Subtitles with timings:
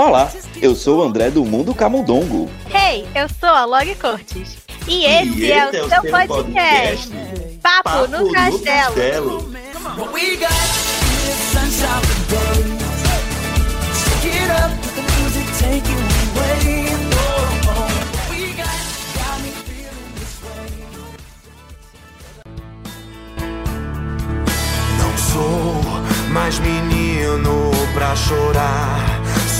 [0.00, 0.32] Olá,
[0.62, 2.48] eu sou o André do Mundo Camundongo.
[2.74, 4.56] Hey, eu sou a Log Cortes.
[4.88, 7.08] E esse, e é, o é, o seu podcast, podcast.
[7.62, 8.94] Papo, Papo, no, no Castelo.
[8.94, 9.52] castelo.
[24.98, 29.09] Não sou mais menino pra chorar.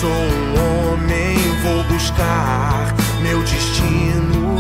[0.01, 4.59] Sou um homem, vou buscar meu destino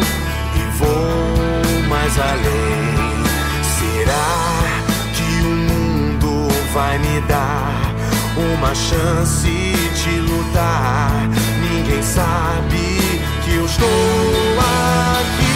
[0.54, 3.24] e vou mais além.
[3.78, 7.94] Será que o mundo vai me dar
[8.36, 11.26] uma chance de lutar?
[11.58, 13.00] Ninguém sabe
[13.42, 13.88] que eu estou
[14.58, 15.49] aqui.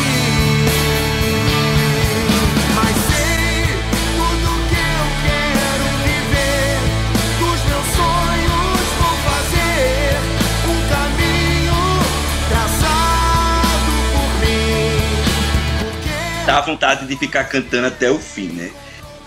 [16.47, 18.71] Dá vontade de ficar cantando até o fim, né?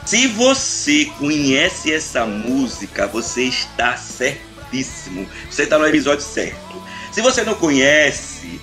[0.05, 5.27] Se você conhece essa música, você está certíssimo.
[5.49, 6.81] Você está no episódio certo.
[7.11, 8.61] Se você não conhece,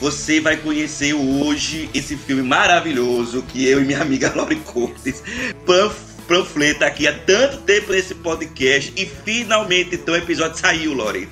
[0.00, 5.22] você vai conhecer hoje esse filme maravilhoso que eu e minha amiga Lori Cortes
[6.30, 11.28] panfleta aqui há tanto tempo nesse podcast e finalmente então o episódio saiu, Lori.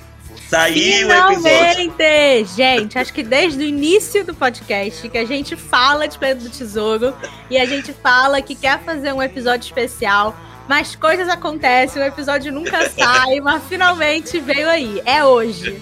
[0.49, 1.45] Saiu Finalmente!
[1.45, 2.55] o episódio.
[2.55, 6.49] Gente, acho que desde o início do podcast que a gente fala de Planeta do
[6.49, 7.13] Tesouro
[7.49, 10.35] e a gente fala que quer fazer um episódio especial,
[10.67, 15.01] mas coisas acontecem, o episódio nunca sai, mas finalmente veio aí.
[15.05, 15.81] É hoje.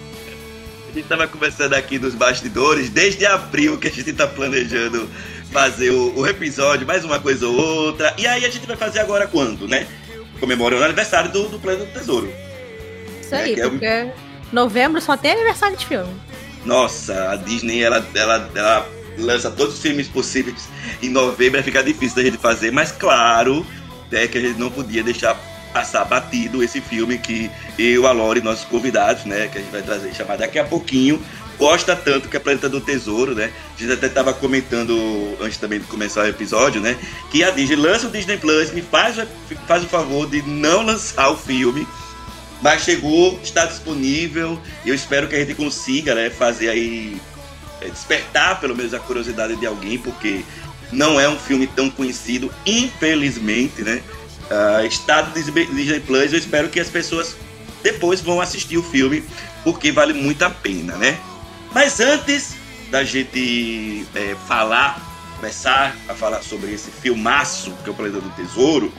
[0.89, 5.09] A gente tava conversando aqui nos bastidores desde abril que a gente tá planejando
[5.51, 8.13] fazer o, o episódio, mais uma coisa ou outra.
[8.17, 9.87] E aí a gente vai fazer agora quando, né?
[10.39, 12.31] Comemorando o aniversário do, do Planeta do Tesouro.
[13.21, 14.13] Isso aí, é, porque é
[14.51, 16.13] Novembro só tem aniversário de filme.
[16.65, 20.67] Nossa, a Disney, ela, ela, ela lança todos os filmes possíveis
[21.01, 23.65] em novembro, vai ficar difícil da gente fazer, mas claro
[24.11, 25.35] é que a gente não podia deixar
[25.73, 29.81] passar batido esse filme que eu, a Lore, nossos convidados, né, que a gente vai
[29.81, 31.21] trazer chamar daqui a pouquinho,
[31.57, 33.51] gosta tanto que é Planeta do Tesouro, né?
[33.75, 36.95] A gente até estava comentando antes também de começar o episódio, né?
[37.31, 39.17] Que a Disney lança o Disney Plus, me faz,
[39.67, 41.87] faz o favor de não lançar o filme
[42.61, 47.19] mas chegou, está disponível e eu espero que a gente consiga né, fazer aí,
[47.81, 50.43] é, despertar pelo menos a curiosidade de alguém, porque
[50.91, 54.01] não é um filme tão conhecido, infelizmente, né?
[54.49, 57.35] Uh, está no Disney Plus, eu espero que as pessoas
[57.83, 59.23] depois vão assistir o filme,
[59.63, 61.17] porque vale muito a pena, né?
[61.73, 62.55] Mas antes
[62.89, 65.01] da gente é, falar,
[65.35, 68.91] começar a falar sobre esse filmaço que é o Planeta do Tesouro,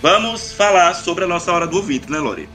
[0.00, 2.48] vamos falar sobre a nossa hora do ouvinte, né, Lore?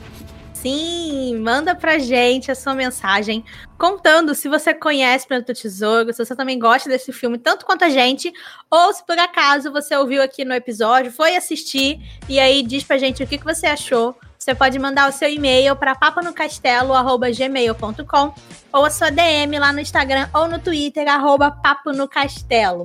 [0.61, 3.45] Sim, manda pra gente a sua mensagem
[3.77, 7.89] contando se você conhece Planeta Tesouro, se você também gosta desse filme tanto quanto a
[7.89, 8.33] gente,
[8.69, 12.97] ou se por acaso você ouviu aqui no episódio, foi assistir e aí diz pra
[12.97, 14.17] gente o que, que você achou.
[14.39, 18.33] Você pode mandar o seu e-mail para paponocastelo@gmail.com
[18.73, 21.55] ou a sua DM lá no Instagram ou no Twitter arroba.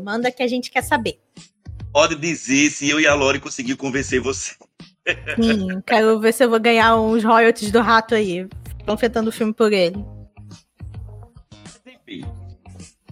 [0.05, 1.19] Manda que a gente quer saber.
[1.91, 4.57] Pode dizer se eu e a Lori conseguir convencer você.
[5.37, 8.49] Sim, quero ver se eu vou ganhar uns royalties do rato aí,
[8.87, 10.05] confetando o filme por ele.
[11.87, 12.25] Enfim.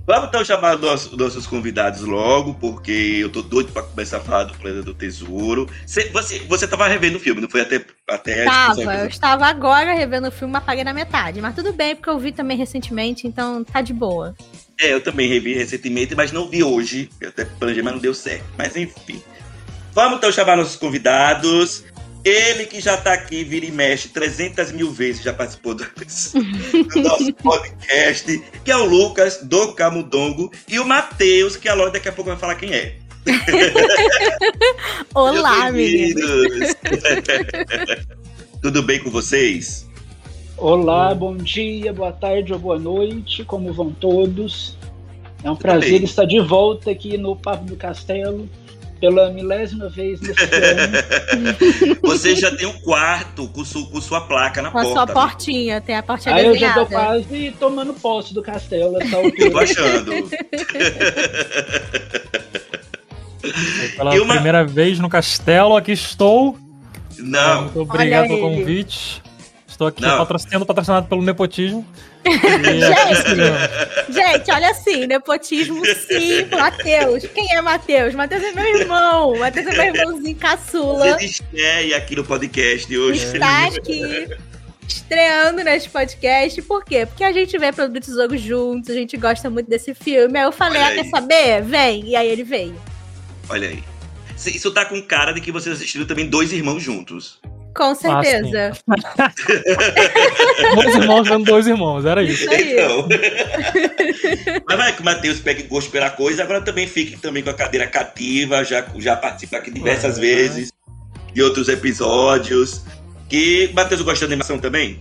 [0.06, 4.44] Vamos então chamar nossos, nossos convidados logo, porque eu tô doido para começar a falar
[4.44, 5.68] do Planeta do Tesouro.
[5.86, 9.94] Você, você, você tava revendo o filme, não foi até, até Tava, eu estava agora
[9.94, 11.40] revendo o filme, mas paguei na metade.
[11.40, 14.34] Mas tudo bem, porque eu vi também recentemente, então tá de boa.
[14.80, 17.08] É, eu também revi recentemente, mas não vi hoje.
[17.20, 18.46] Eu até planejei, mas não deu certo.
[18.58, 19.22] Mas enfim.
[19.92, 21.84] Vamos então chamar nossos convidados.
[22.22, 25.84] Ele que já está aqui, vira e mexe 300 mil vezes, já participou do,
[26.94, 31.94] do nosso podcast, que é o Lucas do Camudongo e o Matheus, que a Lorde
[31.94, 32.96] daqui a pouco vai falar quem é.
[35.14, 36.75] Olá, meninos!
[38.60, 39.88] Tudo bem com vocês?
[40.58, 44.76] Olá, bom dia, boa tarde ou boa noite, como vão todos?
[45.43, 46.04] É um Tudo prazer bem.
[46.04, 48.46] estar de volta aqui no Papo do Castelo
[49.00, 51.99] pela milésima vez nesse ano.
[52.02, 54.93] Você já tem um quarto com, su, com sua placa na com porta.
[54.93, 56.81] Com a sua portinha, tem a portinha Aí desenhada.
[56.81, 58.99] eu já tô quase tomando posse do castelo.
[59.00, 60.12] Eu tô achando.
[63.97, 64.35] Pela uma...
[64.35, 66.58] primeira vez no castelo, aqui estou.
[67.19, 67.62] Não.
[67.62, 69.23] Muito obrigado pelo convite.
[69.67, 70.03] Estou aqui
[70.38, 71.87] sendo patrocinado pelo nepotismo.
[72.25, 77.25] Gente, gente, olha assim, nepotismo sim, Matheus.
[77.34, 78.14] Quem é Matheus?
[78.14, 79.37] Matheus é meu irmão.
[79.38, 81.19] Matheus é meu irmãozinho caçula.
[81.19, 83.25] Você estreia aqui no podcast hoje.
[83.25, 84.28] Está aqui.
[84.87, 86.61] estreando neste podcast.
[86.62, 87.06] Por quê?
[87.06, 90.38] Porque a gente vê Produto Tesouro juntos, a gente gosta muito desse filme.
[90.38, 91.62] Aí eu falei, ah, quer saber?
[91.62, 92.06] Vem.
[92.06, 92.81] E aí ele veio.
[93.49, 93.82] Olha aí.
[94.37, 97.38] Isso tá com cara de que vocês assistiram também dois irmãos juntos.
[97.75, 98.72] Com certeza.
[99.19, 99.32] Ah,
[100.75, 102.44] dois irmãos vendo dois irmãos, era isso.
[102.44, 103.08] isso então.
[104.69, 107.55] Mas vai que o Matheus pegue gosto pela coisa, agora também fique também com a
[107.55, 110.72] cadeira cativa, já, já participa aqui diversas é, vezes
[111.32, 112.82] de outros episódios.
[113.28, 114.99] Que Matheus gosta de animação também?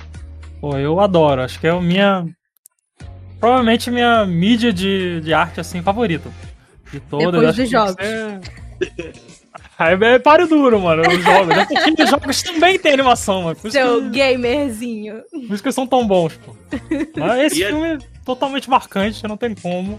[0.62, 1.42] Pô, eu adoro.
[1.42, 2.28] Acho que é a minha.
[3.40, 6.30] Provavelmente minha mídia de, de arte assim favorita.
[6.92, 7.32] De todas.
[7.32, 7.96] Depois dos jogos.
[9.80, 11.04] Aí é páreo duro, mano.
[11.08, 11.58] Os jogos.
[11.58, 13.56] É porque os jogos também tem animação, mano.
[13.56, 14.20] Por Seu que...
[14.20, 15.24] gamerzinho.
[15.32, 16.54] Por isso que são tão bons, pô.
[17.18, 19.98] Mas esse e é filme é totalmente marcante, não tem como.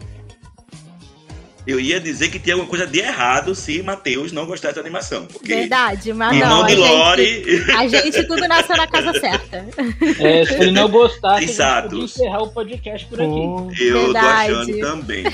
[1.66, 5.26] Eu ia dizer que tem alguma coisa de errado se Matheus não gostasse da animação.
[5.26, 6.66] Porque Verdade, mas irmão não.
[6.66, 7.44] de Lore.
[7.44, 9.66] Gente, a gente tudo nasceu na casa certa.
[10.18, 11.96] É, se ele não gostasse, Exato.
[11.96, 13.30] a encerrar o podcast por aqui.
[13.30, 14.52] Oh, eu Verdade.
[14.52, 15.24] tô achando também.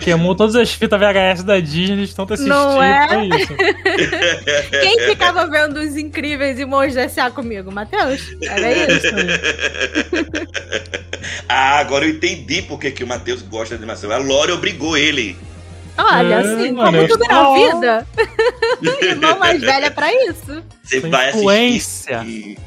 [0.00, 2.48] Queimou todas as fitas VHS da Disney, estão assistindo.
[2.48, 3.06] Não é?
[3.26, 3.54] isso.
[4.80, 7.30] Quem ficava vendo os incríveis e Monstros S.A.
[7.30, 7.70] comigo?
[7.70, 8.22] Matheus?
[8.42, 9.06] Era isso.
[11.48, 14.10] ah, agora eu entendi por que, que o Matheus gosta de animação.
[14.10, 15.36] A Lore obrigou ele.
[15.96, 18.06] Olha, é, assim, mano, como tudo na vida.
[19.00, 20.62] Irmão mais velha é pra isso.
[20.82, 22.20] Você vai influência.
[22.20, 22.58] assistir.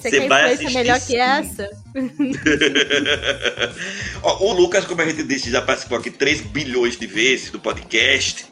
[0.00, 1.06] Você quer vai influência melhor sim.
[1.06, 1.70] que essa?
[4.22, 7.60] Ó, o Lucas, como a gente disse, já participou aqui 3 bilhões de vezes do
[7.60, 8.46] podcast.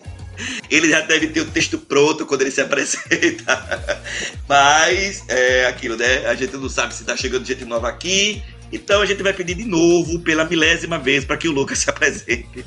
[0.71, 4.03] Ele já deve ter o texto pronto quando ele se apresenta.
[4.47, 6.27] Mas é aquilo, né?
[6.27, 8.43] A gente não sabe se tá chegando gente nova aqui.
[8.71, 11.89] Então a gente vai pedir de novo, pela milésima vez, para que o Lucas se
[11.89, 12.63] apresente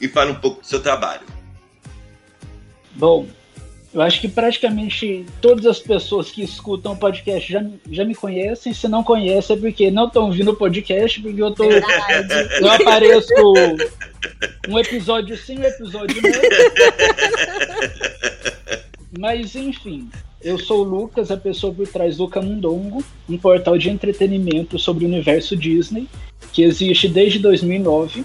[0.00, 1.22] e fale um pouco do seu trabalho.
[2.94, 3.26] Bom,
[3.92, 8.74] eu acho que praticamente todas as pessoas que escutam o podcast já, já me conhecem.
[8.74, 11.64] Se não conhecem é porque não estão ouvindo o podcast, porque eu tô.
[11.64, 13.32] Eu apareço
[14.68, 16.30] um episódio sim, um episódio não.
[19.18, 20.10] Mas enfim,
[20.42, 25.04] eu sou o Lucas, a pessoa por trás do Camundongo, um portal de entretenimento sobre
[25.04, 26.06] o universo Disney,
[26.52, 28.24] que existe desde 2009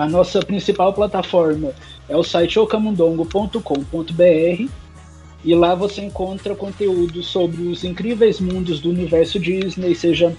[0.00, 1.74] a nossa principal plataforma
[2.08, 4.70] é o site ocamundongo.com.br
[5.44, 10.34] e lá você encontra conteúdo sobre os incríveis mundos do universo Disney, seja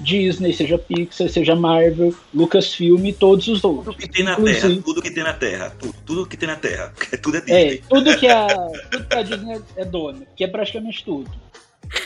[0.00, 3.96] Disney, seja Pixar, seja Marvel, Lucasfilm e todos os outros.
[3.96, 6.48] Tudo que tem na Inclusive, Terra, tudo que tem na Terra, tudo, tudo que tem
[6.48, 6.92] na Terra,
[7.22, 7.74] tudo é Disney.
[7.74, 8.46] É, tudo que a,
[8.90, 11.30] tudo que a Disney é dona, que é praticamente tudo.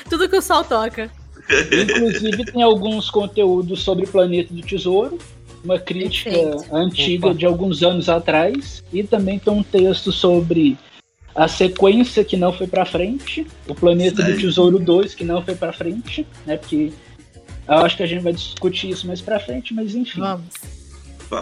[0.08, 1.10] Tudo que o sol toca.
[1.72, 5.18] Inclusive tem alguns conteúdos sobre o Planeta do Tesouro,
[5.64, 6.74] uma crítica Perfeito.
[6.74, 7.38] antiga Opa.
[7.38, 10.78] de alguns anos atrás e também tem um texto sobre
[11.34, 15.54] a sequência que não foi para frente, o Planeta do Tesouro 2 que não foi
[15.54, 16.56] para frente, né?
[16.56, 16.92] Porque
[17.68, 20.20] eu acho que a gente vai discutir isso mais para frente, mas enfim.
[20.20, 20.46] Vamos.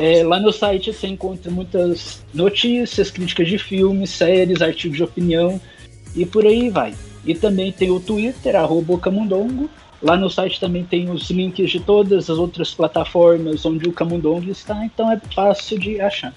[0.00, 5.58] É, lá no site você encontra muitas notícias, críticas de filmes, séries, artigos de opinião
[6.14, 6.94] e por aí vai.
[7.24, 11.80] E também tem o Twitter, arroba Camundongo, Lá no site também tem os links de
[11.80, 16.32] todas as outras plataformas onde o Camundong está, então é fácil de achar.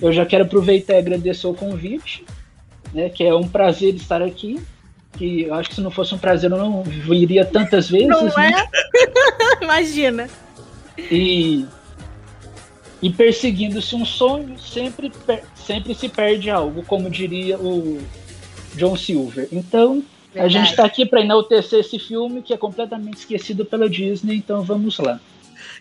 [0.00, 2.24] Eu já quero aproveitar e agradecer o convite,
[2.94, 4.60] né, que é um prazer estar aqui.
[5.16, 8.08] Que eu acho que se não fosse um prazer eu não viria tantas vezes.
[8.08, 8.50] Não né?
[8.50, 9.62] é?
[9.62, 10.28] Imagina.
[10.98, 11.66] E,
[13.02, 15.12] e perseguindo-se um sonho, sempre,
[15.54, 18.00] sempre se perde algo, como diria o
[18.74, 19.48] John Silver.
[19.52, 20.02] Então,
[20.32, 20.56] Verdade.
[20.56, 24.62] A gente está aqui para enaltecer esse filme que é completamente esquecido pela Disney, então
[24.62, 25.20] vamos lá.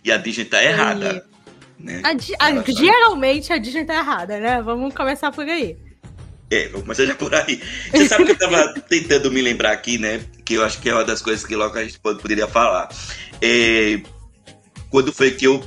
[0.03, 1.25] E a Disney está errada.
[1.79, 2.01] Né?
[2.03, 4.61] A, a, geralmente a Disney está errada, né?
[4.61, 5.77] Vamos começar por aí.
[6.49, 7.61] É, vamos começar já por aí.
[7.91, 10.21] Você sabe que eu estava tentando me lembrar aqui, né?
[10.43, 12.89] Que eu acho que é uma das coisas que logo a gente poderia falar.
[13.41, 14.01] É,
[14.89, 15.63] quando foi que eu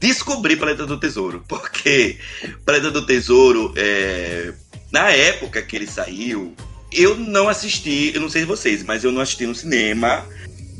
[0.00, 1.44] descobri Planeta do Tesouro?
[1.48, 2.18] Porque
[2.66, 4.52] Planeta do Tesouro, é,
[4.92, 6.54] na época que ele saiu,
[6.94, 10.24] eu não assisti, eu não sei vocês, mas eu não assisti no cinema.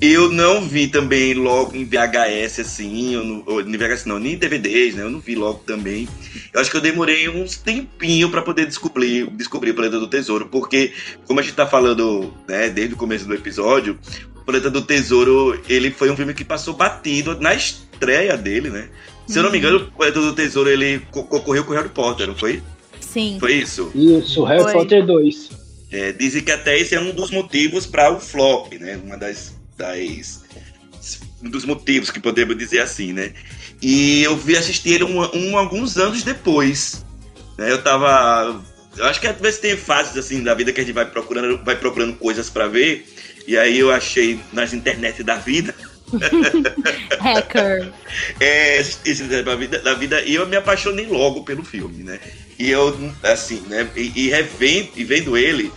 [0.01, 4.35] Eu não vi também logo em VHS, assim, ou, no, ou em VHS não, nem
[4.35, 5.03] em DVDs, né?
[5.03, 6.09] Eu não vi logo também.
[6.53, 10.49] Eu acho que eu demorei uns tempinho para poder descobrir, descobrir o Planeta do Tesouro,
[10.51, 10.93] porque,
[11.27, 13.99] como a gente tá falando, né, desde o começo do episódio,
[14.37, 18.89] o Planeta do Tesouro, ele foi um filme que passou batido na estreia dele, né?
[19.27, 22.27] Se eu não me engano, o Planeta do Tesouro, ele concorreu com o Harry Potter,
[22.27, 22.63] não foi?
[23.01, 23.39] Sim.
[23.39, 23.91] Foi isso?
[23.95, 24.73] Isso, Harry foi.
[24.73, 25.64] Potter 2.
[25.95, 28.97] É, dizem que até esse é um dos motivos para o flop, né?
[29.05, 30.43] Uma das, das
[31.41, 33.33] um dos motivos que podemos dizer assim, né?
[33.81, 37.05] E eu vi assistir ele um, um alguns anos depois.
[37.57, 37.71] Né?
[37.71, 38.61] Eu tava,
[38.97, 41.63] eu acho que às vezes tem fases assim da vida que a gente vai procurando,
[41.63, 43.07] vai procurando coisas para ver.
[43.47, 45.73] E aí eu achei nas internet da vida.
[47.21, 47.93] Hacker.
[48.41, 52.19] É, esse da vida, da vida, e eu me apaixonei logo pelo filme, né?
[52.59, 53.89] E eu, assim, né?
[53.97, 55.73] E, e revendo, e vendo ele,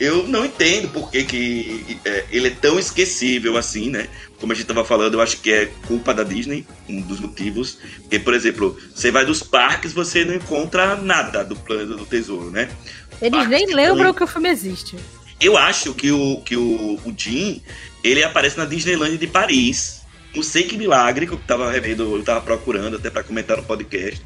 [0.00, 4.08] eu não entendo por que, que é, ele é tão esquecível assim, né?
[4.38, 7.78] Como a gente tava falando, eu acho que é culpa da Disney, um dos motivos.
[8.00, 12.50] Porque, por exemplo, você vai dos parques, você não encontra nada do plano do tesouro,
[12.50, 12.70] né?
[13.20, 14.96] Eles Parques nem lembram que o filme existe.
[15.38, 17.60] Eu acho que o, que o, o Jim,
[18.02, 20.00] ele aparece na Disneyland de Paris.
[20.34, 23.64] Não sei que milagre que eu tava revendo, eu tava procurando até pra comentar no
[23.64, 24.22] podcast.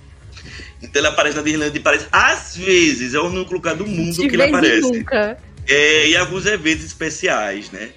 [0.80, 2.06] Então ele aparece na Disneyland de Paris.
[2.12, 4.82] Às vezes, é o único lugar do mundo De que ele aparece.
[4.82, 5.36] nunca.
[5.68, 7.88] É, e alguns eventos especiais, né?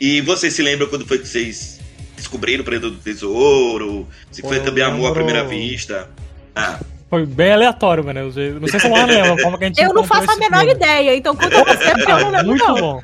[0.00, 1.78] E vocês se lembram quando foi que vocês
[2.16, 4.06] descobriram o Predador do Tesouro?
[4.30, 6.08] Se foi Eu também amor à primeira vista?
[6.54, 8.20] Ah, Foi bem aleatório, mano.
[8.36, 10.36] Eu Não sei se eu lembro a forma que a gente Eu não faço a
[10.36, 10.74] menor filme.
[10.74, 12.74] ideia, então conta você, porque eu não lembro Muito não.
[12.76, 13.02] bom.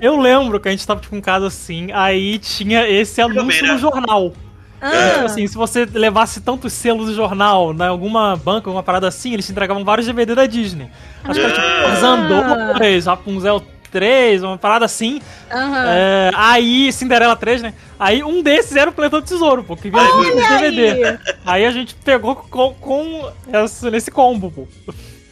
[0.00, 3.78] Eu lembro que a gente tava tipo, em casa assim, aí tinha esse anúncio no
[3.78, 4.32] jornal.
[4.80, 9.06] Ah, Tipo assim, se você levasse tantos selos de jornal na alguma banca, alguma parada
[9.08, 10.88] assim, eles te entregavam vários DVD da Disney.
[11.24, 11.66] Acho que era tipo
[12.06, 12.74] Ah.
[12.78, 15.20] 2, Rapunzel 3, uma parada assim.
[15.50, 15.84] aham.
[15.88, 17.74] É, aí, Cinderela 3, né?
[17.98, 21.04] Aí um desses era o Planeta do Tesouro, pô, que vinha junto com DVD.
[21.04, 21.18] aí.
[21.44, 24.66] Aí a gente pegou com, com essa- nesse combo, pô.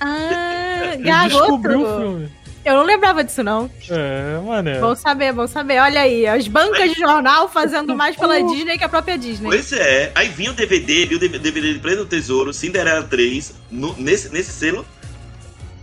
[0.01, 2.01] Ah, E descobriu o garoto.
[2.01, 2.29] filme.
[2.69, 3.71] Eu não lembrava disso, não.
[3.91, 4.79] É, mané.
[4.79, 5.79] Bom saber, bom saber.
[5.81, 9.49] Olha aí, as bancas de jornal fazendo mais pela Disney que a própria Disney.
[9.49, 10.13] pois é.
[10.15, 14.53] Aí vinha o DVD, viu o DVD de do Tesouro, Cinderela 3, no- nesse, nesse
[14.53, 14.85] selo.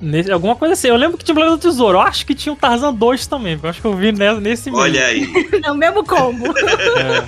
[0.02, 0.90] Nesse- alguma coisa assim.
[0.90, 1.98] Eu lembro que tinha o Planeta do Tesouro.
[1.98, 4.70] Eu acho que tinha o Tarzan 2 também, eu acho que eu vi ne- nesse
[4.70, 4.84] meio.
[4.84, 5.26] Olha aí.
[5.66, 6.46] É o mesmo combo.
[6.58, 7.26] É.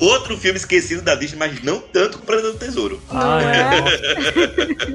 [0.04, 3.00] Outro filme esquecido da Disney, mas não tanto com o Predador do Tesouro.
[3.10, 3.78] Ah, é.
[3.78, 4.88] é?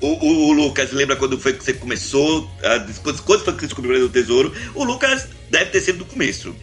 [0.00, 2.48] O, o- o Lucas, lembra quando foi que você começou?
[2.62, 4.52] A, quando, quando foi que você descobriu o Tesouro?
[4.74, 6.54] O Lucas deve ter sido do começo.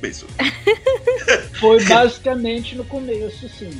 [0.00, 0.26] Começo.
[1.58, 3.70] Foi basicamente no começo, sim.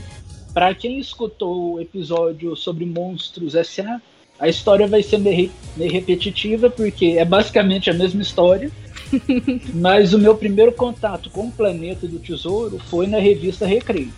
[0.54, 4.00] Pra quem escutou o episódio sobre monstros S.A.,
[4.38, 8.70] a história vai ser meio, meio repetitiva, porque é basicamente a mesma história.
[9.74, 14.12] Mas o meu primeiro contato com o Planeta do Tesouro foi na revista Recreio.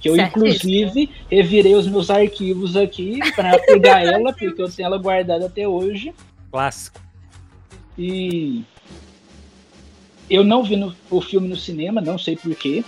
[0.00, 0.46] Que eu, Certíssimo.
[0.46, 5.66] inclusive, revirei os meus arquivos aqui pra pegar ela, porque eu tenho ela guardada até
[5.66, 6.12] hoje.
[6.50, 7.00] Clássico.
[7.98, 8.62] E
[10.28, 12.84] eu não vi no- o filme no cinema, não sei porquê.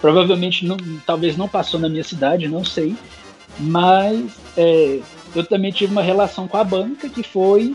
[0.00, 0.76] Provavelmente não,
[1.06, 2.94] talvez não passou na minha cidade, não sei.
[3.58, 5.00] Mas é,
[5.34, 7.74] eu também tive uma relação com a banca que foi.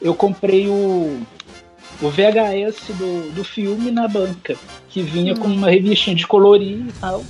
[0.00, 1.20] Eu comprei o,
[2.00, 4.54] o VHS do, do filme na banca,
[4.90, 7.24] que vinha com uma revistinha de colorir e tal.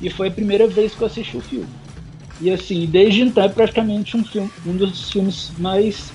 [0.00, 1.68] E foi a primeira vez que eu assisti o filme.
[2.40, 6.12] E assim, desde então é praticamente um, filme, um dos filmes mais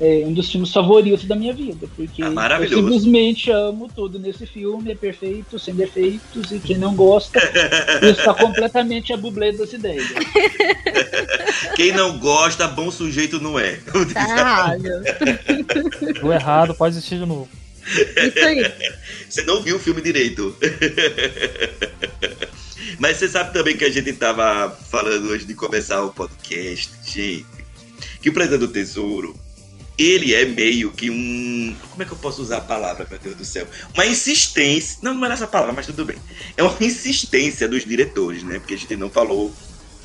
[0.00, 4.46] é um dos filmes favoritos da minha vida, porque Ah, eu simplesmente amo tudo nesse
[4.46, 7.38] filme, é perfeito, sem defeitos, e quem não gosta
[8.02, 10.08] está completamente a bublé das ideias.
[11.76, 13.78] Quem não gosta, bom sujeito não é.
[14.12, 14.82] Tá errado.
[16.24, 17.48] O errado pode existir de novo.
[17.86, 18.72] Isso aí.
[19.28, 20.56] Você não viu o filme direito.
[22.98, 27.46] Mas você sabe também que a gente tava falando hoje de começar o podcast, gente,
[28.20, 29.34] que o Predador do Tesouro,
[29.98, 31.76] ele é meio que um.
[31.90, 33.66] Como é que eu posso usar a palavra, meu Deus do céu?
[33.94, 34.98] Uma insistência.
[35.02, 36.16] Não, não era essa palavra, mas tudo bem.
[36.56, 38.58] É uma insistência dos diretores, né?
[38.58, 39.52] Porque a gente não falou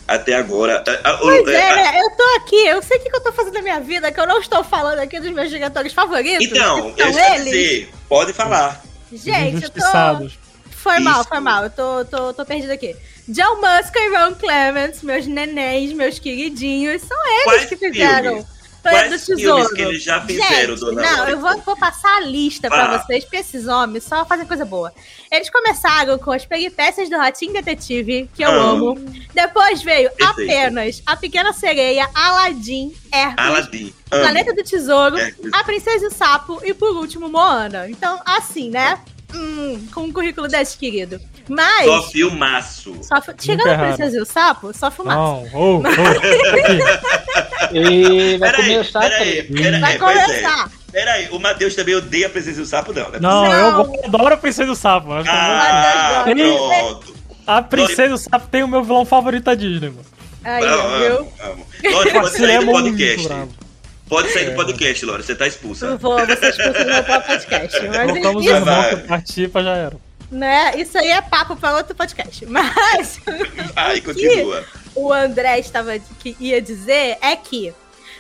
[0.08, 0.84] até agora.
[1.20, 2.00] Pois é, a- né?
[2.02, 4.28] eu tô aqui, eu sei o que eu tô fazendo na minha vida, que eu
[4.28, 6.46] não estou falando aqui dos meus diretores favoritos.
[6.46, 7.44] Então, eu eles.
[7.46, 8.84] dizer, pode falar.
[9.12, 10.47] Gente, eu tô.
[10.88, 11.64] Foi mal, foi mal.
[11.64, 12.96] Eu tô, tô, tô perdida aqui.
[13.28, 18.58] John Musker e Ron Clements, meus nenéns, meus queridinhos, são eles Quais que fizeram filmes?
[18.82, 19.70] Planeta Quais do Tesouro.
[19.76, 21.32] que eles já fizeram, Gente, dona não, Lore?
[21.32, 22.98] eu vou, vou passar a lista pra Ah.
[23.00, 24.94] vocês, porque esses homens só fazem coisa boa.
[25.30, 28.54] Eles começaram com as peripécias do Ratinho Detetive, que eu Ah.
[28.70, 28.96] amo.
[29.34, 30.50] Depois veio Perfeito.
[30.52, 33.94] apenas A Pequena Sereia, Aladdin, Hércules, Aladdin.
[34.10, 35.18] Planeta do Tesouro.
[35.52, 37.90] A Princesa e o Sapo e, por último, Moana.
[37.90, 38.98] Então, assim, né?
[39.34, 41.20] Hum, com um currículo desse, querido.
[41.50, 42.98] Mas, Só filmaço.
[43.04, 43.78] só, chegando a.
[43.88, 45.18] Princesa e o Sapo, só fumaça.
[45.18, 47.18] Não, ô, aqui.
[47.74, 49.54] E vai Peraí, começar a peraí, treta.
[49.54, 50.26] peraí, Vai pois é.
[50.26, 50.72] começar.
[50.92, 53.20] Peraí, o Matheus também odeia a presença do sapo, não, né?
[53.20, 53.84] Não, Não.
[53.96, 55.08] eu adoro a Princesa do Sapo.
[55.22, 57.14] Que Ah, pronto.
[57.46, 60.06] A Princesa do Sapo tem o meu vilão favorito da Disney, mano.
[60.46, 61.18] Aí, Amo, viu?
[61.18, 61.68] amo, amo.
[61.92, 63.28] Lore, pode Você sair é do muito podcast.
[63.28, 63.50] bravo.
[64.08, 65.24] Pode sair do podcast, Lore.
[65.24, 65.86] Você tá expulsa.
[65.88, 67.88] Eu vou, você expulsa do meu próprio podcast.
[67.88, 69.98] Mas Colocamos o isso, irmão que participa, já era.
[70.32, 72.46] né, isso aí é papo pra outro podcast.
[72.48, 73.20] Mas
[73.74, 74.64] Vai, continua.
[74.96, 77.74] o André estava que ia dizer é que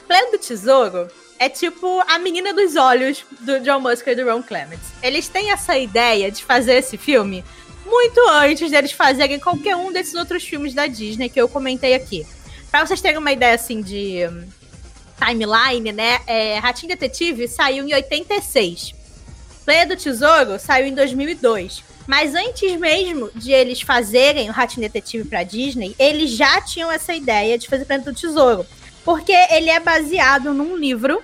[0.07, 1.07] Plano do Tesouro,
[1.39, 4.87] é tipo a menina dos olhos do John Musker e do Ron Clements.
[5.03, 7.43] Eles têm essa ideia de fazer esse filme
[7.85, 12.25] muito antes deles fazerem qualquer um desses outros filmes da Disney que eu comentei aqui.
[12.71, 14.27] Pra vocês terem uma ideia assim de
[15.17, 16.19] timeline, né?
[16.27, 18.93] É, Ratinho Detetive saiu em 86.
[19.65, 21.83] Play do Tesouro saiu em 2002.
[22.07, 27.13] Mas antes mesmo de eles fazerem o Ratinho Detetive pra Disney, eles já tinham essa
[27.13, 28.65] ideia de fazer Planeta do Tesouro.
[29.03, 31.21] Porque ele é baseado num livro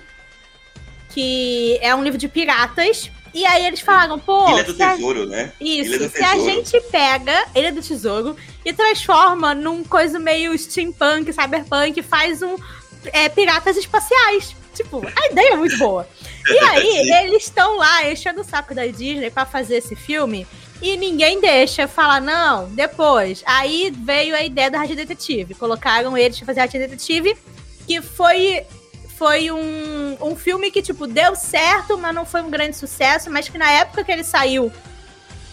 [1.08, 3.10] que é um livro de piratas.
[3.32, 4.48] E aí eles falaram, pô.
[4.50, 5.26] Ilha do Tesouro, a...
[5.26, 5.52] né?
[5.60, 11.32] Isso, do se a gente pega Ilha do Tesouro e transforma num coisa meio steampunk,
[11.32, 12.56] cyberpunk, faz um
[13.12, 14.54] é, piratas espaciais.
[14.74, 16.06] Tipo, a ideia é muito boa.
[16.46, 20.46] E aí, eles estão lá enchendo o saco da Disney para fazer esse filme
[20.82, 23.42] e ninguém deixa falar, não, depois.
[23.46, 25.54] Aí veio a ideia da Rádio Detetive.
[25.54, 27.36] Colocaram eles pra fazer a Rádio Detetive,
[27.86, 28.66] que foi,
[29.16, 33.48] foi um, um filme que, tipo, deu certo, mas não foi um grande sucesso, mas
[33.48, 34.70] que na época que ele saiu,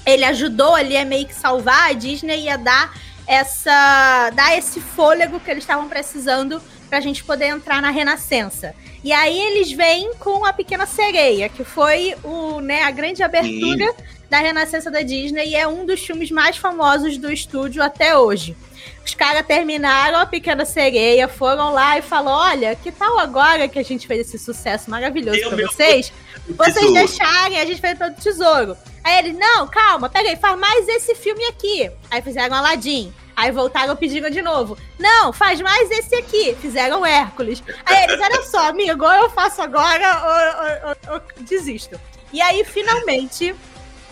[0.05, 2.93] ele ajudou ali a meio que salvar a Disney e a dar
[3.25, 4.31] essa.
[4.33, 8.75] dar esse fôlego que eles estavam precisando pra gente poder entrar na Renascença.
[9.01, 13.85] E aí eles vêm com a Pequena Sereia, que foi o, né, a grande abertura
[13.93, 14.03] Sim.
[14.29, 18.57] da Renascença da Disney e é um dos filmes mais famosos do estúdio até hoje.
[19.05, 23.79] Os caras terminaram a Pequena Sereia, foram lá e falaram: olha, que tal agora que
[23.79, 26.11] a gente fez esse sucesso maravilhoso para vocês?
[26.49, 28.75] Vocês deixarem a gente fazer todo o tesouro.
[29.01, 31.89] Aí eles, não, calma, peraí, faz mais esse filme aqui.
[32.09, 33.13] Aí fizeram Aladdin.
[33.35, 34.77] Aí voltaram pedindo de novo.
[34.99, 36.55] Não, faz mais esse aqui.
[36.61, 37.63] Fizeram Hércules.
[37.85, 41.99] Aí eles, olha só, amigo, ou eu faço agora ou, ou, ou, desisto.
[42.31, 43.55] E aí, finalmente,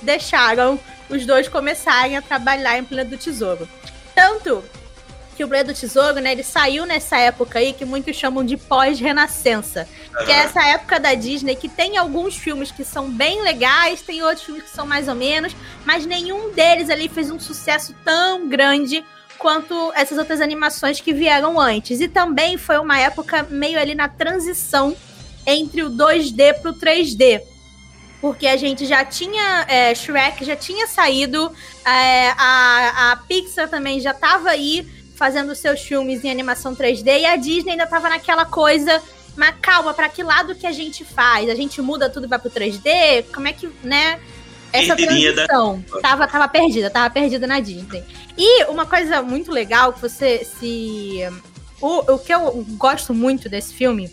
[0.01, 3.67] deixaram os dois começarem a trabalhar em Plano do Tesouro.
[4.13, 4.63] Tanto
[5.39, 8.58] que o Plano do Tesouro, né, ele saiu nessa época aí que muitos chamam de
[8.58, 9.88] pós-renascença.
[10.13, 10.25] Uhum.
[10.25, 14.22] Que é essa época da Disney que tem alguns filmes que são bem legais, tem
[14.22, 18.50] outros filmes que são mais ou menos, mas nenhum deles ali fez um sucesso tão
[18.50, 19.01] grande
[19.37, 22.01] quanto essas outras animações que vieram antes.
[22.01, 24.94] E também foi uma época meio ali na transição
[25.48, 27.42] entre o 2D pro 3D.
[28.20, 29.66] Porque a gente já tinha.
[29.70, 31.50] É, Shrek já tinha saído,
[31.85, 37.25] é, a, a Pixar também já estava aí fazendo seus filmes em animação 3D, e
[37.25, 39.01] a Disney ainda estava naquela coisa.
[39.36, 41.50] Mas calma, para que lado que a gente faz?
[41.50, 43.25] A gente muda tudo e vai pro 3D?
[43.34, 44.20] Como é que, né?
[44.72, 46.01] essa transição da...
[46.01, 48.03] tava, tava perdida, tava perdida na Disney.
[48.38, 51.22] E uma coisa muito legal que você se.
[51.82, 54.12] O, o que eu gosto muito desse filme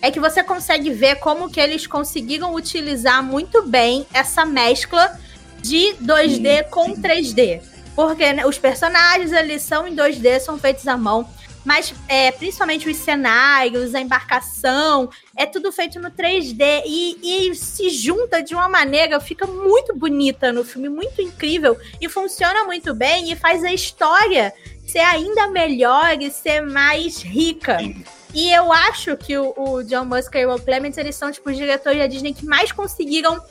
[0.00, 5.18] é que você consegue ver como que eles conseguiram utilizar muito bem essa mescla
[5.60, 7.02] de 2D sim, com sim.
[7.02, 7.60] 3D.
[7.98, 11.28] Porque né, os personagens eles são em 2D, são feitos à mão.
[11.64, 17.90] Mas é, principalmente os cenários, a embarcação, é tudo feito no 3D e, e, se
[17.90, 21.76] junta de uma maneira, fica muito bonita no filme, muito incrível.
[22.00, 24.54] E funciona muito bem e faz a história
[24.86, 27.78] ser ainda melhor e ser mais rica.
[28.32, 31.50] E eu acho que o, o John Musker e o Will Clements, eles são tipo
[31.50, 33.42] os diretores da Disney que mais conseguiram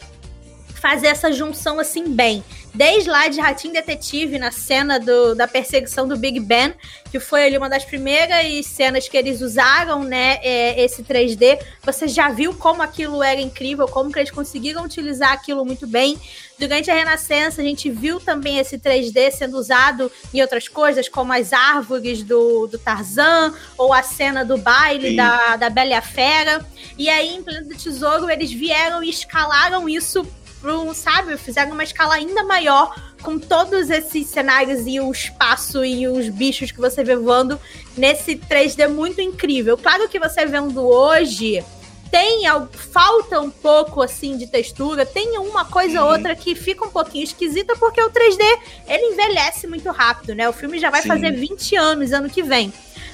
[0.77, 2.43] fazer essa junção assim bem.
[2.73, 6.75] Desde lá de Ratinho Detetive, na cena do, da perseguição do Big Ben,
[7.09, 11.59] que foi ali uma das primeiras cenas que eles usaram, né, é, esse 3D.
[11.81, 16.19] Você já viu como aquilo era incrível, como que eles conseguiram utilizar aquilo muito bem.
[16.59, 21.33] Durante a Renascença, a gente viu também esse 3D sendo usado em outras coisas, como
[21.33, 26.01] as árvores do, do Tarzan, ou a cena do baile da, da Bela e a
[26.01, 26.63] Fera.
[26.95, 30.27] E aí, em Planeta do Tesouro, eles vieram e escalaram isso
[30.67, 36.05] pro, sabe, fizeram uma escala ainda maior com todos esses cenários e o espaço e
[36.09, 37.57] os bichos que você vê voando
[37.95, 39.77] nesse 3D muito incrível.
[39.77, 41.63] Claro que você vendo hoje
[42.11, 46.89] tem falta um pouco assim de textura, tem uma coisa ou outra que fica um
[46.89, 48.41] pouquinho esquisita porque o 3D
[48.87, 50.49] ele envelhece muito rápido, né?
[50.49, 51.07] O filme já vai Sim.
[51.07, 52.73] fazer 20 anos ano que vem.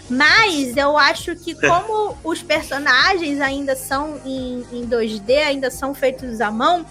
[0.09, 6.41] Mas eu acho que como os personagens ainda são em, em 2D, ainda são feitos
[6.41, 6.85] à mão,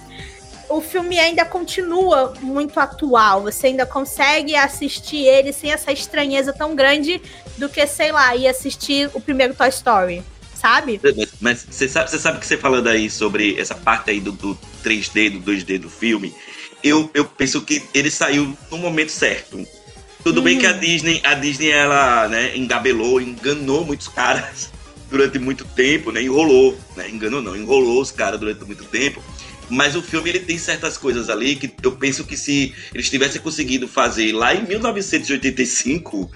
[0.72, 3.42] o filme ainda continua muito atual.
[3.42, 7.20] Você ainda consegue assistir ele sem essa estranheza tão grande
[7.58, 10.22] do que, sei lá, ir assistir o primeiro Toy Story.
[10.54, 11.00] Sabe?
[11.40, 14.56] Mas você sabe, você sabe que você falando aí sobre essa parte aí do, do
[14.85, 16.32] 3D, do 2D do filme,
[16.85, 19.66] eu, eu penso que ele saiu no momento certo.
[20.22, 20.44] Tudo hum.
[20.44, 20.78] bem que a hum.
[20.78, 24.70] Disney, a Disney ela, né, engabelou, enganou muitos caras
[25.11, 26.22] durante muito tempo, né?
[26.22, 27.11] Enrolou, né?
[27.11, 29.20] Enganou não, enrolou os caras durante muito tempo.
[29.72, 33.40] Mas o filme ele tem certas coisas ali que eu penso que se eles tivessem
[33.40, 36.30] conseguido fazer lá em 1985,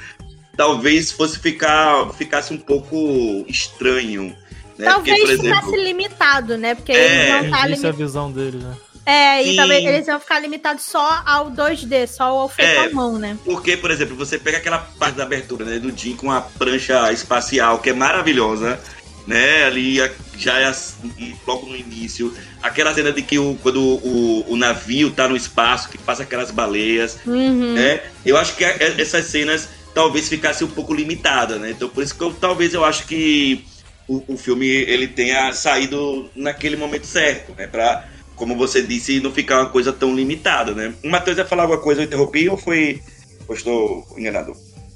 [0.56, 4.34] talvez fosse ficar ficasse um pouco estranho.
[4.78, 4.86] Né?
[4.86, 6.74] Talvez Porque, por ficasse exemplo, limitado, né?
[6.74, 6.96] Porque É,
[7.38, 7.96] eles não tá é a limitado.
[7.96, 8.74] visão dele, né?
[9.08, 9.56] É, e Sim.
[9.56, 12.86] talvez eles vão ficar limitados só ao 2D, só ao feito É.
[12.86, 13.38] à mão, né?
[13.44, 17.12] porque, por exemplo, você pega aquela parte da abertura né, do Jim com a prancha
[17.12, 18.80] espacial, que é maravilhosa,
[19.26, 19.64] né?
[19.64, 19.96] Ali
[20.38, 22.32] já é assim, logo no início.
[22.62, 26.50] Aquela cena de que o, quando o, o navio tá no espaço, que passa aquelas
[26.50, 27.74] baleias, Uhum.
[27.74, 28.02] né?
[28.24, 31.70] Eu acho que a- essas cenas talvez ficassem um pouco limitadas, né?
[31.70, 33.64] Então por isso que eu, talvez eu acho que
[34.08, 37.66] o, o filme ele tenha saído naquele momento certo, né?
[37.66, 40.92] Pra, como você disse, não ficar uma coisa tão limitada, né?
[41.02, 43.00] O Matheus ia falar alguma coisa, eu interrompi ou foi...
[43.48, 44.52] Ou estou enganado?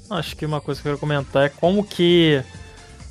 [0.09, 2.43] Acho que uma coisa que eu quero comentar é como que.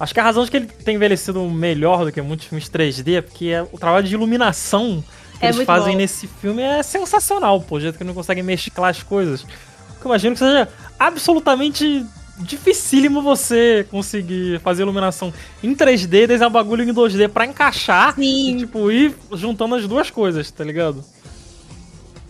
[0.00, 3.16] Acho que a razão de que ele tem envelhecido melhor do que muitos filmes 3D
[3.16, 5.04] é porque é- o trabalho de iluminação
[5.38, 5.98] que É eles fazem bom.
[5.98, 7.76] nesse filme é sensacional, pô.
[7.76, 9.42] O jeito que não conseguem mesclar as coisas.
[9.42, 10.66] Porque eu imagino que seja
[10.98, 12.04] absolutamente
[12.38, 15.30] dificílimo você conseguir fazer iluminação
[15.62, 18.56] em 3D, desenhar um bagulho em 2D pra encaixar e, Sim.
[18.56, 21.04] tipo, ir juntando as duas coisas, tá ligado?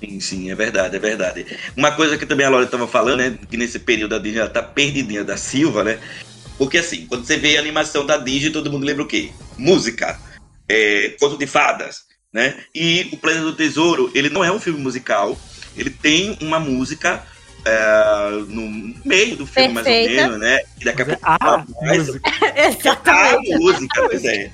[0.00, 1.46] Sim, sim, é verdade, é verdade.
[1.76, 3.38] Uma coisa que também a Laura estava falando, né?
[3.50, 5.98] Que nesse período a Disney ela tá perdidinha da Silva, né?
[6.60, 9.30] Porque assim, quando você vê a animação da Disney, todo mundo lembra o quê?
[9.56, 10.20] Música,
[10.68, 12.54] é, conto de fadas, né?
[12.74, 15.40] E o Planeta do Tesouro, ele não é um filme musical,
[15.74, 17.24] ele tem uma música
[17.64, 20.22] é, no meio do filme, mais ou Perfeita.
[20.22, 20.60] menos, né?
[20.78, 22.30] E daqui a é pouco a fala mais, música.
[22.44, 23.56] a Exatamente.
[23.56, 24.50] música, pois é.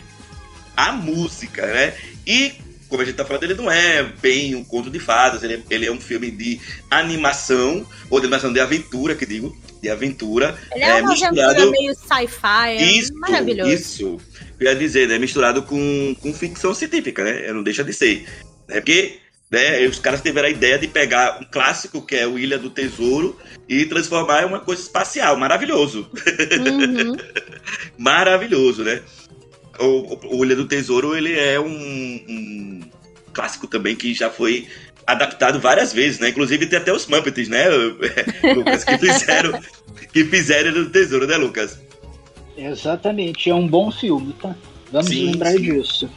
[0.77, 1.93] A música, né?
[2.25, 2.55] E,
[2.89, 5.61] como a gente tá falando, ele não é bem um conto de fadas, ele é,
[5.71, 10.57] ele é um filme de animação, ou de animação de aventura, que digo, de aventura.
[10.75, 13.73] Ele é, uma aventura meio sci-fi, é isso, maravilhoso.
[13.73, 14.21] isso.
[14.59, 15.19] Eu ia dizer, né?
[15.19, 17.53] Misturado com, com ficção científica, né?
[17.53, 18.27] Não deixa de ser.
[18.69, 18.77] Né?
[18.77, 19.19] Porque
[19.51, 22.71] né, os caras tiveram a ideia de pegar um clássico, que é o Ilha do
[22.71, 25.37] Tesouro, e transformar em uma coisa espacial.
[25.37, 26.11] Maravilhoso.
[26.13, 27.17] Uhum.
[27.99, 29.03] maravilhoso, né?
[29.79, 32.81] O, o, o Ilha do Tesouro, ele é um, um
[33.33, 34.67] clássico também que já foi
[35.07, 36.31] adaptado várias vezes, né?
[36.31, 37.69] Inclusive tem até os Muppets, né,
[38.55, 39.61] Lucas, que fizeram,
[40.13, 41.79] que fizeram do Tesouro, né, Lucas?
[42.57, 44.55] Exatamente, é um bom filme, tá?
[44.91, 45.61] Vamos Sim, lembrar sim.
[45.63, 46.09] disso.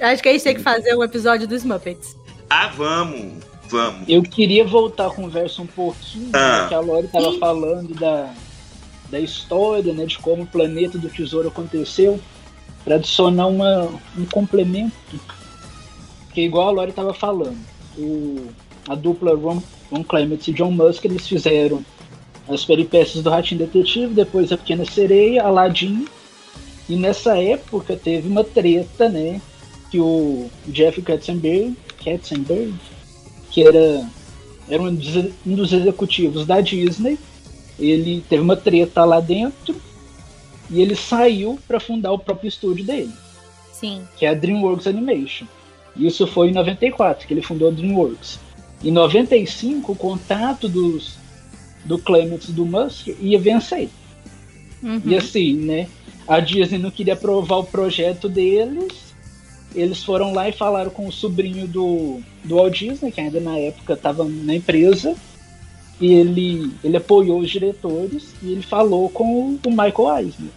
[0.00, 2.16] Acho que a gente tem que fazer um episódio dos Muppets.
[2.50, 4.08] Ah, vamos, vamos.
[4.08, 6.62] Eu queria voltar a conversa um pouquinho, Ah.
[6.62, 7.38] né, que a Lori estava Sim.
[7.38, 8.32] falando da,
[9.10, 12.20] da história, né, de como o planeta do tesouro aconteceu,
[12.84, 14.92] para adicionar uma, um complemento,
[16.34, 17.58] que igual a Lori estava falando,
[17.98, 18.46] o,
[18.88, 21.84] a dupla Ron, Ron Clements e John Musk, eles fizeram
[22.48, 26.06] as peripécias do Ratinho Detetive, depois a Pequena Sereia, Aladdin,
[26.88, 29.40] e nessa época teve uma treta, né,
[29.90, 32.74] que o Jeff Katzenberg, Katzenberg
[33.50, 34.08] que era,
[34.68, 37.18] era um, dos, um dos executivos da Disney.
[37.78, 39.74] Ele teve uma treta lá dentro
[40.70, 43.12] e ele saiu para fundar o próprio estúdio dele,
[43.72, 44.02] Sim.
[44.16, 45.46] que é a DreamWorks Animation.
[45.98, 48.38] Isso foi em 94 que ele fundou a DreamWorks.
[48.84, 51.18] Em 95, o contrato dos,
[51.84, 53.88] do Clements do Musk ia vencer.
[54.82, 55.02] Uhum.
[55.04, 55.88] E assim, né?
[56.26, 59.08] A Disney não queria aprovar o projeto deles.
[59.74, 63.58] Eles foram lá e falaram com o sobrinho do, do Walt Disney, que ainda na
[63.58, 65.16] época estava na empresa.
[66.00, 70.50] E ele, ele apoiou os diretores e ele falou com o, Michael Eisner.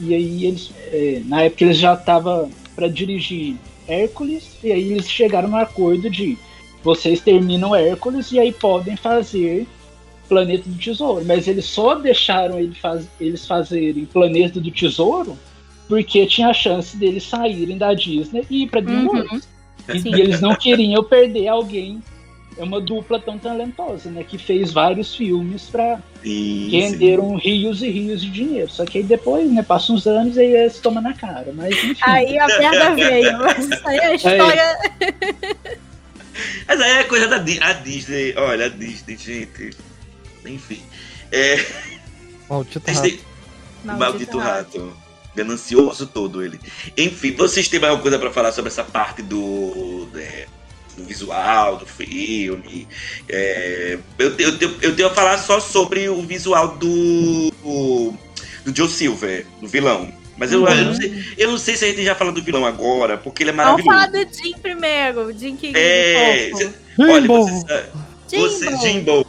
[0.00, 3.56] E aí eles, é, na época eles já estavam para dirigir
[3.88, 6.38] Hércules, e aí eles chegaram no acordo de
[6.82, 9.66] vocês terminam Hércules e aí podem fazer
[10.28, 15.36] Planeta do Tesouro, mas eles só deixaram ele faz, eles fazerem Planeta do Tesouro
[15.88, 19.48] porque tinha a chance deles saírem da Disney e ir para DreamWorks.
[19.88, 20.14] E, Sim.
[20.14, 22.02] e eles não queriam perder alguém,
[22.56, 27.88] é uma dupla tão talentosa, né, que fez vários filmes para que renderam rios e
[27.90, 28.70] rios de dinheiro.
[28.70, 31.74] Só que aí depois, né, passam uns anos e aí eles tomam na cara, mas
[31.82, 31.96] enfim.
[32.02, 33.38] Aí a merda veio.
[33.42, 34.78] Mas isso aí é a história.
[36.66, 38.34] Mas aí é coisa da Di- a Disney.
[38.36, 39.70] Olha, a Disney, gente.
[40.46, 40.80] Enfim.
[41.30, 41.64] É,
[42.48, 43.02] Maldito rato.
[43.02, 43.20] Disney,
[43.84, 44.96] maldito rato.
[45.34, 46.60] Ganancioso todo ele.
[46.96, 50.08] Enfim, vocês têm mais alguma coisa pra falar sobre essa parte do.
[50.14, 50.46] é,
[50.96, 52.86] do visual do filme?
[53.28, 57.50] É, eu, tenho- eu, eu tenho a falar só sobre o visual do.
[58.64, 60.12] do Joe Silver, do vilão.
[60.36, 62.66] Mas eu, eu, não sei, eu não sei se a gente já fala do vilão
[62.66, 64.12] agora, porque ele é Vamos maravilhoso.
[64.12, 65.20] falar do Jim primeiro.
[65.26, 67.46] o Jim que É, cê- olha, Jimbo.
[68.32, 69.26] você, Jimbo.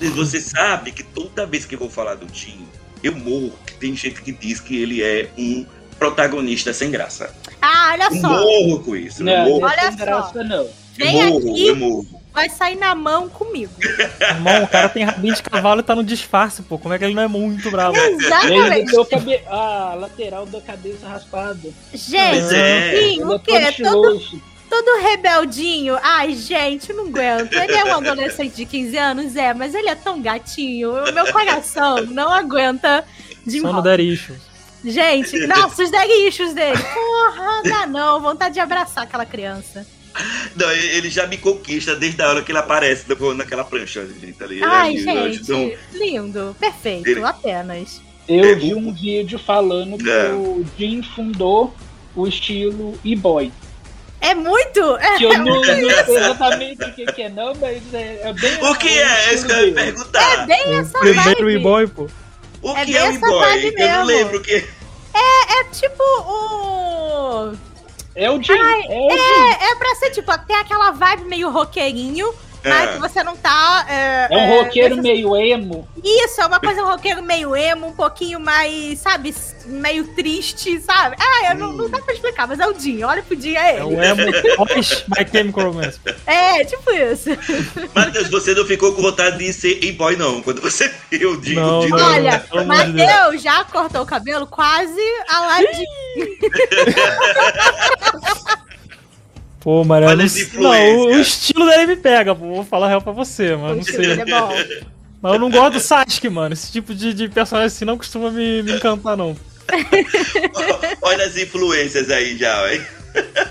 [0.00, 2.66] Jimbo, você sabe que toda vez que eu vou falar do Jim,
[3.02, 3.52] eu morro.
[3.66, 5.66] que Tem gente que diz que ele é um
[5.98, 7.34] protagonista sem graça.
[7.60, 8.28] Ah, olha Eu só.
[8.30, 9.20] morro com isso.
[9.20, 10.04] Eu Não, morro, não é Olha sem só.
[10.06, 10.68] graça, não.
[10.98, 12.22] Eu Vem morro, aqui eu morro.
[12.32, 13.72] vai sair na mão comigo.
[14.20, 16.78] Irmão, o cara tem rabinho de cavalo e tá no disfarce, pô.
[16.78, 17.96] Como é que ele não é muito bravo?
[17.96, 18.92] Ele Exatamente.
[18.92, 19.40] deu cabe...
[19.46, 21.68] a lateral da cabeça raspada.
[21.92, 22.90] Gente, é.
[22.90, 23.82] sim, Ele o é quê?
[23.82, 24.20] todo
[24.68, 25.96] Todo, rebeldinho.
[26.02, 27.52] Ai, gente, eu não aguento.
[27.52, 30.90] Ele é um adolescente de 15 anos, é, mas ele é tão gatinho.
[31.04, 33.04] O meu coração não aguenta
[33.46, 34.40] de Só no Issues.
[34.84, 35.90] Gente, nossa, os
[36.28, 36.78] issues dele.
[36.78, 38.20] Porra, dá não.
[38.20, 39.86] Vontade de abraçar aquela criança.
[40.54, 43.04] Não, ele já me conquista desde a hora que ele aparece
[43.36, 44.42] naquela prancha, gente.
[44.42, 44.62] Ali.
[44.62, 46.56] É Ai, acho gente, tão- lindo.
[46.58, 48.00] Perfeito, Ele- apenas.
[48.28, 50.30] Eu É, vi um vídeo falando que É.
[50.32, 51.72] o Jim fundou
[52.14, 53.52] o estilo e-boy.
[54.20, 54.80] É muito.
[54.96, 55.84] É, Que eu não, não sei
[56.16, 58.64] exatamente o que, que é, não, mas é, é bem.
[58.64, 59.28] O que é?
[59.30, 60.42] É isso que eu ia perguntar.
[60.42, 61.54] é bem essa Primeiro vibe.
[61.60, 62.08] e-boy, pô.
[62.62, 63.74] O é que é o e-boy?
[63.76, 64.64] Eu não lembro o que.
[65.14, 67.52] É tipo o.
[68.16, 68.58] É o Jim.
[68.58, 69.10] Ai, é o.
[69.10, 72.32] É, é pra ser tipo, tem aquela vibe meio roqueirinho,
[72.68, 72.92] mas É.
[72.94, 73.86] que você não tá.
[73.88, 75.88] É, É um roqueiro nesse- meio emo.
[76.04, 79.34] Isso, é uma coisa um roqueiro meio emo, um pouquinho mais, sabe,
[79.66, 81.16] meio triste, sabe?
[81.18, 83.72] Ah, eu não, não dá pra explicar, mas é o Dinho, olha pro Dinho, é
[83.72, 83.82] É ele.
[83.84, 84.22] o emo
[85.16, 85.98] My Chemical Romance.
[86.26, 87.30] É, tipo isso.
[87.94, 91.60] Matheus, você não ficou com vontade de ser e-boy, não, quando você viu o Dinho.
[91.60, 92.12] Não, o Dinho- não.
[92.12, 95.86] Olha, de Matheus já cortou o cabelo quase a lá de.
[99.66, 100.96] Pô, Maria, Olha não, as sei- influências.
[100.96, 102.46] não, o, o estilo dele me pega, pô.
[102.54, 104.12] Vou falar real pra você, mas não sei.
[104.12, 104.48] É bom.
[105.20, 106.52] Mas eu não gosto do Sasuke, mano.
[106.52, 109.36] Esse tipo de, de personagem assim não costuma me, me encantar, não.
[111.02, 112.80] Olha as influências aí já, hein?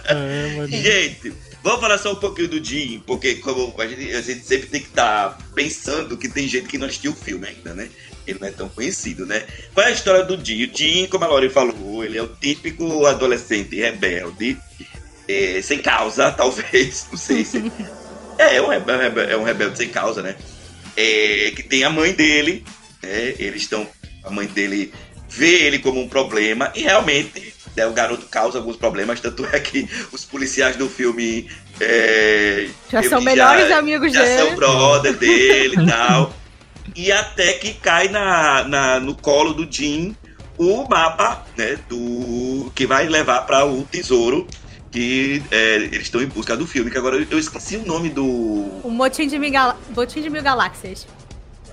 [0.05, 0.67] É.
[0.71, 4.67] Gente, vamos falar só um pouquinho do Jim, porque como a gente, a gente sempre
[4.67, 7.89] tem que estar pensando que tem gente que não assistiu o filme ainda, né?
[8.25, 9.43] Ele não é tão conhecido, né?
[9.73, 10.63] Qual é a história do Jim?
[10.63, 14.57] O Jim, como a Lori falou, ele é o típico adolescente rebelde,
[15.27, 17.71] é, sem causa, talvez, não sei se...
[18.37, 20.35] É, é um rebelde, é um rebelde sem causa, né?
[20.97, 22.65] É, que tem a mãe dele,
[23.01, 23.33] né?
[23.39, 23.87] Eles estão...
[24.23, 24.91] A mãe dele
[25.29, 29.59] vê ele como um problema e realmente né, o garoto causa alguns problemas, tanto é
[29.59, 31.47] que os policiais do filme
[31.79, 34.37] é, Já são melhores amigos já dele.
[34.47, 36.33] são brother dele e tal.
[36.95, 40.15] E até que cai na, na- no colo do Jim
[40.57, 44.47] o mapa, né, do que vai levar para o tesouro
[44.95, 48.23] que é, eles estão em busca do filme, que agora eu, esqueci o nome do
[48.81, 49.77] O motim de, mil gal...
[49.93, 51.05] motim de mil galáxias.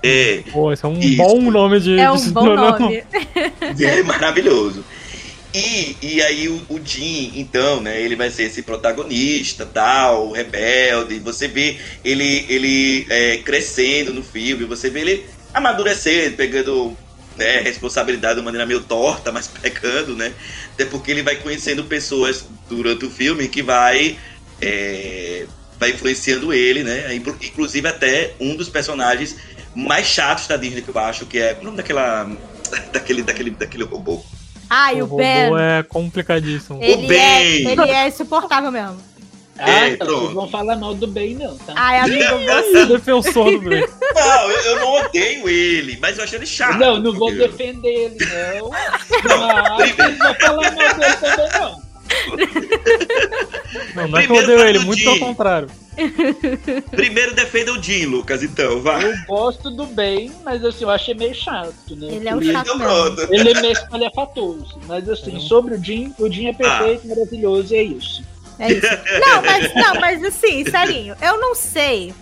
[0.03, 1.15] é, Pô, esse é um Isso.
[1.15, 1.97] bom nome de.
[1.97, 2.79] É um de- bom não, não.
[2.79, 3.01] nome.
[3.79, 4.83] É maravilhoso.
[5.53, 11.19] E, e aí o, o Jim, então, né, ele vai ser esse protagonista, tal, rebelde.
[11.19, 16.97] Você vê ele, ele é, crescendo no filme, você vê ele amadurecendo, pegando
[17.37, 20.33] né, responsabilidade de uma maneira meio torta, mas pegando, né?
[20.73, 24.17] Até porque ele vai conhecendo pessoas durante o filme que vai
[24.61, 25.45] é,
[25.79, 27.13] vai influenciando ele, né?
[27.15, 29.35] Inclu- Inclusive até um dos personagens
[29.75, 32.29] mais chatos da Disney que eu acho, que é o nome daquela
[32.93, 34.23] daquele daquele daquele robô.
[34.69, 35.45] Ai, o, O Ben.
[35.45, 36.79] robô é complicadíssimo.
[36.81, 37.19] Ele, Ben.
[37.67, 38.97] é, ele é insuportável mesmo.
[39.57, 40.21] Ah, É, então pronto.
[40.21, 41.73] vocês vão falar mal do bem, não, tá?
[41.75, 42.85] Ai, amigo, você.
[42.87, 43.93] Defensor do Blake.
[44.15, 46.77] Não, eu, eu não odeio ele, mas eu acho ele chato.
[46.79, 47.49] não, não vou entendeu?
[47.49, 48.17] defender ele,
[48.59, 48.69] não.
[48.69, 51.83] Mas não vou falar mal dele também, não.
[53.95, 55.67] Não, não é que eu odeio ele, muito pelo contrário.
[56.91, 59.03] Primeiro defenda o Jim, Lucas, então, vai.
[59.05, 62.07] Eu gosto do bem, mas assim, eu achei meio chato, né?
[62.07, 63.27] Ele é um Porque chato.
[63.31, 64.79] Ele é meio espalhafatoso.
[64.87, 68.23] Mas assim, sobre o Jim, o Jim é perfeito, maravilhoso, e é isso.
[68.59, 68.87] É isso.
[69.25, 72.13] Não, mas, não, mas assim, serinho, eu não sei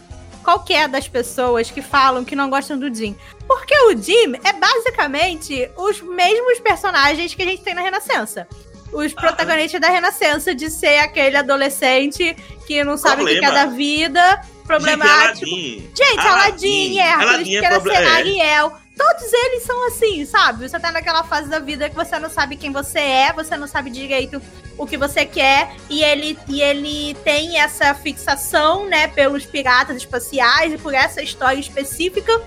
[0.43, 3.15] qual é das pessoas que falam que não gostam do Jim.
[3.47, 8.47] Porque o Jim é basicamente os mesmos personagens que a gente tem na Renascença.
[8.91, 12.35] Os protagonistas da Renascença, de ser aquele adolescente
[12.67, 13.65] que não sabe o que é Problema.
[13.65, 15.45] da vida, problemático.
[15.45, 15.91] Aladdin.
[15.95, 18.07] Gente, Aladdin, Hércules, Aladdin é que era proble- ser é.
[18.07, 18.73] Ariel.
[19.01, 20.69] Todos eles são assim, sabe?
[20.69, 23.65] Você tá naquela fase da vida que você não sabe quem você é, você não
[23.65, 24.39] sabe direito
[24.77, 30.73] o que você quer, e ele, e ele tem essa fixação, né, pelos piratas espaciais
[30.73, 32.39] e por essa história específica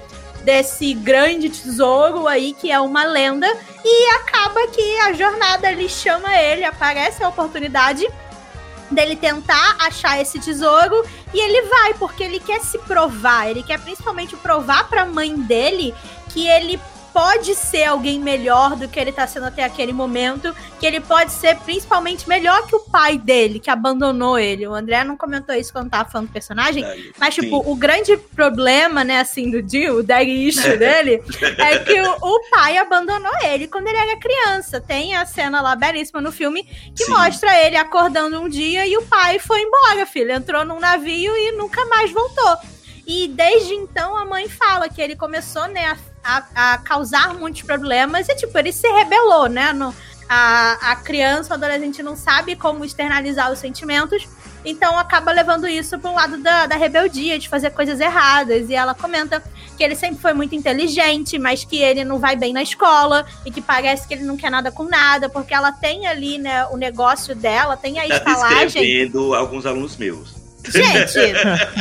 [0.45, 3.49] desse grande tesouro aí que é uma lenda
[3.85, 8.07] e acaba que a jornada ali chama ele, aparece a oportunidade
[8.91, 13.81] dele tentar achar esse tesouro e ele vai, porque ele quer se provar, ele quer
[13.81, 15.95] principalmente provar pra mãe dele
[16.35, 16.81] que ele
[17.15, 21.31] pode ser alguém melhor do que ele tá sendo até aquele momento, que ele pode
[21.31, 24.67] ser principalmente melhor que o pai dele, que abandonou ele.
[24.67, 26.85] O André não comentou isso quando tava falando do personagem,
[27.17, 27.71] mas, tipo, Sim.
[27.71, 31.23] o grande problema, né, assim, do Jill, o dag issue dele,
[31.59, 34.81] é que o, o, pai abandonou ele quando ele era criança.
[34.81, 36.65] Tem a cena lá belíssima no filme
[36.97, 37.13] que Sim.
[37.13, 40.33] mostra ele acordando um dia e o pai foi embora, filho.
[40.33, 42.59] Entrou num navio e nunca mais voltou.
[43.07, 48.29] E desde então a mãe fala que ele começou, né, a, a causar muitos problemas
[48.29, 49.73] e, tipo, ele se rebelou, né?
[49.73, 49.95] No,
[50.29, 54.27] a, a criança, o adolescente não sabe como externalizar os sentimentos,
[54.65, 58.71] então acaba levando isso para um lado da, da rebeldia, de fazer coisas erradas.
[58.71, 59.43] E ela comenta
[59.77, 63.51] que ele sempre foi muito inteligente, mas que ele não vai bem na escola e
[63.51, 66.77] que parece que ele não quer nada com nada, porque ela tem ali, né, o
[66.79, 68.83] negócio dela, tem a tá estalagem.
[69.35, 70.44] Alguns alunos meus.
[70.69, 71.19] Gente,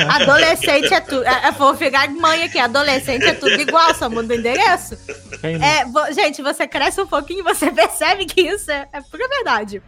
[0.10, 1.26] adolescente é tudo.
[1.26, 2.60] É, vou ficar mãe aqui.
[2.60, 4.98] Adolescente é tudo igual, só muda o endereço.
[5.42, 9.82] É, gente, você cresce um pouquinho e você percebe que isso é, é pura verdade.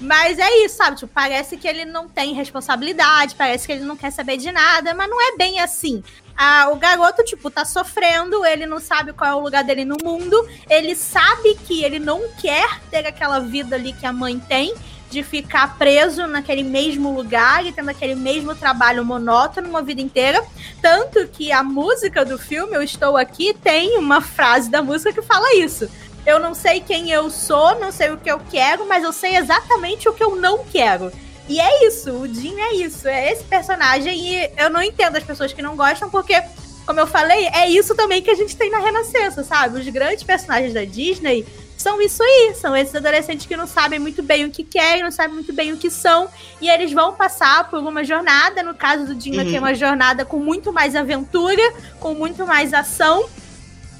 [0.00, 0.96] Mas é isso, sabe?
[0.96, 4.94] Tipo, parece que ele não tem responsabilidade, parece que ele não quer saber de nada,
[4.94, 6.02] mas não é bem assim.
[6.36, 9.96] Ah, o garoto, tipo, tá sofrendo, ele não sabe qual é o lugar dele no
[10.00, 14.72] mundo, ele sabe que ele não quer ter aquela vida ali que a mãe tem,
[15.10, 20.44] de ficar preso naquele mesmo lugar e tendo aquele mesmo trabalho monótono uma vida inteira.
[20.82, 25.22] Tanto que a música do filme, Eu Estou Aqui, tem uma frase da música que
[25.22, 25.88] fala isso.
[26.26, 29.36] Eu não sei quem eu sou, não sei o que eu quero, mas eu sei
[29.36, 31.10] exatamente o que eu não quero.
[31.48, 34.14] E é isso, o Jim é isso, é esse personagem.
[34.14, 36.38] E eu não entendo as pessoas que não gostam, porque,
[36.84, 39.80] como eu falei, é isso também que a gente tem na Renascença, sabe?
[39.80, 41.46] Os grandes personagens da Disney
[41.78, 45.10] são isso aí, são esses adolescentes que não sabem muito bem o que querem, não
[45.10, 46.28] sabem muito bem o que são,
[46.60, 49.54] e eles vão passar por uma jornada, no caso do Dino uhum.
[49.54, 51.62] é uma jornada com muito mais aventura,
[52.00, 53.28] com muito mais ação,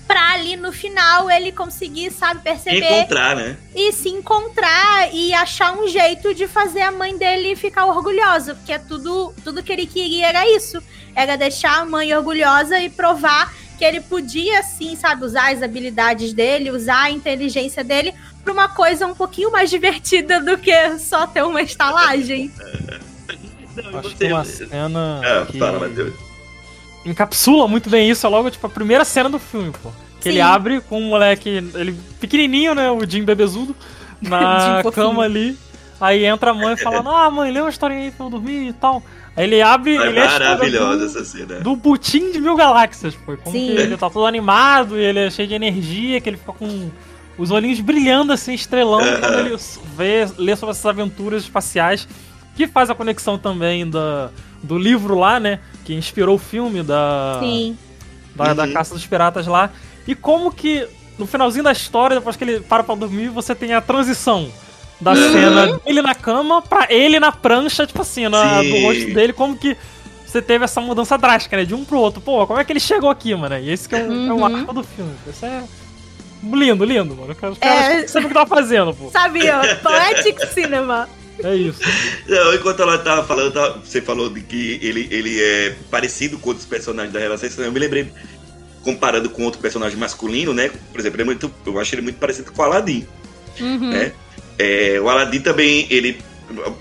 [0.09, 2.79] pra ali no final ele conseguir, sabe, perceber.
[2.79, 3.59] Encontrar, né?
[3.75, 8.73] E se encontrar e achar um jeito de fazer a mãe dele ficar orgulhosa, porque
[8.73, 10.83] é tudo, tudo que ele queria era isso.
[11.15, 16.33] Era deixar a mãe orgulhosa e provar que ele podia, sim, sabe, usar as habilidades
[16.33, 18.13] dele, usar a inteligência dele
[18.43, 22.51] para uma coisa um pouquinho mais divertida do que só ter uma estalagem.
[23.95, 25.21] Acho que uma cena.
[25.23, 25.59] É, que...
[25.59, 26.13] fala, Matheus.
[27.07, 29.91] Encapsula muito bem isso, é logo tipo a primeira cena do filme, pô.
[30.19, 30.29] Que Sim.
[30.31, 33.77] ele abre com um moleque, ele pequenininho, né, o Jim bebezudo,
[34.21, 35.57] na cama ali.
[36.01, 38.73] Aí entra a mãe falando: Ah, mãe, lê uma historinha aí pra eu dormir e
[38.73, 39.03] tal.
[39.39, 39.97] Ele abre.
[39.97, 41.61] É ele maravilhosa essa cena.
[41.61, 43.37] Do Butim de Mil Galáxias, pô.
[43.37, 43.67] Como Sim.
[43.67, 46.91] que ele tá todo animado e ele é cheio de energia, que ele fica com
[47.39, 49.21] os olhinhos brilhando assim, estrelando, uh -huh.
[49.21, 49.57] quando ele
[49.97, 52.09] vê, lê sobre essas aventuras espaciais,
[52.57, 54.31] que faz a conexão também da,
[54.63, 55.61] do livro lá, né?
[55.85, 57.39] Que inspirou o filme da.
[57.41, 57.79] Sim.
[58.35, 58.55] Da, uhum.
[58.55, 59.71] da Caça dos Piratas lá.
[60.07, 60.87] E como que,
[61.19, 64.51] no finalzinho da história, depois que ele para pra dormir, você tem a transição
[65.01, 65.33] da uhum.
[65.33, 69.57] cena dele na cama pra ele na prancha, tipo assim, na, do rosto dele, como
[69.57, 69.77] que
[70.27, 71.65] você teve essa mudança drástica, né?
[71.65, 72.21] De um pro outro.
[72.21, 73.59] Pô, como é que ele chegou aqui, mano?
[73.59, 74.29] E esse que é, uhum.
[74.29, 74.45] é o uhum.
[74.45, 75.15] arco do filme.
[75.27, 75.63] Isso é
[76.43, 77.33] lindo, lindo, mano.
[77.33, 78.07] Os caras é...
[78.07, 79.11] sabem o que tava fazendo, pô.
[79.11, 81.09] Sabia, Poetic Cinema.
[81.43, 81.81] É isso.
[82.27, 86.49] Não, enquanto ela tava falando, tava, você falou de que ele, ele é parecido com
[86.49, 88.13] outros personagens da relação, eu me lembrei,
[88.83, 90.71] comparando com outro personagem masculino, né?
[90.91, 93.07] Por exemplo, é muito, eu acho ele muito parecido com o Aladdin.
[93.61, 93.91] Uhum.
[93.91, 94.13] Né?
[94.59, 96.21] É, o Aladdin também, ele.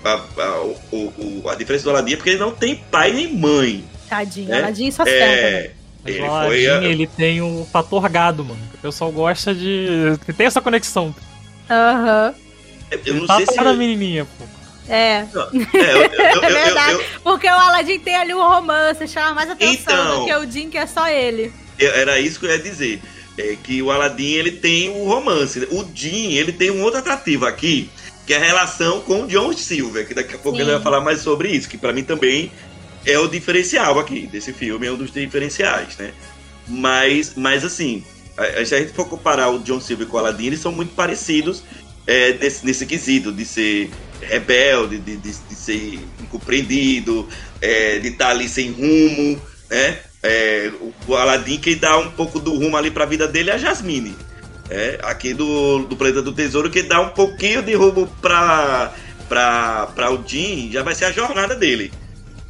[0.04, 0.12] A,
[0.42, 0.60] a,
[0.92, 3.84] o, a, diferença do Aladdin é porque ele não tem pai nem mãe.
[4.08, 4.58] Tadinho, né?
[4.58, 5.72] Aladdin só é,
[6.04, 6.84] ele, o Aladdin, a...
[6.84, 8.60] ele tem o fator gado, mano.
[8.74, 10.18] O pessoal gosta de.
[10.36, 11.14] tem essa conexão.
[11.70, 12.34] Aham.
[12.90, 12.98] Uhum.
[13.04, 13.56] Eu não sei se.
[13.56, 14.44] da menininha, pô.
[14.88, 15.18] É.
[15.18, 17.04] é, eu, eu, é verdade.
[17.22, 20.70] Porque o Aladdin tem ali um romance, chama mais atenção então, do que o Jim,
[20.70, 21.52] que é só ele.
[21.78, 23.00] Era isso que eu ia dizer
[23.38, 25.66] é que o Aladdin ele tem o romance.
[25.70, 27.88] O Jim ele tem um outro atrativo aqui,
[28.26, 30.64] que é a relação com o John Silver, que daqui a pouco Sim.
[30.64, 32.50] ele vai falar mais sobre isso, que para mim também
[33.06, 36.12] é o diferencial aqui desse filme, é um dos diferenciais, né?
[36.66, 38.04] Mas, mas assim,
[38.66, 41.62] se a gente for comparar o John Silver com o Aladdin, eles são muito parecidos
[42.06, 47.28] é, nesse, nesse quesito de ser rebelde, de, de, de ser incompreendido,
[47.60, 49.98] é, de estar tá ali sem rumo, né?
[50.22, 50.70] É,
[51.06, 53.58] o Aladdin que dá um pouco do rumo ali para a vida dele é a
[53.58, 54.16] Jasmine.
[54.70, 58.92] É, aqui do, do Planeta do Tesouro, que dá um pouquinho de rumo para
[59.28, 61.92] para o Jim, já vai ser a jornada dele.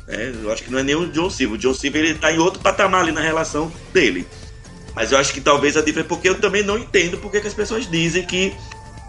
[0.06, 1.58] É, eu acho que não é nem o John Silver.
[1.58, 4.26] O John Silver ele tá em outro patamar ali na relação dele.
[4.94, 6.08] Mas eu acho que talvez a diferença.
[6.08, 8.54] Porque eu também não entendo porque que as pessoas dizem que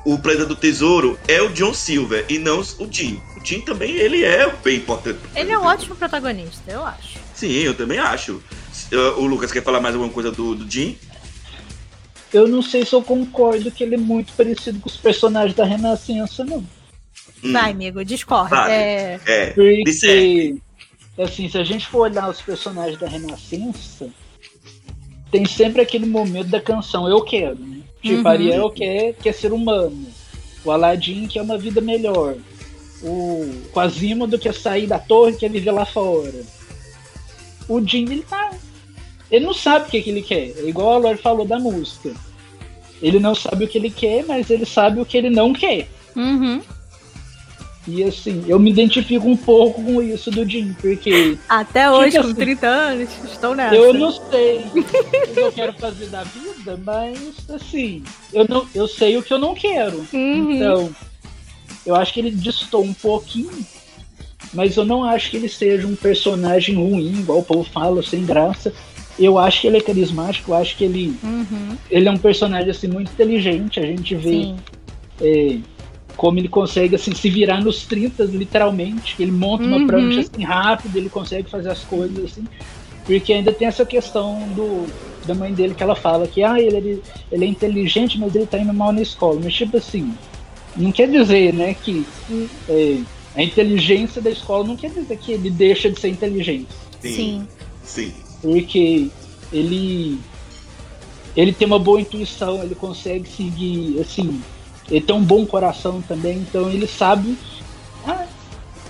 [0.06, 3.22] o Planeta do Tesouro é o John Silver e não o Jim.
[3.38, 5.20] O Jim também ele é bem importante.
[5.36, 7.20] Ele é um ótimo protagonista, eu acho.
[7.34, 8.42] Sim, eu também acho.
[9.18, 10.98] O Lucas quer falar mais alguma coisa do, do Jim?
[12.34, 15.66] eu não sei se eu concordo que ele é muito parecido com os personagens da
[15.66, 16.60] Renascença, não.
[17.44, 17.54] Hum.
[17.54, 18.56] Vai, amigo, discorda.
[18.56, 18.74] Vale.
[18.74, 19.20] É...
[19.26, 20.62] é, porque,
[21.18, 24.10] assim, se a gente for olhar os personagens da Renascença,
[25.32, 27.79] tem sempre aquele momento da canção Eu Quero, né?
[28.02, 28.28] Tipo, uhum.
[28.28, 30.08] Ariel quer, quer ser humano.
[30.64, 32.36] O Aladdin quer uma vida melhor.
[33.02, 36.44] O Quasimodo quer sair da torre, quer viver lá fora.
[37.68, 38.52] O Jim, ele tá
[39.32, 40.54] ele não sabe o que, que ele quer.
[40.58, 42.12] É igual a Lore falou da música.
[43.02, 45.88] Ele não sabe o que ele quer, mas ele sabe o que ele não quer.
[46.16, 46.62] Uhum.
[47.88, 51.38] E assim, eu me identifico um pouco com isso do Jim, porque.
[51.48, 53.76] Até hoje, com assim, 30 anos, estou nessa.
[53.76, 57.18] Eu não sei o que eu quero fazer da vida, mas
[57.50, 58.04] assim,
[58.34, 60.06] eu, não, eu sei o que eu não quero.
[60.14, 60.54] Uhum.
[60.54, 60.96] Então,
[61.86, 63.66] eu acho que ele distou um pouquinho,
[64.54, 68.26] mas eu não acho que ele seja um personagem ruim, igual o povo fala, sem
[68.26, 68.74] graça
[69.20, 71.78] eu acho que ele é carismático, eu acho que ele, uhum.
[71.92, 73.80] ele é um personagem assim, muito inteligente.
[73.80, 74.56] A gente vê
[75.22, 75.58] é,
[76.20, 79.16] como ele consegue assim, se virar nos 30, literalmente.
[79.18, 79.88] Ele monta uma uhum.
[79.88, 82.46] prancha assim, rápido, ele consegue fazer as coisas assim.
[83.06, 84.86] Porque ainda tem essa questão do,
[85.26, 87.02] da mãe dele que ela fala que ah, ele,
[87.32, 89.40] ele é inteligente, mas ele tá indo mal na escola.
[89.42, 90.14] Mas tipo assim,
[90.76, 92.06] não quer dizer, né, que
[92.68, 92.98] é,
[93.36, 96.68] a inteligência da escola não quer dizer que ele deixa de ser inteligente.
[97.02, 97.48] Sim.
[97.82, 99.10] Sim porque
[99.52, 100.20] ele
[101.36, 104.42] ele tem uma boa intuição, ele consegue seguir, assim,
[104.90, 107.38] ele tem um bom coração também, então ele sabe.
[108.08, 108.26] Ah,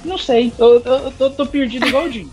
[0.04, 2.30] não sei, eu, eu, eu tô perdido igual o Jim.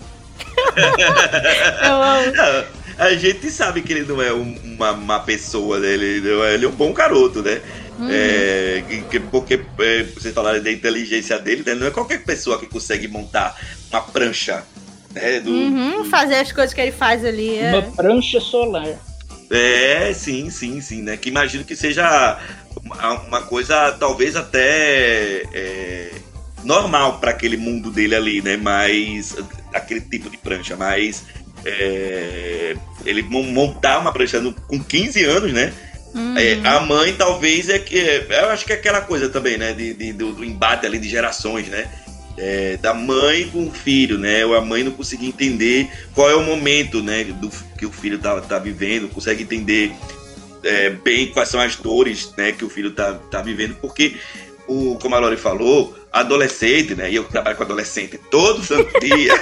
[2.99, 5.89] a gente sabe que ele não é uma, uma pessoa, né?
[5.89, 7.61] ele, é, ele é um bom garoto, né?
[7.99, 8.09] Uhum.
[8.11, 11.75] É, que, porque é, vocês falaram da inteligência dele, né?
[11.75, 13.59] não é qualquer pessoa que consegue montar
[13.91, 14.63] uma prancha
[15.17, 15.41] né?
[15.41, 16.11] Do, uhum, do...
[16.11, 17.57] Fazer as coisas que ele faz ali.
[17.57, 17.71] É.
[17.71, 18.87] Uma prancha solar.
[19.51, 21.17] É, sim, sim, sim, né?
[21.17, 22.39] Que imagino que seja
[23.27, 26.11] uma, coisa talvez até é,
[26.65, 28.57] normal para aquele mundo dele ali, né?
[28.57, 29.37] Mas
[29.73, 31.25] aquele tipo de prancha, mas
[31.65, 35.73] é, ele montar uma prancha com 15 anos, né?
[36.15, 36.37] Uhum.
[36.39, 39.73] É, a mãe talvez é que eu acho que é aquela coisa também, né?
[39.73, 41.89] De, de do, do embate ali de gerações, né?
[42.37, 44.45] é, da mãe com o filho, né?
[44.45, 48.19] Ou a mãe não conseguir entender qual é o momento, né, do que o filho
[48.19, 49.93] tá, tá vivendo, consegue entender
[50.67, 54.17] é, bem quais são as dores, né, que o filho tá, tá vivendo, porque
[54.67, 57.11] o, como a Lori falou, adolescente, né?
[57.11, 59.33] E eu trabalho com adolescente todo santo dia.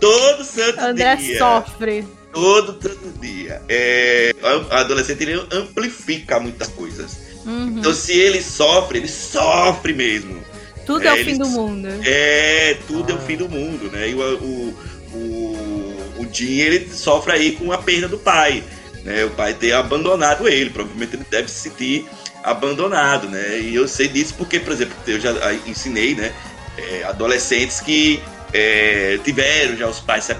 [0.00, 1.24] todo santo André dia.
[1.26, 2.08] André sofre.
[2.32, 3.62] Todo santo dia.
[3.68, 7.18] É, o adolescente ele amplifica muitas coisas.
[7.44, 7.78] Uhum.
[7.78, 10.42] Então, se ele sofre, ele sofre mesmo.
[10.84, 11.88] Tudo é, é o fim do mundo.
[12.04, 13.16] É, tudo ah.
[13.16, 14.10] é o fim do mundo, né?
[14.10, 14.74] E o, o,
[15.14, 18.62] o, o Jim, ele sofre aí com a perda do pai.
[19.08, 19.24] Né?
[19.24, 20.70] O pai ter abandonado ele.
[20.70, 22.06] Provavelmente ele deve se sentir
[22.44, 23.58] abandonado, né?
[23.58, 25.32] E eu sei disso porque, por exemplo, eu já
[25.66, 26.32] ensinei, né?
[26.76, 30.30] É, adolescentes que é, tiveram já os pais,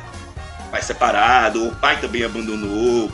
[0.70, 3.10] pais separados, o pai também abandonou.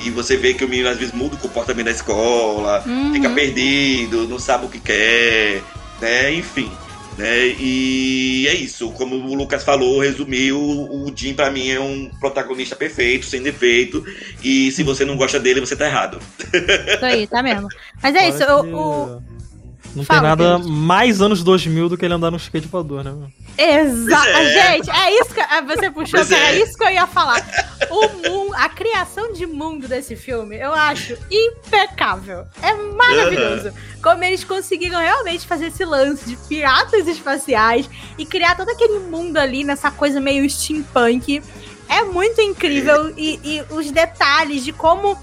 [0.00, 3.12] E você vê que o menino às vezes muda o comportamento da escola, uhum.
[3.12, 5.62] fica perdido, não sabe o que quer
[6.00, 6.32] né?
[6.32, 6.70] Enfim.
[7.18, 7.48] Né?
[7.58, 12.76] E é isso, como o Lucas falou, resumiu, o Jim para mim é um protagonista
[12.76, 14.04] perfeito, sem defeito,
[14.42, 16.20] e se você não gosta dele, você tá errado.
[16.94, 17.66] Isso aí, tá mesmo.
[18.00, 19.22] Mas é isso, o, o,
[19.94, 20.70] não Fala, tem nada gente.
[20.70, 23.14] mais anos 2000 do que ele andar no skate voador, né?
[23.56, 24.28] Exato.
[24.28, 24.76] É.
[24.76, 26.62] Gente, é isso que ah, você puxou, que é.
[26.62, 27.44] isso que eu ia falar.
[27.90, 32.46] O mundo, a criação de mundo desse filme, eu acho impecável.
[32.62, 33.68] É maravilhoso.
[33.68, 34.02] Uhum.
[34.02, 39.36] Como eles conseguiram realmente fazer esse lance de piratas espaciais e criar todo aquele mundo
[39.36, 41.42] ali nessa coisa meio steampunk.
[41.88, 43.12] É muito incrível.
[43.16, 45.18] E, e os detalhes de como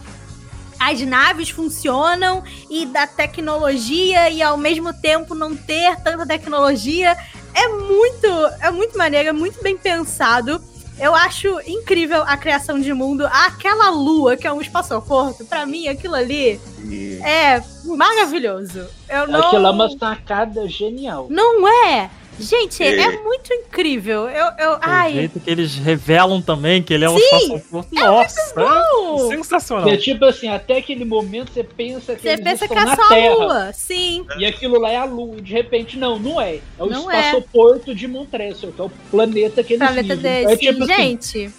[0.85, 7.17] as naves funcionam e da tecnologia e ao mesmo tempo não ter tanta tecnologia.
[7.53, 8.27] É muito,
[8.61, 10.61] é muito maneiro, é muito bem pensado.
[10.99, 13.25] Eu acho incrível a criação de mundo.
[13.25, 16.59] Aquela lua que é um espaçoporto, para mim aquilo ali
[17.23, 18.85] é maravilhoso.
[19.09, 19.39] Eu não...
[19.39, 21.27] Aquilo é uma sacada genial.
[21.29, 22.09] Não é?
[22.39, 24.29] Gente, é, é muito incrível.
[24.29, 25.13] Eu, eu, o ai.
[25.13, 29.89] jeito que eles revelam também que ele é um espaço é Nossa, é sensacional.
[29.89, 33.07] É tipo assim, até aquele momento você pensa que você pensa que é na só
[33.07, 33.33] Terra.
[33.33, 34.25] a Lua, sim.
[34.37, 35.41] E aquilo lá é a Lua.
[35.41, 36.55] De repente, não, não é.
[36.55, 37.19] É o não é.
[37.19, 37.93] espaçoporto é.
[37.93, 40.45] de Montreal, que é o planeta que eles planeta vivem.
[40.47, 40.53] Desse.
[40.53, 41.51] É, tipo, assim, gente.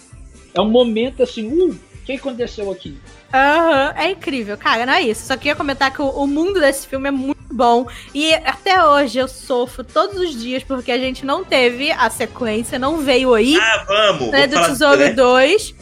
[0.53, 2.97] é um momento assim, uh, o que aconteceu aqui?
[3.33, 4.57] Aham, uhum, é incrível.
[4.57, 5.25] Cara, não é isso.
[5.25, 7.87] Só queria comentar que o, o, mundo desse filme é muito bom.
[8.13, 12.77] E até hoje eu sofro todos os dias porque a gente não teve a sequência,
[12.77, 13.57] não veio aí.
[13.59, 14.29] Ah, vamos!
[14.29, 15.13] Né, do Tesouro né?
[15.13, 15.75] 2.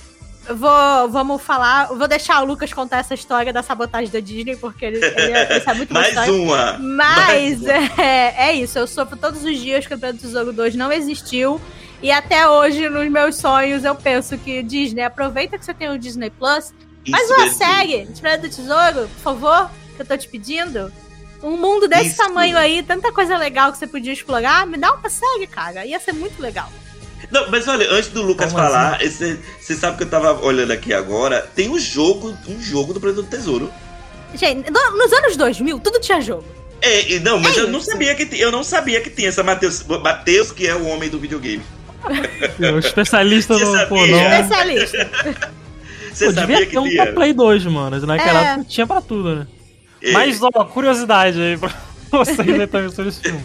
[0.50, 1.88] vou, vamos falar.
[1.88, 5.60] Vou deixar o Lucas contar essa história da sabotagem da Disney, porque ele, ele, ele
[5.62, 6.78] sabe muito mais mais uma.
[6.80, 7.66] Mas Mais
[7.98, 11.60] é, é isso, eu sofro todos os dias que o do Tesouro 2 não existiu.
[12.02, 15.98] E até hoje, nos meus sonhos, eu penso que Disney, aproveita que você tem o
[15.98, 16.74] Disney Plus,
[17.10, 17.58] faz Isso uma mesmo.
[17.58, 20.92] série de Campeonato do Tesouro, por favor, que eu tô te pedindo.
[21.46, 22.18] Um mundo desse Isso.
[22.18, 25.86] tamanho aí, tanta coisa legal que você podia explorar, me dá uma série, cara.
[25.86, 26.72] Ia ser muito legal.
[27.32, 30.72] Não, mas olha, antes do Lucas Como falar, esse- você sabe que eu tava olhando
[30.72, 33.72] aqui agora, tem um jogo, um jogo do Planeta do Tesouro.
[34.34, 36.44] Gente, no- nos anos 2000, tudo tinha jogo.
[36.82, 37.90] É, e não, mas É eu não isso.
[37.92, 41.18] sabia que eu não sabia que tinha essa Matheus, Matheus que é o homem do
[41.20, 41.64] videogame.
[42.76, 43.88] O especialista Você no sabia?
[43.88, 44.18] pornô.
[44.18, 45.10] Especialista.
[46.14, 47.14] Você Pô, sabia devia que ter um tinha?
[47.14, 48.00] Play 2, mano.
[48.06, 48.46] Naquela É.
[48.54, 49.48] época tinha pra tudo, né?
[50.06, 51.72] É, Mas, ó, curiosidade aí pra
[52.12, 53.42] vocês aí também sobre esse filme.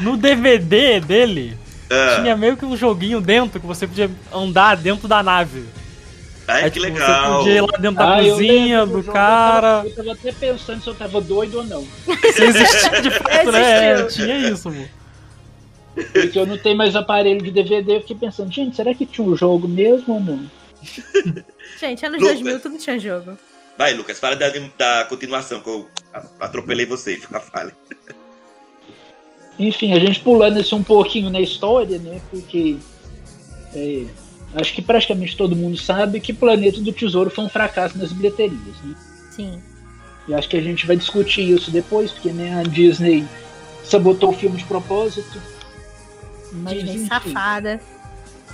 [0.00, 1.56] No DVD dele,
[1.90, 5.64] ah, tinha meio que um joguinho dentro que você podia andar dentro da nave.
[6.46, 7.32] ai, Aí, que tipo, legal.
[7.32, 9.66] Você podia ir lá dentro da Ah, eu cozinha do cara.
[9.66, 11.84] Eu tava, eu tava até pensando se eu tava doido ou não.
[12.32, 13.92] Se existia de fato, né?
[14.00, 16.02] É, tinha isso, pô.
[16.12, 19.26] Porque eu não tenho mais aparelho de DVD, eu fiquei pensando, gente, será que tinha
[19.26, 20.40] um jogo mesmo ou não?
[21.80, 22.36] Gente, anos Lucas.
[22.38, 23.36] 2000, tudo tinha jogo.
[23.76, 24.48] Vai, Lucas, fala da,
[24.78, 25.88] da continuação, que eu
[26.40, 27.76] atropelei você, fica falha.
[29.58, 32.20] Enfim, a gente pulando isso um pouquinho na história, né?
[32.30, 32.76] Porque
[33.74, 34.04] é,
[34.54, 38.76] acho que praticamente todo mundo sabe que Planeta do Tesouro foi um fracasso nas bilheterias,
[38.84, 38.94] né?
[39.30, 39.62] Sim.
[40.28, 43.24] E acho que a gente vai discutir isso depois, porque né, a Disney
[43.84, 45.40] sabotou o filme de propósito.
[46.52, 47.80] Mas, Disney enfim, safada.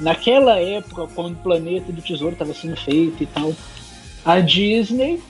[0.01, 3.55] naquela época, quando o Planeta do Tesouro estava sendo feito e tal,
[4.25, 5.21] a Disney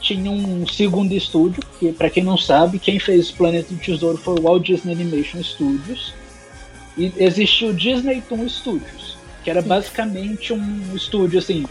[0.00, 4.34] tinha um segundo estúdio, que para quem não sabe, quem fez Planeta do Tesouro foi
[4.38, 6.12] o Walt Disney Animation Studios.
[6.98, 9.68] E existiu o Disney Toon Studios, que era Sim.
[9.68, 11.64] basicamente um estúdio assim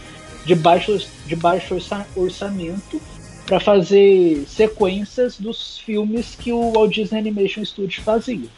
[0.44, 3.00] de baixo, de baixo orça- orçamento
[3.46, 8.48] para fazer sequências dos filmes que o Walt Disney Animation Studios fazia.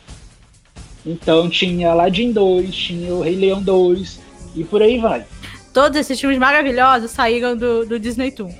[1.04, 4.20] Então tinha Aladdin 2, tinha o Rei Leão 2
[4.56, 5.26] e por aí vai.
[5.74, 8.54] Todos esses filmes maravilhosos saíram do, do Disney Toon.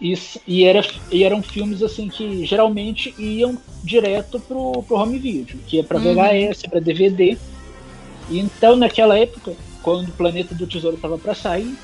[0.00, 0.80] E, s- e, era,
[1.10, 5.98] e eram filmes assim que geralmente iam direto pro, pro home video, que é para
[5.98, 6.14] Uhum.
[6.14, 7.36] VHS, para DVD.
[8.30, 11.74] E então naquela época, quando o Planeta do Tesouro estava para sair,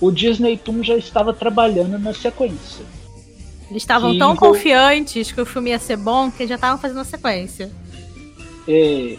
[0.00, 2.84] o Disney Toon já estava trabalhando na sequência.
[3.68, 7.00] Eles estavam tão envol- confiantes que o filme ia ser bom que já estavam fazendo
[7.00, 7.70] a sequência.
[8.68, 9.16] É,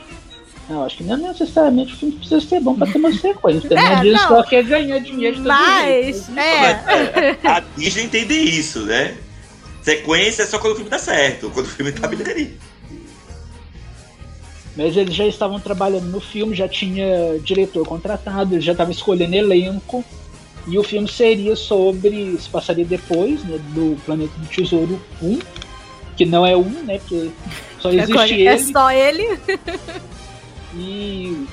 [0.69, 3.75] não, acho que não necessariamente o filme precisa ser bom para ter uma sequência, né?
[3.83, 4.27] É, A Disney não.
[4.27, 7.37] só quer ganhar dinheiro de todo Mas, é.
[7.47, 9.15] A Disney entende isso, né?
[9.81, 12.51] Sequência é só quando o filme tá certo, quando o filme tá bilheteria.
[14.75, 19.35] Mas eles já estavam trabalhando no filme, já tinha diretor contratado, eles já estavam escolhendo
[19.35, 20.03] elenco.
[20.65, 22.37] E o filme seria sobre.
[22.39, 25.39] se passaria depois né, do Planeta do Tesouro 1,
[26.15, 26.99] que não é um, né?
[26.99, 27.29] Porque
[27.79, 28.47] só existe Agora, ele.
[28.47, 29.39] é só ele.
[30.75, 31.45] E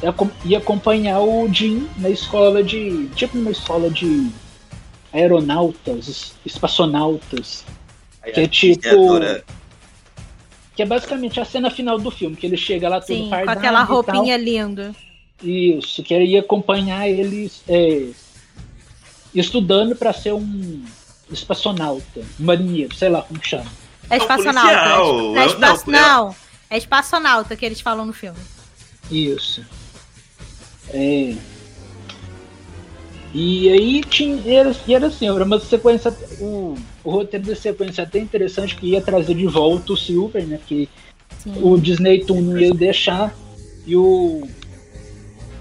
[0.44, 3.08] ia acompanhar o Jim na escola de.
[3.14, 4.30] tipo uma escola de
[5.12, 7.64] aeronautas, es- espaçonautas.
[8.32, 9.20] Que é tipo-.
[10.74, 13.30] Que é basicamente a cena final do filme, que ele chega lá todo Sim, com
[13.30, 14.94] fardado aquela e roupinha linda.
[15.42, 18.08] Isso, que ia acompanhar eles é,
[19.34, 20.82] estudando para ser um
[21.30, 23.70] espaçonauta, um marinheiro, sei lá como chama.
[24.08, 24.70] É É espaçonauta.
[24.70, 26.36] É, é- espaço, não, é- não,
[26.70, 28.38] é espaçonauta que eles falam no filme.
[29.10, 29.64] Isso.
[30.92, 31.34] É.
[33.32, 36.14] E aí tinha, era, e era assim, era uma sequência.
[36.40, 40.58] O, o roteiro da sequência até interessante que ia trazer de volta o Silver, né?
[40.66, 40.88] Que
[41.38, 41.54] Sim.
[41.62, 43.34] o Disney Toon não ia deixar.
[43.86, 44.48] E o.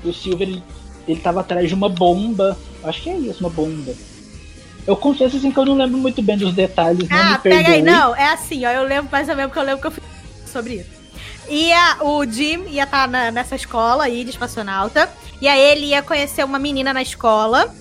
[0.03, 0.63] O Silver ele,
[1.07, 2.57] ele tava atrás de uma bomba.
[2.83, 3.93] Acho que é isso, uma bomba.
[4.87, 7.69] Eu confesso assim que eu não lembro muito bem dos detalhes, não Ah, me pega
[7.69, 9.91] aí, não, é assim, ó, eu lembro mais ou menos que eu lembro que eu
[9.91, 10.03] fiz
[10.47, 10.98] sobre isso.
[11.49, 15.09] Ia, o Jim ia estar nessa escola aí de espaçonauta,
[15.41, 17.73] e aí ele ia conhecer uma menina na escola,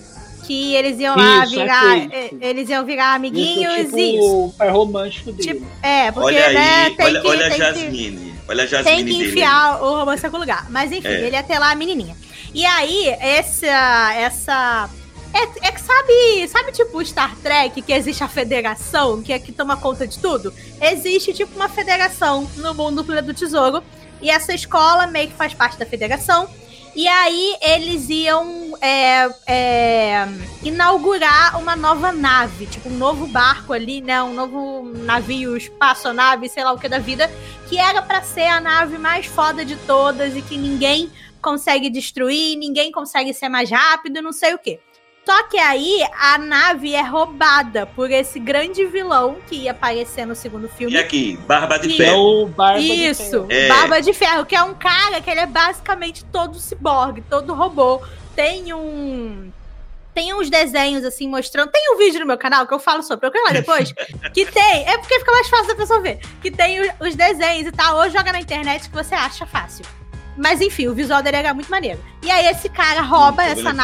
[0.47, 4.15] que eles iam lá Isso, virar, eh, eles iam virar Isso amiguinhos é tipo e
[4.17, 4.25] isso.
[4.45, 5.47] o par romântico dele.
[5.47, 8.33] Tipo, é, porque, Olha né, aí, tem olha, que, olha a tem que- Jasmine.
[8.47, 9.29] Olha a Jasmine tem que dele.
[9.29, 10.65] enfiar o romance em algum lugar.
[10.71, 11.27] Mas enfim, É.
[11.27, 12.15] ele ia ter lá a menininha.
[12.51, 14.13] E aí, essa.
[14.15, 14.89] essa
[15.33, 19.51] é, é que sabe, sabe tipo Star Trek, que existe a federação, que é que
[19.51, 20.53] toma conta de tudo?
[20.81, 23.83] Existe tipo uma federação no mundo do Tesouro.
[24.21, 26.49] E essa escola meio que faz parte da federação.
[26.95, 30.27] E aí eles iam é, é,
[30.63, 34.21] inaugurar uma nova nave, tipo um novo barco ali, né?
[34.23, 37.31] Um novo navio, espaçonave, sei lá o que da vida,
[37.69, 41.09] que era pra ser a nave mais foda de todas e que ninguém
[41.41, 44.79] consegue destruir, ninguém consegue ser mais rápido, não sei o quê.
[45.29, 50.33] Só que aí a nave é roubada por esse grande vilão que ia aparecer no
[50.35, 50.95] segundo filme.
[50.95, 52.43] E aqui, Barba de Que É Ferro.
[52.43, 53.47] o Barba de Isso, Ferro.
[53.47, 53.67] É.
[53.67, 58.01] Barba de Ferro, que é um cara que ele é basicamente todo ciborgue, todo robô.
[58.35, 59.51] Tem um.
[60.15, 61.69] Tem uns desenhos assim mostrando.
[61.69, 63.29] Tem um vídeo no meu canal que eu falo sobre.
[63.29, 63.93] Procura lá depois.
[64.33, 64.87] que tem.
[64.89, 66.21] É porque fica mais fácil da pessoa ver.
[66.41, 67.97] Que tem os, os desenhos e tal.
[67.97, 69.85] Ou joga na internet que você acha fácil.
[70.35, 71.99] Mas enfim, o visual dele é muito maneiro.
[72.23, 73.77] E aí esse cara rouba Hum, essa aqui.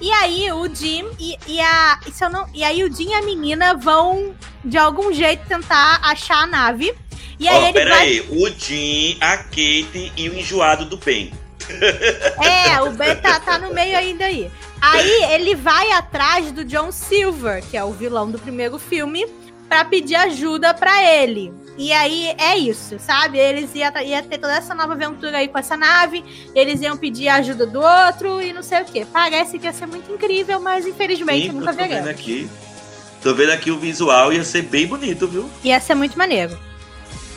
[0.00, 2.00] E aí o Jim e, e a.
[2.06, 4.34] e se eu não, e aí o Jim e a menina vão,
[4.64, 6.94] de algum jeito, tentar achar a nave.
[7.38, 8.06] E aí Ó, ele pera vai.
[8.06, 8.20] aí.
[8.30, 11.32] O Jim, a Kate e o enjoado do Ben.
[12.42, 14.50] É, o Ben tá, tá no meio ainda aí.
[14.80, 19.26] Aí ele vai atrás do John Silver, que é o vilão do primeiro filme,
[19.70, 21.52] pra pedir ajuda pra ele.
[21.78, 23.38] E aí é isso, sabe?
[23.38, 27.28] Eles iam ia ter toda essa nova aventura aí com essa nave, eles iam pedir
[27.28, 29.06] a ajuda do outro e não sei o quê.
[29.10, 32.08] Parece que ia ser muito incrível, mas infelizmente Sim, nunca tô veremos.
[32.08, 32.50] aqui.
[33.22, 35.48] Tô vendo aqui o visual, ia ser bem bonito, viu?
[35.62, 36.58] Ia ser muito maneiro.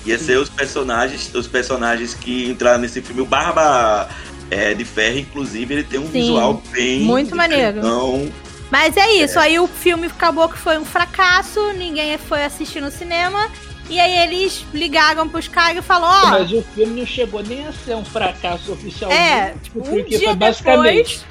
[0.06, 3.22] Ia ser os personagens, os personagens que entraram nesse filme.
[3.22, 4.10] O Barba
[4.50, 7.02] é, de Ferro, inclusive, ele tem um Sim, visual bem.
[7.02, 7.78] muito maneiro.
[7.78, 8.30] Então,
[8.74, 12.90] Mas é isso, aí o filme acabou que foi um fracasso, ninguém foi assistir no
[12.90, 13.48] cinema.
[13.88, 17.68] E aí eles ligaram pros caras e falaram, ó, Mas o filme não chegou nem
[17.68, 19.22] a ser um fracasso oficialmente.
[19.22, 21.20] É, tipo, um porque dia foi basicamente.
[21.20, 21.26] depois.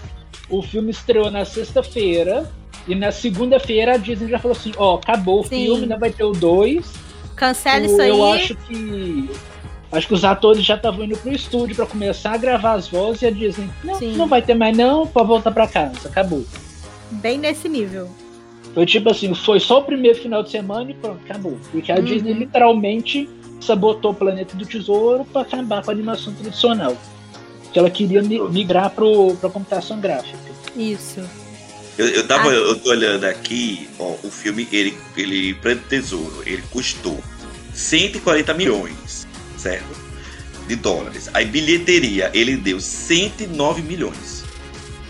[0.49, 2.49] O filme estreou na sexta-feira.
[2.87, 5.65] E na segunda-feira a Disney já falou assim: ó, acabou o Sim.
[5.65, 6.93] filme, não vai ter o 2.
[7.35, 8.09] cancela isso aí.
[8.09, 9.31] Eu acho que.
[9.91, 13.23] Acho que os atores já estavam indo pro estúdio pra começar a gravar as vozes
[13.23, 13.69] e a Disney.
[13.83, 14.15] Não, Sim.
[14.15, 16.07] não vai ter mais, não, pode voltar pra casa.
[16.07, 16.45] Acabou.
[17.21, 18.11] Bem nesse nível.
[18.75, 21.59] Foi tipo assim, foi só o primeiro final de semana e pronto, acabou.
[21.71, 22.05] Porque a Uhum.
[22.05, 23.29] Disney literalmente
[23.61, 26.97] sabotou o Planeta do Tesouro pra acabar com a animação tradicional.
[27.73, 30.39] Que ela queria mi- migrar pro, pra computação gráfica.
[30.77, 31.21] Isso.
[31.99, 32.55] eu, eu tava Ah.
[32.55, 37.19] eu tô olhando aqui, ó, o filme, ele, ele, Planeta do Tesouro, ele custou
[37.75, 39.27] 140 milhões,
[39.59, 40.01] certo?
[40.67, 41.29] De dólares.
[41.35, 44.43] Aí bilheteria, ele deu 109 milhões.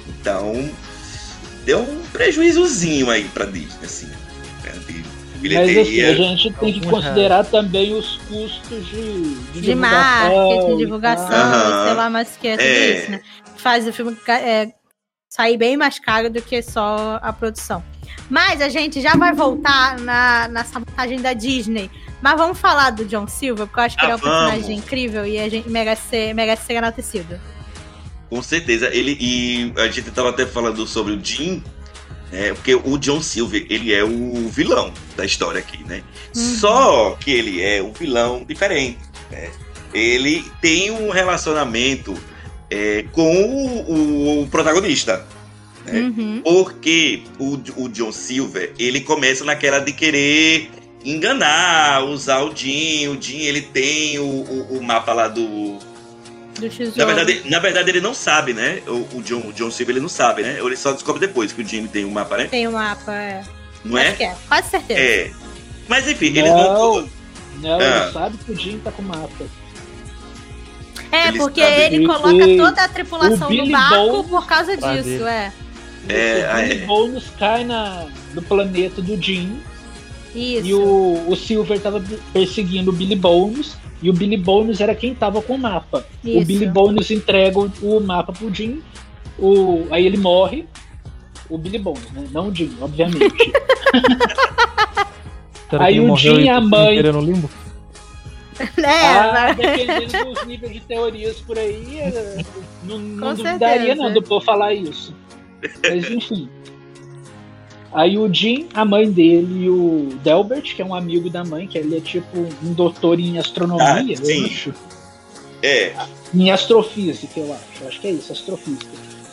[0.09, 0.69] Então,
[1.65, 4.07] deu um prejuízozinho aí pra Disney, assim.
[4.07, 5.03] né, De Mas
[5.41, 6.11] assim, bilheteria.
[6.11, 11.27] a gente tem que considerar também os custos de, de, De marketing, divulgação.
[11.35, 11.85] Aham.
[11.87, 12.99] sei lá mais que é tudo É.
[12.99, 13.21] isso, né?
[13.57, 14.73] Faz o filme é,
[15.29, 17.83] sair bem mais caro do que só a produção.
[18.31, 21.91] Mas a gente já vai voltar na, na sabotagem da Disney.
[22.21, 24.39] Mas vamos falar do John Silver, porque eu acho que Ah, ele é um vamos.
[24.39, 27.39] personagem incrível e a gente merece ser, merece ser enaltecido.
[28.33, 28.89] Com certeza.
[28.91, 31.62] Ele, e a gente tava até falando sobre o Jim,
[32.30, 36.03] né, porque o John Silver, ele é o vilão da história aqui, né?
[36.35, 36.57] Uhum.
[36.57, 39.51] Só que ele é um vilão diferente, né?
[39.93, 42.16] Ele tem um relacionamento
[42.70, 45.26] é, com o, o protagonista,
[45.87, 45.99] É.
[45.99, 46.41] Uhum.
[46.43, 50.70] porque o, o John Silver, ele começa naquela de querer
[51.05, 55.91] enganar, usar o Jim, o Jim, ele tem o, o, o mapa lá do.
[56.97, 58.83] Na verdade, na verdade, ele não sabe, né?
[58.87, 60.61] O, o John, o John Silver, ele não sabe, né?
[60.61, 62.45] Ou ele só descobre depois que o Jimmy tem um mapa, né?
[62.47, 63.43] Tem o mapa, é.
[63.85, 64.13] Não Acho é?
[64.13, 65.01] que é, quase certeza.
[65.01, 65.31] É.
[65.89, 66.57] Mas enfim, eles Não.
[66.75, 67.09] vão.
[67.61, 68.03] Não, Ah.
[68.05, 69.45] ele sabe que o Jim tá com o mapa.
[71.11, 75.27] É, Eles porque sabem ele coloca toda a tripulação no barco Bones por causa disso,
[75.27, 75.53] é.
[76.09, 76.87] É, o Billy é.
[76.87, 79.61] Bones cai na, no planeta do Jim
[80.35, 80.67] Isso.
[80.67, 85.15] e o, o Silver tava perseguindo o Billy Bones e o Billy Bones era quem
[85.15, 86.05] tava com o mapa.
[86.25, 86.45] O Isso.
[86.47, 88.83] Billy Bones entrega o, o mapa pro Jim,
[89.39, 90.67] o, aí ele morre.
[91.49, 92.25] O Billy Bones, né?
[92.33, 93.19] Não o Jim, obviamente.
[95.71, 97.49] Será Aí o Jim e a tá mãe- no limbo?
[98.79, 102.45] É, ah, dependendo dos níveis de teorias por aí, eh,
[102.85, 104.03] não, não duvidaria certeza.
[104.03, 105.15] não do povo falar isso.
[105.83, 106.49] Mas enfim.
[107.95, 111.66] Aí o Jim, a mãe dele e o Delbert, que é um amigo da mãe,
[111.66, 114.47] que ele é tipo um doutor em astronomia, Ah, eu sim.
[114.47, 114.74] acho.
[115.62, 115.95] É.
[116.34, 117.82] Em astrofísica, eu acho.
[117.82, 118.86] Eu acho que é isso, astrofísica.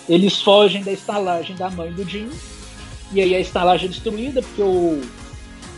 [0.09, 2.27] Eles fogem da estalagem da mãe do Jim.
[3.13, 5.01] E aí a estalagem é destruída, porque o,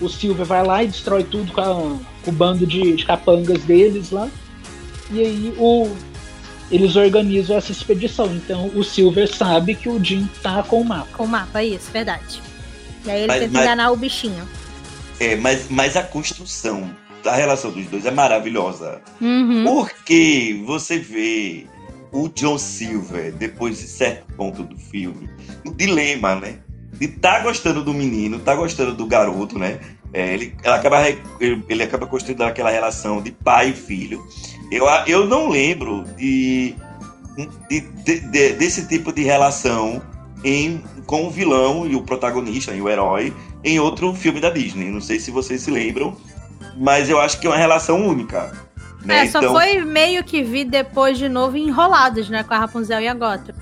[0.01, 3.63] o Silver vai lá e destrói tudo com, a- com o bando de, de capangas
[3.63, 4.27] deles lá.
[5.11, 5.89] E aí o,
[6.71, 8.25] eles organizam essa expedição.
[8.35, 11.07] Então o Silver sabe que o Jim tá com o mapa.
[11.15, 12.41] Com o mapa, isso, verdade.
[13.05, 14.47] E aí ele Mas- tenta mas- enganar o bichinho.
[15.19, 16.89] É, mas, mas a construção
[17.23, 19.01] da relação dos dois é maravilhosa.
[19.19, 19.63] Uhum.
[19.65, 21.65] Porque você vê
[22.11, 25.29] o John Silver, depois de certo ponto do filme,
[25.65, 26.55] o dilema, né?
[26.93, 29.79] De tá gostando do menino, tá gostando do garoto, né?
[30.13, 30.97] É, ele, ela acaba,
[31.39, 34.25] ele, acaba construindo aquela relação de pai e filho.
[34.71, 36.75] Eu, eu não lembro de,
[37.69, 40.01] de- de- de- desse tipo de relação
[40.43, 43.33] em, com o vilão e o protagonista, e o herói,
[43.63, 44.89] em outro filme da Disney.
[44.91, 46.15] Não sei se vocês se lembram,
[46.77, 48.51] mas eu acho que é uma relação única.
[49.03, 49.25] Né?
[49.25, 52.43] É, só Então- foi meio que vi depois de novo enrolados, né?
[52.43, 53.55] Com a Rapunzel e a Gotham.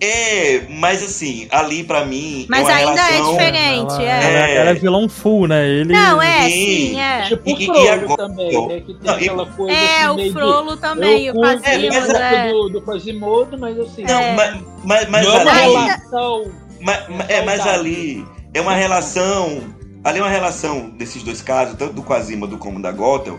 [0.00, 2.46] É, mas assim, ali pra mim.
[2.48, 3.28] Mas é uma ainda relação...
[3.28, 4.34] é diferente, ela, é.
[4.34, 5.66] ela- ela é vilão full, né?
[5.66, 6.50] Ele, Não, é, Sim.
[6.50, 7.22] sim, é.
[7.22, 8.80] Tipo E- o Frollo e agora- também, né?
[8.80, 11.56] Que tem Não, aquela coisa É, assim, o meio de- Frollo também, eu o É,
[11.56, 12.52] Quasimodo, o é.
[12.52, 14.34] do, do Quasimodo, mas assim, Não, É.
[14.34, 15.72] mas, mas, mas não é uma ali.
[15.72, 16.52] Relação.
[16.80, 19.62] Mas, mas- é, mas ali é uma relação.
[20.02, 23.38] Ali é uma relação desses dois casos, tanto do Quasimodo como da Gothel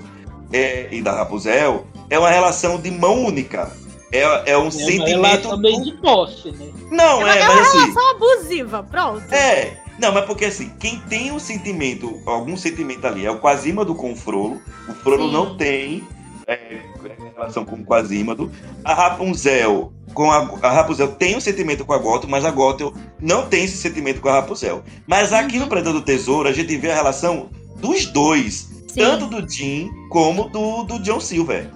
[0.51, 3.69] é, e da Rapunzel, é uma relação de mão única.
[4.15, 5.57] É, é um É sentimento.
[5.57, 6.67] meio de posse, né?
[6.91, 7.77] Não, É uma- é, é mas uma assim.
[7.91, 9.33] relação abusiva, pronto.
[9.33, 9.77] É.
[9.99, 14.11] Não, mas porque assim, quem tem um sentimento, algum sentimento ali, é o Quasímodo com
[14.11, 14.59] o Frollo.
[14.89, 15.33] O Frollo Sim.
[15.33, 16.03] não tem
[16.47, 16.81] é,
[17.35, 18.51] relação com o Quasímodo.
[18.83, 22.93] A Rapunzel, com a, a Rapunzel tem um sentimento com a Gothel, mas a Gothel
[23.21, 24.83] não tem esse sentimento com a Rapunzel.
[25.07, 25.63] Mas aqui Uhum.
[25.63, 28.99] no Predador do Tesouro, a gente vê a relação dos dois, Sim.
[28.99, 31.69] tanto do Jim como do, do John Silver.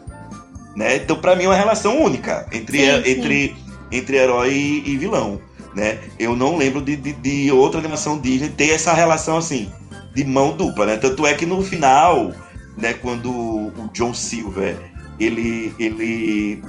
[0.75, 0.97] Né?
[0.97, 3.09] Então, pra mim, é uma relação única entre, Sim, sim.
[3.09, 3.55] entre,
[3.91, 5.41] entre herói e, e vilão.
[5.75, 5.99] Né?
[6.17, 9.71] Eu não lembro de, de, de outra animação Disney ter essa relação assim,
[10.15, 10.85] de mão dupla.
[10.85, 10.97] Né?
[10.97, 12.33] Tanto é que no final,
[12.77, 14.77] né, quando o John Silver
[15.19, 16.63] ele, ele,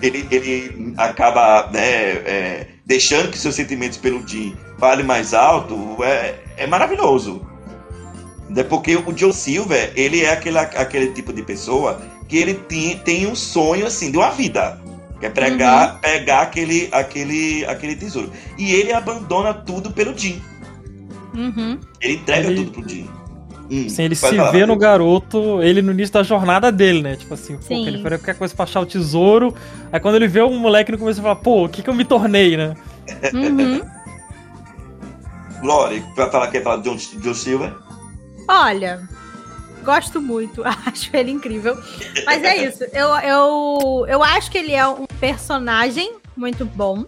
[0.00, 6.36] ele, ele acaba né, é, deixando que seus sentimentos pelo Jim falem mais alto, é,
[6.56, 7.44] é maravilhoso.
[8.48, 8.62] Né?
[8.62, 13.26] Porque o John Silver, ele é aquele, aquele tipo de pessoa que ele tem, tem
[13.26, 14.80] um sonho assim de uma vida.
[15.20, 18.30] Que é pregar, pegar aquele, aquele, aquele tesouro.
[18.58, 20.42] E ele abandona tudo pelo Jim.
[21.34, 21.78] Uhum.
[22.00, 23.08] Ele entrega Ele- tudo pro Jim.
[23.68, 27.16] Hum, Assim, ele se falar, vê no garoto, ele no início da jornada dele, né?
[27.16, 27.82] Tipo assim, pô, Sim.
[27.82, 29.52] que ele faria qualquer coisa pra achar o tesouro.
[29.90, 31.94] Aí quando ele vê um moleque no começo, ele fala, pô, o que que eu
[31.94, 32.74] me tornei, né?
[33.34, 33.80] Uhum.
[36.14, 37.72] Vai falar quer falar de John, John Silver?
[38.48, 39.02] Olha,
[39.86, 41.78] gosto muito, acho ele incrível.
[42.26, 47.04] Mas é isso, eu, eu, eu acho que ele é um personagem muito bom.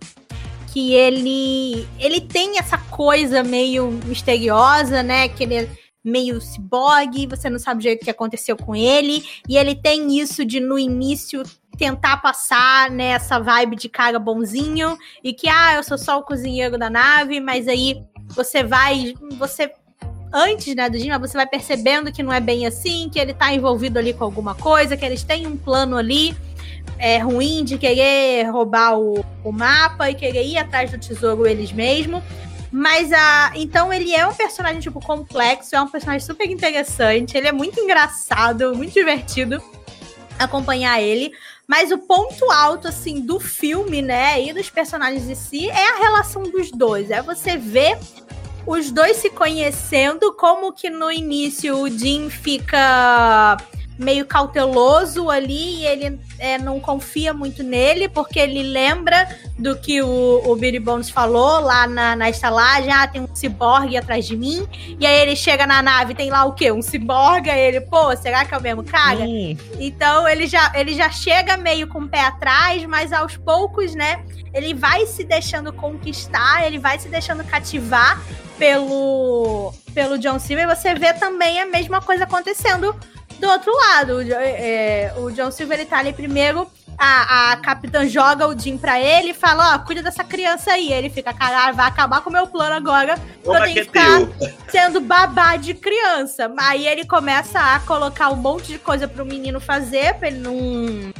[0.73, 5.27] Que ele, ele tem essa coisa meio misteriosa, né?
[5.29, 5.69] Que ele é
[6.05, 9.25] meio ciborgue, você não sabe o jeito que aconteceu com ele.
[9.49, 11.43] E ele tem isso de, no início,
[11.77, 14.97] tentar passar nessa vibe de cara bonzinho.
[15.25, 19.15] E que, ah, eu sou só o cozinheiro da nave, mas aí você vai.
[19.39, 19.73] Você
[20.33, 23.53] antes, né, do Jim, você vai percebendo que não é bem assim, que ele tá
[23.53, 26.37] envolvido ali com alguma coisa, que eles têm um plano ali
[26.99, 31.73] é, ruim de querer roubar o, o mapa e querer ir atrás do tesouro eles
[31.73, 32.23] mesmos.
[32.71, 33.53] Mas a.
[33.55, 37.81] Então ele é um personagem, tipo, complexo, é um personagem super interessante, ele é muito
[37.81, 39.63] engraçado, muito divertido
[40.39, 41.33] acompanhar ele.
[41.67, 45.99] Mas o ponto alto, assim, do filme, né, e dos personagens em si, é a
[45.99, 47.11] relação dos dois.
[47.11, 47.99] É você ver
[48.69, 53.57] os dois se conhecendo, como que no início o Jim fica
[53.99, 60.01] meio cauteloso ali e ele é, não confia muito nele, porque ele lembra do que
[60.01, 64.37] o, o Billy Bones falou lá na, na estalagem, ah, tem um ciborgue atrás de
[64.37, 64.69] mim,
[65.01, 66.71] e aí ele chega na nave, tem lá o quê?
[66.71, 69.25] Um ciborgue, aí ele, pô, será que é o mesmo cara?
[69.25, 73.95] Hum, Então ele já, ele já chega meio com o pé atrás, mas aos poucos,
[73.97, 74.23] né?
[74.55, 78.23] Ele vai se deixando conquistar, ele vai se deixando cativar
[78.59, 80.69] pelo, pelo John Silver.
[80.69, 82.95] Você vê também a mesma coisa acontecendo
[83.39, 84.17] do outro lado.
[84.17, 86.71] O, é, o John Silver ele tá ali primeiro.
[87.01, 90.93] A, a capitã joga o Jim pra ele e fala: Ó, cuida dessa criança aí.
[90.93, 93.17] Ele fica, caralho, vai acabar com o meu plano agora.
[93.45, 94.21] Eu tenho que ficar
[94.69, 96.53] sendo babá de criança.
[96.59, 101.13] Aí ele começa a colocar um monte de coisa pro menino fazer, pra ele não,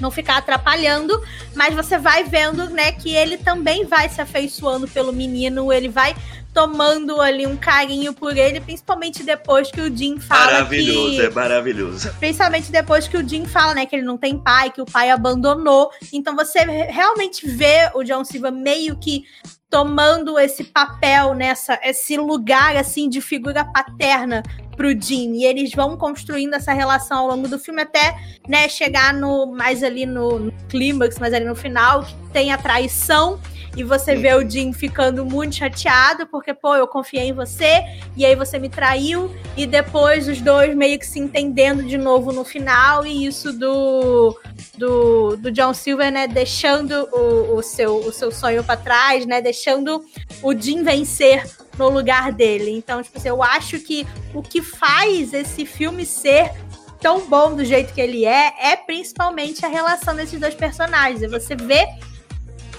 [0.00, 1.22] não ficar atrapalhando.
[1.54, 6.16] Mas você vai vendo, né, que ele também vai se afeiçoando pelo menino, ele vai
[6.52, 11.22] tomando ali um carinho por ele, principalmente depois que o Jim fala Maravilhoso, que...
[11.22, 12.14] é maravilhoso.
[12.18, 15.10] Principalmente depois que o Jim fala, né, que ele não tem pai, que o pai
[15.10, 15.90] abandonou.
[16.12, 19.24] Então você realmente vê o John Silva meio que
[19.70, 24.42] tomando esse papel nessa esse lugar assim de figura paterna
[24.76, 28.14] pro Jim e eles vão construindo essa relação ao longo do filme até
[28.46, 32.58] né chegar no mais ali no, no clímax mais ali no final que tem a
[32.58, 33.40] traição
[33.76, 37.82] e você vê o Jim ficando muito chateado porque pô eu confiei em você
[38.16, 42.32] e aí você me traiu e depois os dois meio que se entendendo de novo
[42.32, 44.38] no final e isso do
[44.76, 49.40] do, do John Silver, né, deixando o, o, seu, o seu sonho para trás, né,
[49.40, 50.04] deixando
[50.42, 51.44] o Jim vencer
[51.78, 52.70] no lugar dele.
[52.70, 56.52] Então, tipo assim, eu acho que o que faz esse filme ser
[57.00, 61.30] tão bom do jeito que ele é, é principalmente a relação desses dois personagens.
[61.30, 61.86] Você vê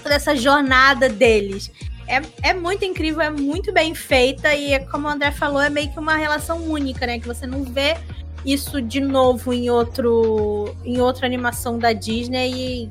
[0.08, 1.70] dessa jornada deles.
[2.06, 5.90] É, é muito incrível, é muito bem feita e, como o André falou, é meio
[5.90, 7.18] que uma relação única, né?
[7.18, 7.96] Que você não vê
[8.44, 12.90] isso de novo em outro em outra animação da Disney e,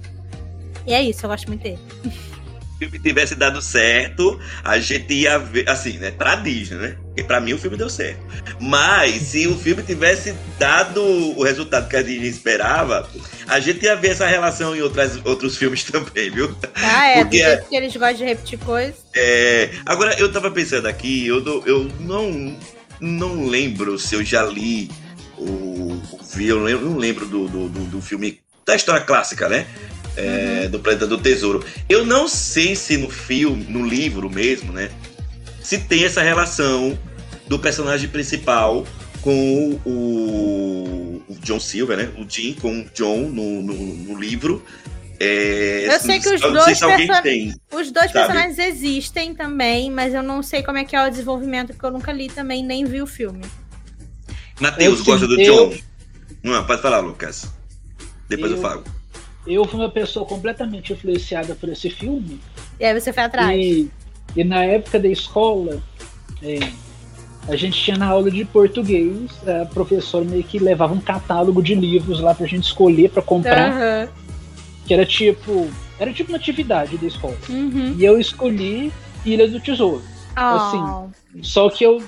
[0.87, 1.79] e é isso, eu gosto muito dele.
[2.85, 6.97] o filme tivesse dado certo, a gente ia ver, assim, né, pra Disney, né?
[7.07, 8.19] Porque pra mim o filme deu certo.
[8.59, 13.09] Mas se o filme tivesse dado o resultado que a Disney esperava,
[13.47, 16.55] a gente ia ver essa relação em outras, outros filmes também, viu?
[16.75, 18.95] Ah, é, porque, é, porque eles gostam de repetir coisas.
[19.15, 22.57] É, agora, eu tava pensando aqui, eu, eu não,
[22.99, 24.89] não lembro se eu já li
[25.37, 29.47] o, o eu não lembro, não lembro do, do, do, do filme da história clássica,
[29.49, 29.67] né?
[30.15, 30.71] É, uhum.
[30.71, 31.65] do Planeta do Tesouro.
[31.89, 34.91] Eu não sei se no filme, no livro mesmo, né?
[35.61, 36.97] Se tem essa relação
[37.47, 38.85] do personagem principal
[39.21, 42.11] com o, o John Silver, né?
[42.17, 44.63] O Jim com o John no, no, no livro.
[45.19, 47.59] É, eu sei que os dois, se person...
[47.71, 51.67] os dois personagens existem também, mas eu não sei como é que é o desenvolvimento,
[51.67, 53.43] porque eu nunca li também, nem vi o filme.
[54.59, 55.69] Matheus gosta do eu...
[55.69, 55.77] John?
[56.43, 57.49] Não, pode falar, Lucas.
[58.27, 58.83] Depois eu, eu falo.
[59.45, 62.39] Eu fui uma pessoa completamente influenciada por esse filme.
[62.79, 63.57] E aí você foi atrás.
[63.57, 63.91] E,
[64.35, 65.81] e na época da escola,
[66.41, 66.59] é,
[67.47, 71.75] a gente tinha na aula de português, a professora meio que levava um catálogo de
[71.75, 73.71] livros lá pra gente escolher para comprar.
[73.71, 74.07] Uhum.
[74.85, 75.69] Que era tipo.
[75.99, 77.37] Era tipo uma atividade da escola.
[77.49, 77.95] Uhum.
[77.97, 78.91] E eu escolhi
[79.25, 80.01] Ilha do Tesouro.
[80.35, 80.39] Oh.
[80.39, 81.41] Assim.
[81.41, 82.01] Só que eu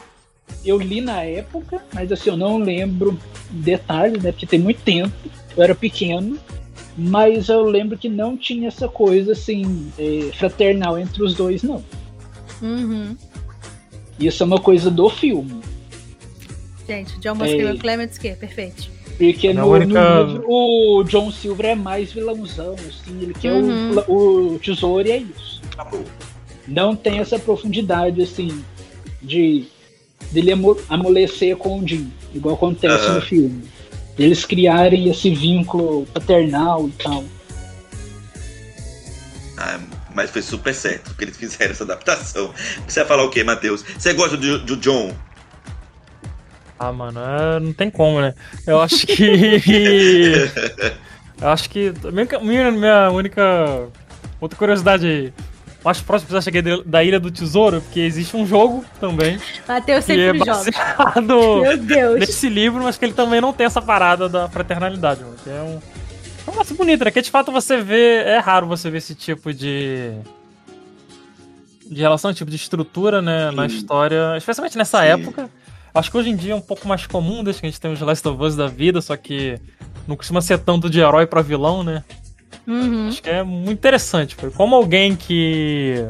[0.63, 3.17] eu li na época, mas assim, eu não lembro
[3.49, 4.31] detalhes, né?
[4.31, 5.13] Porque tem muito tempo.
[5.55, 6.37] Eu era pequeno.
[6.97, 11.83] Mas eu lembro que não tinha essa coisa assim, é, fraternal entre os dois, não.
[12.61, 13.15] Uhum.
[14.19, 15.61] Isso é uma coisa do filme.
[16.87, 17.77] Gente, John Buscema é...
[17.77, 18.89] Clements que perfeito.
[19.17, 20.23] Porque no, única...
[20.23, 23.95] no, livro o John Silver é mais vilãozão, assim, ele quer uhum.
[24.07, 25.61] o, o tesouro e é isso.
[26.67, 28.63] Não tem essa profundidade, assim,
[29.21, 29.65] de
[30.31, 30.51] dele
[30.89, 33.15] amolecer com o Jim, igual acontece uhum.
[33.15, 33.63] no filme.
[34.17, 37.23] Eles criarem esse vínculo paternal e tal.
[39.57, 39.79] Ah,
[40.13, 42.53] mas foi super certo que eles fizeram essa adaptação.
[42.87, 43.83] Você vai falar o quê, Matheus?
[43.97, 45.13] Você gosta do, do John?
[46.79, 48.33] Ah, mano, é, não tem como, né?
[48.67, 50.51] Eu acho que.
[51.41, 51.93] eu acho que.
[52.41, 53.87] Minha, minha única.
[54.41, 55.33] Outra curiosidade
[55.85, 59.39] mais próximo que eu cheguei da Ilha do Tesouro, porque existe um jogo também.
[59.67, 62.19] Matheus sempre que é baseado Meu Deus.
[62.19, 65.61] nesse livro, mas que ele também não tem essa parada da fraternalidade, mano, que é
[65.61, 65.79] um.
[66.47, 67.11] É um bonito, né?
[67.11, 68.23] Que de fato você vê.
[68.23, 70.11] É raro você ver esse tipo de.
[71.87, 73.51] De relação, tipo de estrutura, né?
[73.51, 73.55] Sim.
[73.55, 74.35] Na história.
[74.37, 75.07] Especialmente nessa Sim.
[75.07, 75.49] época.
[75.93, 77.91] Acho que hoje em dia é um pouco mais comum, desde que a gente tem
[77.91, 79.59] os Last of Us da vida, só que
[80.07, 82.03] não costuma ser tanto de herói para vilão, né?
[82.67, 83.09] Uhum.
[83.09, 84.35] Acho que é muito interessante.
[84.55, 86.03] Como alguém que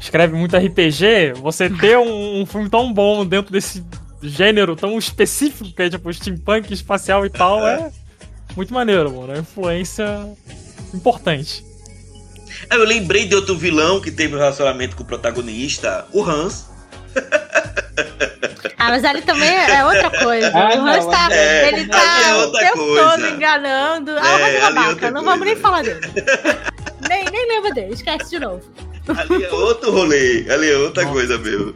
[0.00, 3.84] escreve muito RPG, você ter um, um, filme tão bom dentro desse
[4.22, 7.90] gênero tão específico, que é tipo steampunk, espacial e tal, é
[8.56, 9.32] muito maneiro, mano.
[9.32, 10.06] É uma influência
[10.94, 11.64] importante.
[12.70, 16.68] Eu lembrei de outro vilão que teve um relacionamento com o protagonista, o Hans.
[18.86, 20.52] Ah, mas ali também é outra coisa.
[20.54, 23.10] Ah, o Hans tá, é, ele tá é o tempo coisa.
[23.10, 24.12] todo enganando.
[24.12, 26.00] Ah, o Hans é, é babaca, não vamos nem falar dele.
[27.08, 28.62] nem, nem lembra dele, esquece de novo.
[29.08, 31.14] Ali é outro rolê, ali é outra Nossa.
[31.14, 31.74] coisa mesmo.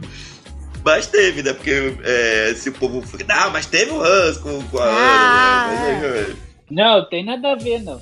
[0.85, 1.51] Mas teve, né?
[1.51, 3.03] Porque é, se o povo.
[3.27, 6.07] Não, mas teve o Hans com, com a ah, Ana.
[6.07, 6.35] Né?
[6.69, 7.99] Não, tem nada a ver, não.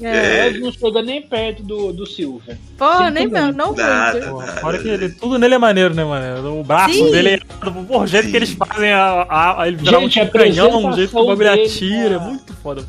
[0.00, 0.50] É.
[0.52, 2.56] não chega nem perto do, do Silver.
[2.76, 4.52] Porra, nem mesmo, não nada, muito.
[4.62, 6.60] Olha que ele, tudo nele é maneiro, né, mano?
[6.60, 7.10] O braço Sim.
[7.10, 7.38] dele é.
[7.38, 8.30] Por jeito Sim.
[8.30, 11.26] que eles fazem a, a, a ele virar Gente, um canhão, o jeito que o
[11.26, 12.84] bagulho atira, é muito foda.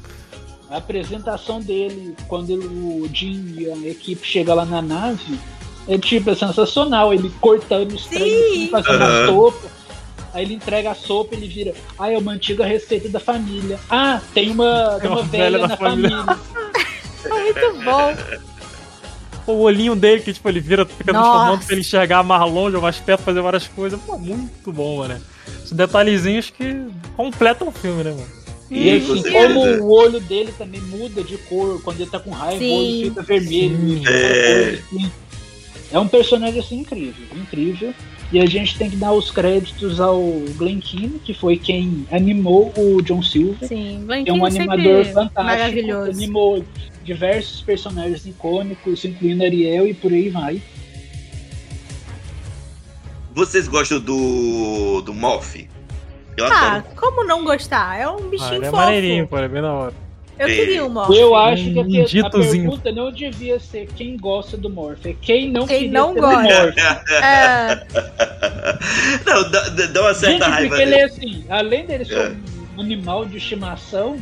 [0.69, 5.39] A apresentação dele, quando ele, o Jim e a equipe chega lá na nave,
[5.87, 7.11] é tipo, é sensacional.
[7.11, 9.23] Ele cortando os trem, fazendo uhum.
[9.23, 9.79] a sopa.
[10.31, 11.73] Aí ele entrega a sopa ele vira.
[11.97, 13.79] Ah, é uma antiga receita da família.
[13.89, 16.23] Ah, tem uma, tem uma, uma velha, velha na família.
[16.23, 16.59] família.
[17.27, 18.15] Muito bom.
[19.47, 22.81] O olhinho dele, que tipo, ele vira, fica transformando pra ele enxergar mais longe ou
[22.81, 23.99] mais perto, fazer várias coisas.
[23.99, 25.19] Pô, muito bom, mano.
[25.63, 28.39] Os detalhezinhos que completam o filme, né, mano?
[28.71, 29.01] E
[29.31, 32.69] como o olho dele também muda de cor, quando ele tá com raiva, Sim.
[32.69, 34.07] o olho fica vermelho.
[34.07, 34.79] É...
[34.91, 35.11] Assim.
[35.91, 37.93] é um personagem assim incrível, incrível.
[38.31, 40.21] E a gente tem que dar os créditos ao
[40.55, 43.67] Glen Keane, que foi quem animou o John Silver.
[43.67, 45.43] Sim, Glen é um animador fantástico.
[45.43, 46.11] Maravilhoso.
[46.11, 46.63] Animou
[47.13, 50.61] diversos personagens icônicos, incluindo Ariel e por aí vai.
[53.33, 55.01] Vocês gostam do.
[55.01, 55.67] do Moff?
[56.37, 56.95] Eu ah, adoro.
[56.95, 57.99] como não gostar?
[57.99, 58.81] É um bichinho ah, ele é fofo.
[58.81, 59.93] É maneirinho, pô, é bem da hora.
[60.37, 60.55] Eu É.
[60.55, 61.09] queria um Morph.
[61.13, 65.51] Eu acho que a, a pergunta não devia ser quem gosta do Morph, é quem
[65.51, 66.39] não Quem queria não ter gosta.
[66.39, 66.77] o Morph.
[67.21, 67.87] É,
[69.25, 71.01] Não, dá, dá- uma certa Gente, raiva porque ele dele.
[71.01, 72.35] é assim, além dele ser É.
[72.77, 74.17] um animal de estimação,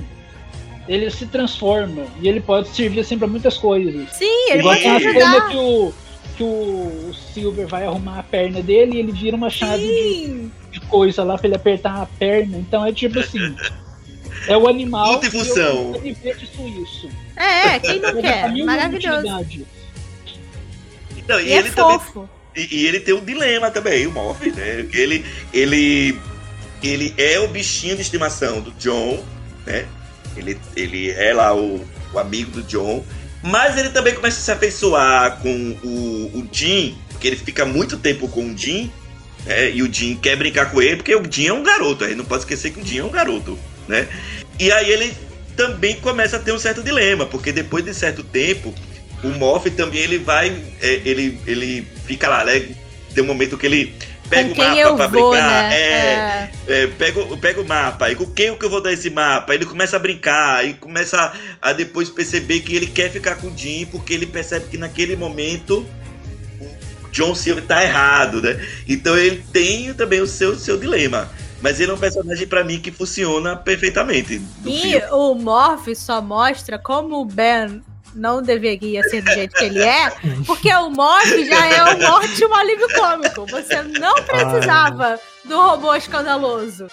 [0.87, 4.09] ele se transforma e ele pode servir assim pra muitas coisas.
[4.13, 5.49] sim, ele Igual pode ajudar.
[5.49, 5.93] que o,
[6.37, 10.79] que o Silver vai arrumar a perna dele e ele vira uma chave de, de
[10.87, 12.57] coisa lá pra ele apertar a perna.
[12.57, 13.55] Então é tipo assim.
[14.47, 15.13] É o animal.
[15.13, 15.99] Multifunção.
[16.05, 17.09] isso, isso.
[17.35, 18.45] É, quem não quer?
[18.45, 19.27] uma Maravilhoso.
[21.27, 22.29] Não, e, E é ele também fofo.
[22.55, 24.87] E, e ele tem um dilema também, o Morph, né?
[24.93, 26.19] Ele, ele,
[26.81, 29.23] ele é o bichinho de estimação do John,
[29.65, 29.85] né?
[30.37, 33.03] Ele, ele é lá o, o amigo do John.
[33.43, 37.97] Mas ele também começa a se afeiçoar com o, o Jim, porque ele fica muito
[37.97, 38.91] tempo com o Jim,
[39.45, 39.71] né?
[39.71, 42.25] E o Jim quer brincar com ele, porque o Jim é um garoto, aí não
[42.25, 43.57] pode esquecer que o Jim é um garoto,
[43.87, 44.07] né?
[44.59, 45.13] E aí ele
[45.55, 48.73] também começa a ter um certo dilema, porque depois de certo tempo,
[49.23, 50.49] o Moff também ele vai,
[50.81, 52.69] é, ele, ele fica lá, né?
[53.13, 53.95] Tem um momento que ele
[54.29, 55.75] pega o mapa pra vou, brincar, né?
[55.75, 59.09] é, é, pega, o- pega o mapa, e com quem que eu vou dar esse
[59.09, 59.53] mapa?
[59.55, 63.57] Ele começa a brincar, e começa a depois perceber que ele quer ficar com o
[63.57, 65.85] Jim, porque ele percebe que naquele momento
[66.59, 68.59] o John Silver tá errado, né?
[68.87, 71.29] Então ele tem também o seu, seu dilema.
[71.59, 74.39] Mas ele é um personagem pra mim que funciona perfeitamente.
[74.63, 75.01] E filme.
[75.11, 77.81] o Morph só mostra como o Ben
[78.17, 80.11] não deveria ser do jeito que ele é,
[80.45, 83.45] porque o Morph já é um ótimo alívio cômico.
[83.45, 86.87] Você não precisava do robô escandaloso.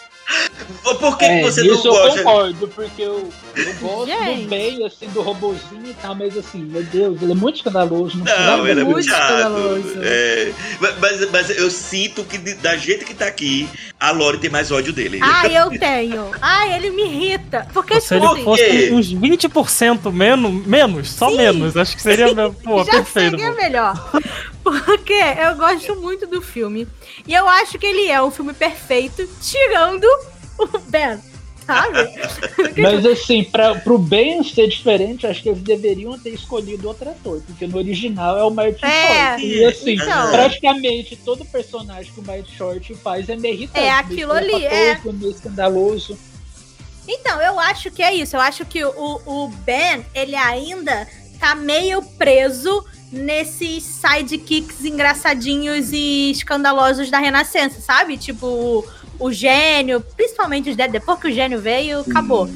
[0.83, 2.23] Por que, É, que você não isso eu gosta?
[2.23, 4.43] concordo, porque eu, eu gosto Gente.
[4.45, 8.17] do bem, assim, do robozinho e tal, mas assim, meu Deus, ele é muito escandaloso.
[8.19, 9.93] Não, Não, ele é muito escandaloso.
[10.03, 13.69] É, mas- mas, eu sinto que da gente que tá aqui,
[14.01, 15.19] a Lore tem mais ódio dele.
[15.23, 16.31] Ai, eu tenho.
[16.41, 17.67] Ai, ele me irrita.
[17.75, 21.37] Porque, Se tipo ele assim, fosse uns 20% menos, menos, só Sim.
[21.37, 22.29] menos, acho que seria,
[22.65, 23.39] pô, já perfeito.
[23.39, 24.11] seria melhor.
[24.65, 26.89] Porque eu gosto muito do filme.
[27.27, 30.07] E eu acho que ele é um filme perfeito, tirando
[30.59, 31.21] o Ben,
[31.67, 31.99] sabe?
[32.81, 37.43] Mas assim, pra, pro Ben ser diferente, acho que eles deveriam ter escolhido outro ator,
[37.47, 39.47] porque no original é o Martin É, Short.
[39.47, 40.31] E assim, então.
[40.31, 43.87] praticamente todo personagem que o Martin Short faz é meio irritante.
[43.87, 44.99] É aquilo ali, é.
[45.05, 46.19] meio escandaloso.
[47.07, 48.35] Então, eu acho que é isso.
[48.35, 51.07] Eu acho que o, o Ben, ele ainda
[51.39, 52.83] tá meio preso
[53.15, 58.17] nesses sidekicks engraçadinhos e escandalosos da Renascença, sabe?
[58.17, 58.85] Tipo,
[59.19, 62.49] o, gênio, principalmente os de- depois que o gênio veio, acabou.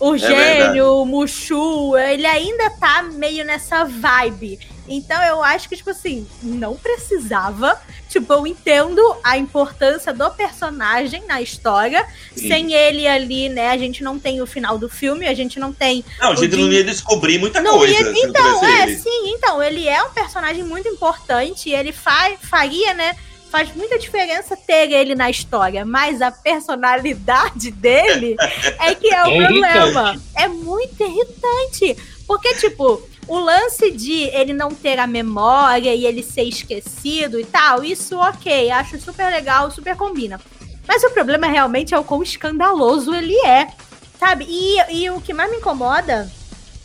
[0.00, 0.34] O verdade.
[0.34, 4.58] gênio, o Mushu, ele ainda tá meio nessa vibe.
[4.88, 7.80] Então eu acho que, tipo assim, não precisava.
[8.14, 12.06] Tipo, eu entendo a importância do personagem na história.
[12.36, 12.46] Sim.
[12.46, 13.70] Sem ele ali, né?
[13.70, 16.04] A gente não tem o final do filme, a gente não tem.
[16.20, 17.92] Não, a gente não ia descobrir muita Não coisa.
[17.92, 18.96] ia- Então, é, ele.
[18.98, 23.16] sim, então, ele é um personagem muito importante e ele fa faria, né?
[23.50, 28.36] Faz muita diferença ter ele na história, mas a personalidade dele
[28.80, 29.68] é que é o É problema.
[30.12, 30.20] irritante.
[30.36, 31.96] É muito irritante.
[32.26, 37.44] Porque, tipo, o lance de ele não ter a memória e ele ser esquecido e
[37.44, 40.40] tal, isso ok, acho super legal, super combina.
[40.86, 43.68] Mas o problema realmente é o quão escandaloso ele é,
[44.18, 44.46] sabe?
[44.48, 46.30] E, e o que mais me incomoda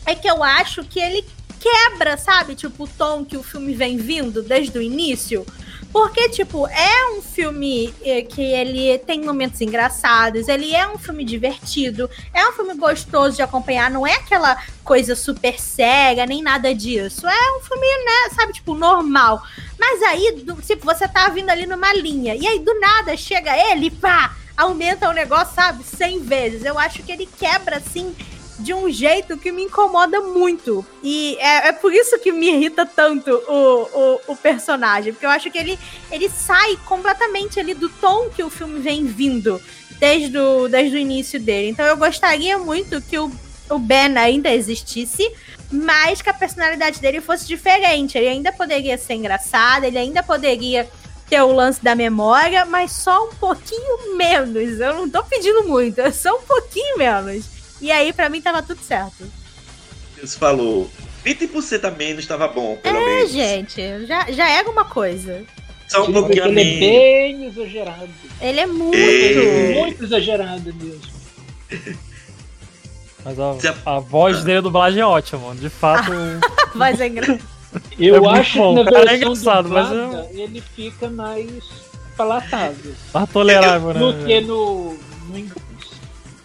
[0.06, 1.24] é que eu acho que ele
[1.60, 2.54] quebra, sabe?
[2.54, 5.44] Tipo, o tom que o filme vem vindo desde o início.
[5.92, 11.24] Porque, tipo, é um filme eh, que ele tem momentos engraçados, ele é um filme
[11.24, 16.72] divertido, é um filme gostoso de acompanhar, não é aquela coisa super séria, nem nada
[16.72, 17.26] disso.
[17.26, 19.42] É um filme, né, sabe, tipo, normal.
[19.78, 23.56] Mas aí, do, tipo, você tá vindo ali numa linha, e aí do nada chega
[23.72, 26.64] ele pá, aumenta o negócio, sabe, 100 vezes.
[26.64, 28.14] Eu acho que ele quebra, assim,
[28.60, 30.84] de um jeito que me incomoda muito.
[31.02, 35.12] E é, é por isso que me irrita tanto o, o, o personagem.
[35.12, 35.78] Porque eu acho que ele,
[36.10, 39.60] ele sai completamente ali do tom que o filme vem vindo
[39.98, 41.70] desde o, desde o início dele.
[41.70, 43.30] Então eu gostaria muito que o,
[43.68, 45.30] o Ben ainda existisse,
[45.70, 48.18] mas que a personalidade dele fosse diferente.
[48.18, 50.88] Ele ainda poderia ser engraçado, ele ainda poderia
[51.28, 54.80] ter o lance da memória, mas só um pouquinho menos.
[54.80, 57.59] Eu não tô pedindo muito, é só um pouquinho menos.
[57.80, 59.32] E aí, pra mim, tava tudo certo.
[60.16, 60.90] Deus falou.
[61.24, 63.30] 20% a menos estava bom, pelo É, menos.
[63.30, 65.44] gente, já, já é alguma coisa.
[65.88, 68.08] Só um Sim, pouquinho a ele é bem exagerado.
[68.40, 69.40] Ele é muito.
[69.40, 69.74] É.
[69.74, 71.00] Muito exagerado mesmo.
[73.24, 73.50] Mas a,
[73.84, 75.60] a- a voz dele, a dublagem é ótima, mano.
[75.60, 76.10] De fato,
[76.74, 77.40] Mas é engraçado.
[77.98, 81.62] Eu É acho bom, que na cara, é versão engraçado, mas dublada, ele fica mais
[82.16, 84.24] palatável tá tolerável, do né?
[84.26, 84.94] que no,
[85.28, 85.69] no inglês.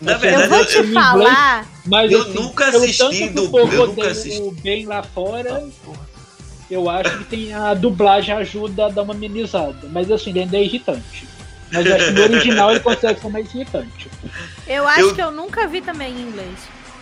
[0.06, 1.68] Na Eu verdade, eu vou te eu- falar.
[1.86, 4.52] Mas Eu assim, nunca assisti do- eu nunca assisti.
[4.62, 5.68] bem lá fora.
[6.70, 9.88] Eu acho que tem a dublagem ajuda a dar uma amenizada.
[9.92, 11.28] Mas assim, ele ainda é irritante.
[11.72, 14.10] Mas eu acho que no original ele consegue ser mais irritante.
[14.68, 16.56] Eu acho Eu- que eu nunca vi também em inglês.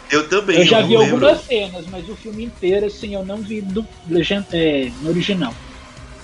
[0.09, 0.57] eu também.
[0.59, 1.15] Eu já vi lembro.
[1.27, 4.45] algumas cenas, mas o filme inteiro, assim, eu não vi do legend...
[4.53, 5.53] é, no original.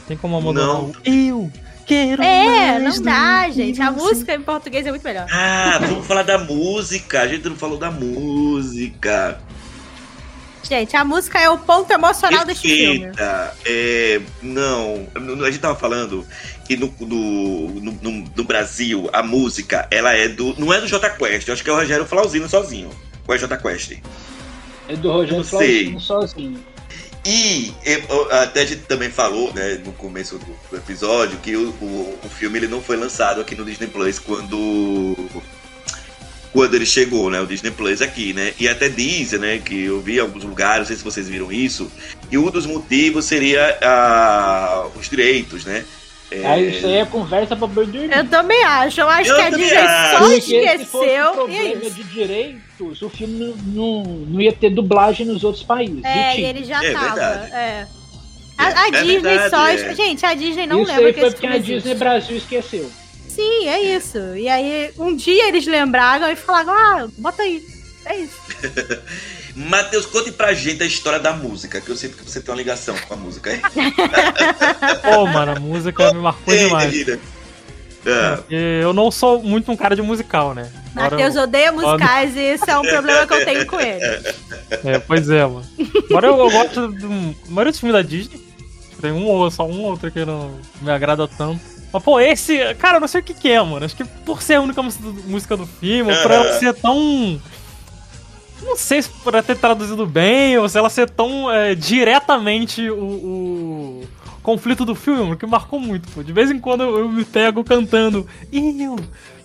[0.08, 0.84] Tem como abandonar Não.
[0.86, 1.52] o Eu
[1.90, 3.82] quero É, mais não dá, gente.
[3.82, 5.26] A música em português é muito melhor.
[5.32, 7.22] Ah, vamos falar da música.
[7.22, 9.40] A gente não falou da música.
[10.64, 13.06] Gente, a música é o ponto emocional deste filme.
[13.06, 15.08] Eita, é, não,
[15.44, 16.24] a gente tava falando
[16.68, 20.54] que no, no, no, no- Brasil a música ela é do.
[20.60, 22.90] Não é do J Quest, eu acho que é o Rogério Flauzino sozinho.
[23.28, 23.94] Ou é J Quest?
[24.88, 25.44] É do Rogério.
[25.44, 26.60] Flauzino sozinho.
[27.30, 27.72] E
[28.32, 32.58] até a gente também falou, né, no começo do, episódio, que o, o, o filme
[32.58, 35.16] ele não foi lançado aqui no Disney Plus quando
[36.52, 38.56] quando ele chegou, né, o Disney Plus aqui, né?
[38.60, 41.52] E até dizem, né, que eu vi em alguns lugares, não sei se vocês viram
[41.52, 41.92] isso,
[42.32, 45.86] e um dos motivos seria ah, os direitos, né?
[46.32, 48.12] É, Aí isso aí é conversa pra dormir.
[48.12, 49.02] Eu também acho.
[49.02, 50.12] Eu acho Eu que a Disney acho.
[50.12, 51.10] só Porque se fosse esqueceu.
[51.10, 51.96] E é problema isso.
[51.96, 52.04] de
[52.84, 56.04] o filme não, não, não ia ter dublagem nos outros países.
[56.04, 56.50] É, E tinha.
[56.50, 57.06] ele já É tava.
[57.16, 57.52] verdade.
[57.54, 57.88] É.
[58.58, 59.68] A, a É Disney verdade, só.
[59.68, 59.96] é.
[59.96, 61.96] Gente, a Disney não isso lembra aí que foi porque a Disney existe.
[61.96, 62.92] Brasil esqueceu.
[63.28, 64.18] Sim, é isso.
[64.36, 67.64] E aí, um dia eles lembraram e falaram: ah, bota aí.
[68.06, 68.36] É isso.
[69.56, 72.58] Matheus, conte pra gente a história da música, que eu sei que você tem uma
[72.58, 73.62] ligação com a música, hein?
[75.04, 76.92] Pô, mano, a música me marcou Ei, demais.
[76.92, 77.20] menina.
[78.02, 80.70] Porque eu não sou muito um cara de musical, né?
[80.96, 84.00] Agora Matheus eu- odeia musicais e esse é um problema que eu tenho com ele.
[84.86, 85.66] É, pois é, mano.
[86.10, 88.40] Agora eu, eu gosto do a maioria dos filmes da Disney.
[89.02, 91.62] Tem um ou só um ou outro que não me agrada tanto.
[91.92, 92.58] Mas, pô, esse.
[92.76, 93.86] Cara, eu não sei o que, que é, mano.
[93.86, 97.42] Acho que por ser a única música do, filme, ou por ela ser tão.
[98.62, 102.90] Não sei se por ela ter traduzido bem, ou se ela ser tão é, diretamente
[102.90, 104.04] o, o
[104.42, 106.24] conflito do filme, mano, que marcou muito, pô.
[106.24, 108.28] De vez em quando eu, eu me pego cantando.
[108.52, 108.96] Eu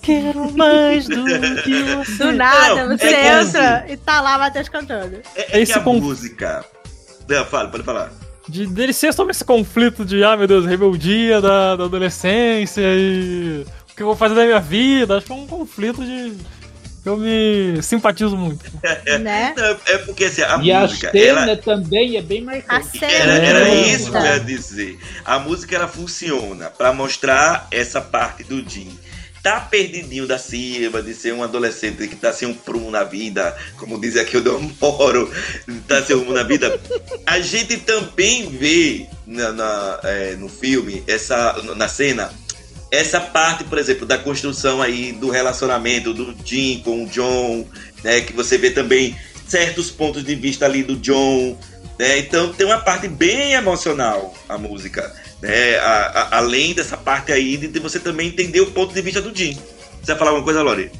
[0.02, 1.24] quero mais do
[1.62, 2.24] que você.
[2.24, 5.16] Do nada, Não, você é entra e tá lá Matheus cantando.
[5.34, 6.64] é, é Esse que a conf- música.
[7.28, 8.12] Não, fala, pode falar.
[8.48, 13.64] de dele ser sobre esse conflito de, ah, meu Deus, rebeldia da, da adolescência e
[13.90, 15.16] o que eu vou fazer da minha vida.
[15.16, 16.34] Acho que é um conflito de.
[17.04, 18.64] Eu me simpatizo muito.
[19.20, 19.54] Né?
[19.56, 22.98] Não, é porque assim, a e a música, cena ela, também é bem A marcante.
[22.98, 24.98] cena Era, é era muito isso que eu ia dizer.
[25.24, 28.98] A música ela funciona pra mostrar essa parte do Jim.
[29.42, 33.54] Tá perdidinho da Silva, de ser um adolescente que tá sem um prumo na vida,
[33.76, 35.30] como diz aqui o Domoro,
[35.86, 36.80] tá sem um prumo na vida.
[37.26, 42.32] A gente também vê na, na, é, no filme, essa, na cena,
[42.96, 47.66] essa parte, por exemplo, da construção aí do relacionamento do Jim com o John,
[48.02, 48.20] né?
[48.20, 49.16] Que você vê também
[49.46, 51.56] certos pontos de vista ali do John,
[51.98, 52.18] né?
[52.18, 55.76] Então tem uma parte bem emocional a música, né?
[55.76, 59.20] A- a- além dessa parte aí de, de você também entender o ponto de vista
[59.20, 59.54] do Jim.
[60.00, 60.90] Você vai falar alguma coisa, Lori?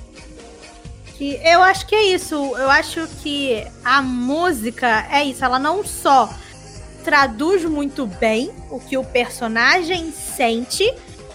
[1.21, 2.35] Eu acho que é isso.
[2.35, 5.45] Eu acho que a música é isso.
[5.45, 6.33] Ela não só
[7.05, 10.93] traduz muito bem o que o personagem sente,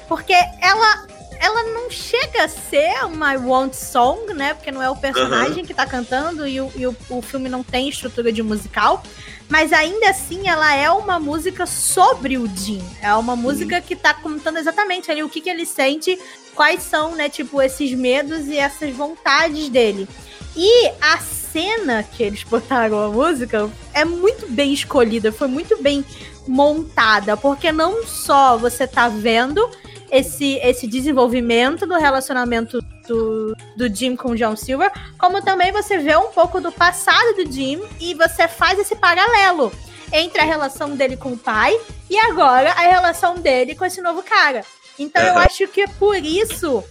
[0.10, 1.07] porque ela
[1.39, 4.53] ela não chega a ser uma I Want Song, né?
[4.53, 7.64] Porque não é o personagem que tá cantando e, o, e o, o filme não
[7.64, 9.01] tem estrutura de musical.
[9.47, 12.84] Mas ainda assim, ela é uma música sobre o Jim.
[13.01, 16.20] É uma música que tá contando exatamente ali o que, que ele sente,
[16.53, 20.10] quais são, né, tipo, esses medos e essas vontades dele.
[20.57, 26.03] E a cena que eles botaram a música é muito bem escolhida, foi muito bem
[26.47, 29.70] montada, porque não só você tá vendo
[30.12, 35.97] esse, esse desenvolvimento do relacionamento do, do Jim com o John Silver, como também você
[35.97, 39.72] vê um pouco do passado do Jim e você faz esse paralelo
[40.11, 41.80] entre a relação dele com o pai
[42.10, 44.64] e agora a relação dele com esse novo cara.
[44.98, 46.84] Então eu acho que é por isso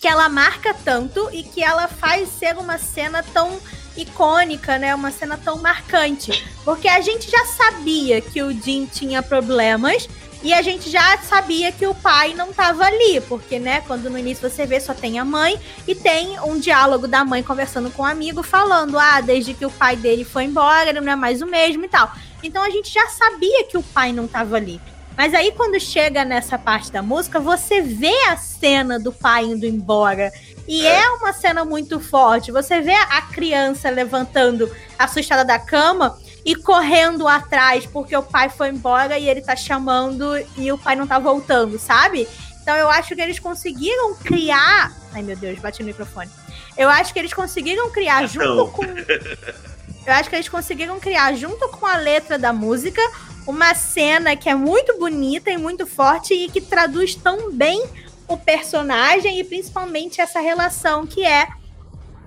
[0.00, 3.58] que ela marca tanto e que ela faz ser uma cena tão
[3.96, 4.94] icônica, né?
[4.94, 6.46] Uma cena tão marcante.
[6.64, 10.08] Porque a gente já sabia que o Jim tinha problemas
[10.42, 14.18] e a gente já sabia que o pai não tava ali, porque, né, quando no
[14.18, 18.02] início você vê só tem a mãe e tem um diálogo da mãe conversando com
[18.02, 21.42] um amigo falando: "Ah, desde que o pai dele foi embora, ele não é mais
[21.42, 22.10] o mesmo" e tal.
[22.42, 24.80] Então a gente já sabia que o pai não tava ali.
[25.14, 29.66] Mas aí quando chega nessa parte da música, você vê a cena do pai indo
[29.66, 30.32] embora.
[30.66, 32.52] E é uma cena muito forte.
[32.52, 38.68] Você vê a criança levantando assustada da cama e correndo atrás porque o pai foi
[38.68, 40.24] embora e ele tá chamando
[40.56, 42.26] e o pai não tá voltando, sabe?
[42.62, 44.92] Então eu acho que eles conseguiram criar.
[45.12, 46.30] Ai meu Deus, bati no microfone.
[46.76, 48.70] Eu acho que eles conseguiram criar junto Não.
[48.70, 48.84] com.
[48.84, 53.02] Eu acho que eles conseguiram criar junto com a letra da música
[53.46, 57.84] uma cena que é muito bonita e muito forte e que traduz tão bem
[58.28, 61.48] o personagem e principalmente essa relação que é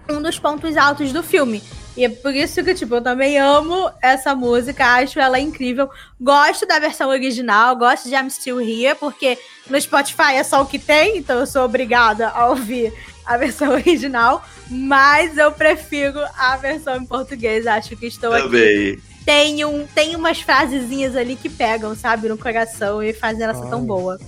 [0.10, 1.64] um dos pontos altos do filme.
[1.96, 5.90] E é por isso que, tipo, eu também amo essa música, acho ela incrível.
[6.20, 9.38] Gosto da versão original, gosto de I'm Still Here, porque
[9.70, 12.92] no Spotify é só o que tem, então eu sou obrigada a ouvir
[13.24, 14.44] a versão original.
[14.70, 18.44] Mas eu prefiro a versão em português, acho que estou aqui.
[18.44, 19.00] Também.
[19.24, 23.70] Tem, um, tem umas frasezinhas ali que pegam, sabe, no coração e fazem ela ser
[23.70, 24.20] tão boa.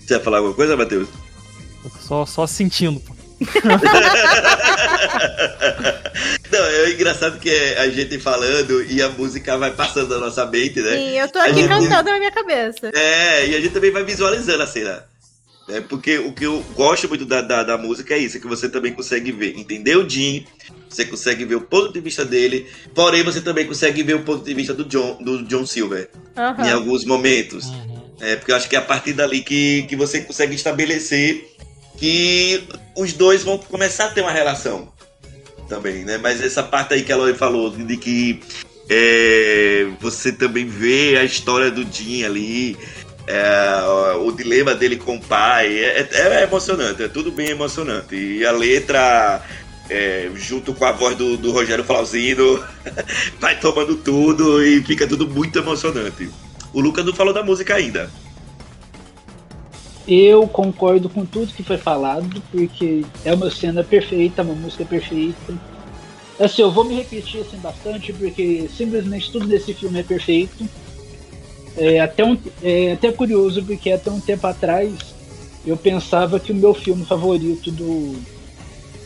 [0.00, 1.08] Você vai falar alguma coisa, Matheus?
[2.00, 3.17] Só, só sentindo, pô.
[6.50, 10.44] Não, é engraçado que é a gente falando e a música vai passando na nossa
[10.46, 10.96] mente, né?
[10.96, 12.90] Sim, eu tô aqui gente- cantando na minha cabeça.
[12.94, 15.04] É, e a gente também vai visualizando a cena.
[15.68, 18.46] É, porque o que eu gosto muito da, da, da música é isso, é que
[18.46, 20.46] você também consegue ver, entender o Jim,
[20.88, 24.42] você consegue ver o ponto de vista dele, porém você também consegue ver o ponto
[24.42, 26.66] de vista do John, do John Silver Aham.
[26.66, 27.66] em alguns momentos.
[28.18, 31.46] É, porque eu acho que é a partir dali que, que você consegue estabelecer
[31.98, 32.66] que
[32.96, 34.92] os dois vão começar a ter uma relação
[35.68, 36.18] também, né?
[36.18, 38.40] Mas essa parte aí que a Lori falou, de que
[38.88, 42.76] é, você também vê a história do Jim ali,
[43.26, 48.16] é, o dilema dele com o pai, é, é emocionante, é tudo bem emocionante.
[48.16, 49.42] E a letra,
[49.90, 52.64] é, junto com a voz do, do Rogério Flauzino,
[53.38, 56.30] vai tomando tudo e fica tudo muito emocionante.
[56.72, 58.10] O Lucas não falou da música ainda.
[60.08, 65.54] Eu concordo com tudo que foi falado, porque é uma cena perfeita, uma música perfeita.
[66.40, 70.66] Assim, eu vou me repetir assim bastante, porque simplesmente tudo desse filme é perfeito.
[71.76, 74.94] É até, um, é até curioso, porque até um tempo atrás
[75.66, 78.16] eu pensava que o meu filme favorito do,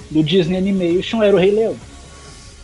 [0.09, 1.77] do Disney Animation era o Rei Leão.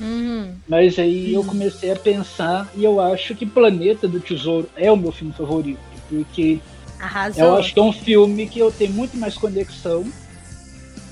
[0.00, 0.52] Uhum.
[0.68, 4.96] Mas aí eu comecei a pensar e eu acho que Planeta do Tesouro é o
[4.96, 6.60] meu filme favorito, porque
[7.00, 7.44] Arrasou.
[7.44, 10.04] eu acho que é um filme que eu tenho muito mais conexão.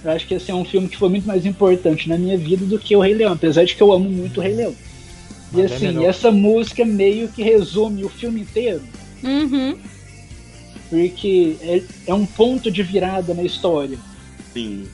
[0.05, 2.65] Eu acho que esse é um filme que foi muito mais importante na minha vida
[2.65, 4.75] do que o Rei Leão, apesar de que eu amo muito o Rei Leão.
[5.53, 6.05] E Mas é assim, melhor.
[6.05, 8.83] essa música meio que resume o filme inteiro,
[9.23, 9.77] Uhum.
[10.91, 13.99] porque é, é um ponto de virada na história.
[14.53, 14.87] Sim.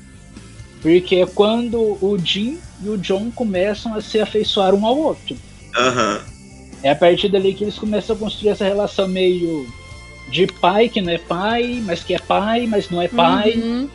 [0.81, 5.36] Porque é quando o Jim e o John começam a se afeiçoar um ao outro.
[5.77, 6.20] Aham.
[6.82, 9.66] É a partir dali que eles começam a construir essa relação meio
[10.28, 13.53] de pai que não é pai, mas que é pai, mas não é pai.
[13.53, 13.89] Uhum.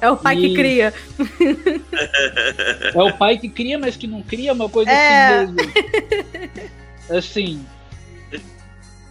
[0.00, 0.94] É o pai que E- cria.
[2.94, 5.42] É o pai que cria, mas que não cria, uma coisa É.
[5.42, 5.72] assim mesmo.
[7.10, 7.60] Assim.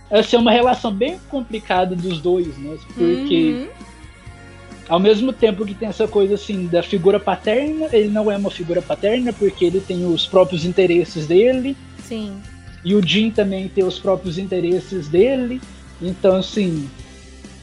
[0.09, 2.75] Essa é uma relação bem complicada dos dois, né?
[2.95, 3.67] Porque Uhum.
[4.87, 8.49] ao mesmo tempo que tem essa coisa assim da figura paterna, ele não é uma
[8.49, 11.77] figura paterna porque ele tem os próprios interesses dele.
[12.03, 12.41] Sim.
[12.83, 15.61] E o Jim também tem os próprios interesses dele.
[16.01, 16.89] Então, assim.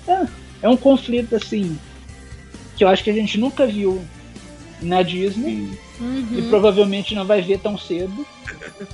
[0.07, 0.27] É,
[0.63, 1.79] é um conflito, assim.
[2.77, 4.03] Que eu acho que a gente nunca viu
[4.83, 5.71] na Disney.
[5.99, 6.47] E Uhum.
[6.51, 8.27] provavelmente não vai ver tão cedo.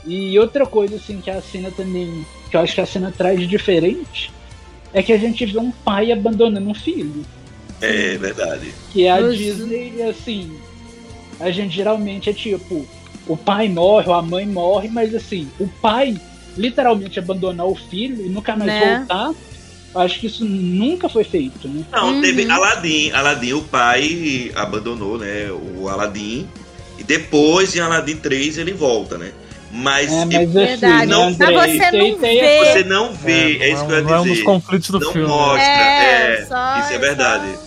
[0.06, 2.24] E outra coisa, assim, que a cena também.
[2.48, 4.30] Que eu acho que a cena traz de diferente.
[4.94, 7.24] É que a gente vê um pai abandonando um filho.
[7.80, 8.72] É verdade.
[8.92, 9.36] Que é a Nossa.
[9.36, 10.56] Disney, assim.
[11.40, 12.86] A gente geralmente é tipo.
[13.26, 16.16] O pai morre, ou a mãe morre, mas assim, o pai
[16.56, 18.98] literalmente abandonar o filho e nunca mais Né?
[18.98, 19.32] voltar.
[19.94, 21.84] eu Acho que isso nunca foi feito, né?
[21.92, 22.20] Não, Uhum.
[22.22, 23.10] teve Aladdin.
[23.12, 25.50] Aladdin, o pai abandonou, né?
[25.50, 26.48] O Aladdin.
[26.98, 29.32] E depois, em Aladdin 3, ele volta, né?
[29.70, 31.06] Mas, É, mas assim, Verdade.
[31.06, 32.64] Não, André, Mas você não vê.
[32.72, 34.44] você não vê, é, isso que eu ia não é um dos dizer.
[34.44, 35.28] conflitos do não filme.
[35.28, 36.46] mostra, É, é.
[36.46, 37.58] só- isso é verdade.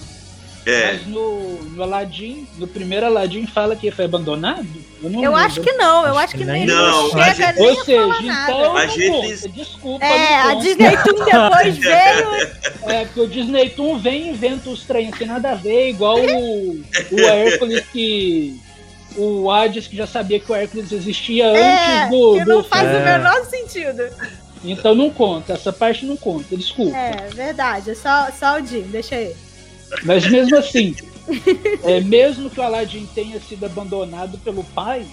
[0.66, 0.94] É.
[0.94, 4.66] Mas no, no Aladdin, no primeiro Aladdin fala que foi abandonado?
[5.04, 7.84] Eu não Eu acho que não, eu Acho que nem- Não, chega gente- nem Ou
[7.86, 8.52] seja, nada.
[8.52, 9.50] então A gente-.
[9.50, 10.54] Desculpa, É, a.
[10.56, 12.92] Disney Toon depois veio.
[12.92, 16.18] É, porque o Disney Toon vem e inventa os trem sem nada a ver, igual
[16.20, 16.72] o,
[17.12, 18.60] o Hércules que.
[19.18, 22.34] O Hades que já sabia que o Hércules existia É, antes do.
[22.40, 22.98] que não do faz É.
[23.02, 24.02] o menor sentido.
[24.64, 26.98] Então não conta, essa parte não conta, desculpa.
[26.98, 27.92] É, verdade.
[27.92, 29.36] É só, só o Jim, deixa aí.
[30.04, 30.96] Mas mesmo assim,
[31.84, 35.06] é, mesmo que o Aladdin tenha sido abandonado pelo pai,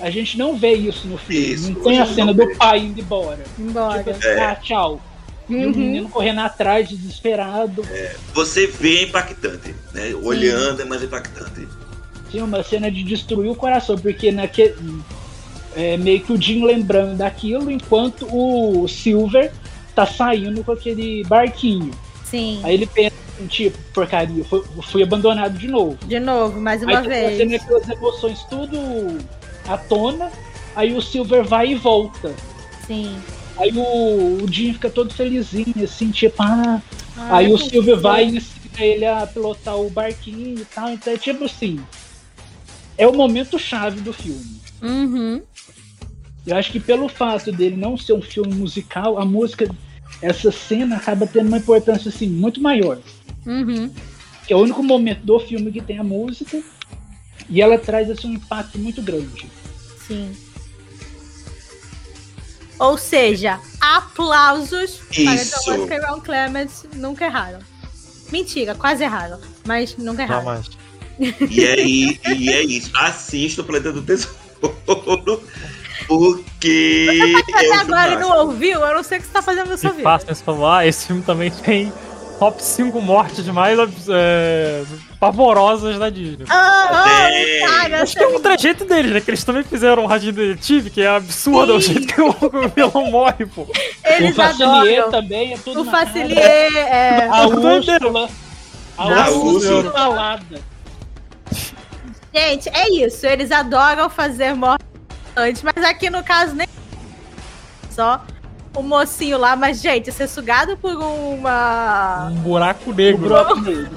[0.00, 1.52] a gente não vê isso no filme.
[1.52, 3.44] Isso, não tem a cena não do pai indo embora.
[3.58, 3.98] Embora.
[3.98, 4.44] Tipo assim, É.
[4.44, 5.00] ah, tchau.
[5.48, 5.76] E o Uhum.
[5.76, 7.84] menino correndo atrás, desesperado.
[8.32, 10.14] Você vê é impactante, né?
[10.22, 11.66] Olhando é mais impactante.
[12.30, 14.74] Tinha uma cena de destruir o coração, porque naquele.
[15.74, 19.50] É meio que o Jim lembrando daquilo, enquanto o Silver
[19.94, 21.90] tá saindo com aquele barquinho.
[22.24, 22.60] Sim.
[22.62, 23.14] Aí ele pensa,
[23.46, 25.98] tipo, porcaria, fui, fui abandonado de novo.
[26.06, 27.40] De novo, mais uma aí vez.
[27.40, 28.78] Aí aquelas emoções tudo
[29.68, 30.30] à tona,
[30.74, 32.34] aí o Silver vai e volta.
[32.86, 33.16] Sim.
[33.58, 36.82] Aí o, o Jim fica todo felizinho, assim, tipo, ah.
[37.16, 40.90] ah aí o Silver vai e ensina ele a pilotar o barquinho e tal.
[40.90, 41.80] Então é tipo assim.
[42.96, 44.60] É o momento chave do filme.
[44.82, 45.42] Uhum.
[46.46, 49.68] Eu acho que pelo fato dele não ser um filme musical, a música,
[50.20, 52.98] essa cena acaba tendo uma importância assim muito maior.
[53.46, 53.90] Uhum.
[54.46, 56.62] Que é o único momento do filme que tem a música
[57.48, 59.50] e ela traz assim, um impacto muito grande.
[60.06, 60.34] Sim.
[62.78, 65.64] Ou seja, aplausos Isso.
[65.64, 67.60] para e Ron Clements nunca erraram.
[68.32, 70.42] Mentira, quase erraram, mas nunca erraram.
[70.42, 70.70] Jamais.
[71.50, 72.90] E aí, e é isso.
[72.96, 74.34] Assista o Planeta do Tesouro.
[76.08, 77.06] Porque.
[77.34, 78.80] Você tá é agora e não ouviu?
[78.80, 80.20] Eu não sei o que você tá fazendo na sua vida.
[80.28, 80.66] esse favor.
[80.66, 81.92] Ah, esse filme também tem
[82.42, 83.78] top 5 mortes mais
[84.08, 84.82] é,
[85.20, 86.44] pavorosas da Disney.
[86.48, 87.60] Ah, ah, Tem.
[87.60, 89.20] cara, Acho que é um trejeito deles, né?
[89.20, 91.92] Que eles também fizeram um Radinho Detetive, que é absurdo o Sim.
[91.92, 93.64] jeito que o vilão morre, pô.
[94.04, 95.10] eles o Facilier adoram.
[95.12, 95.84] também é tudo O.
[95.84, 97.28] Facilier, é...
[97.28, 98.28] A Úrsula.
[98.98, 99.86] A A Úrsula Úrsula.
[99.86, 100.60] instalada.
[102.34, 103.24] Gente, é isso.
[103.24, 104.84] Eles adoram fazer morte
[105.36, 106.66] antes, mas aqui no caso nem
[107.88, 108.20] só
[108.74, 113.28] o mocinho lá, mas gente, ser sugado por uma Um buraco negro.
[113.28, 113.90] broco negro.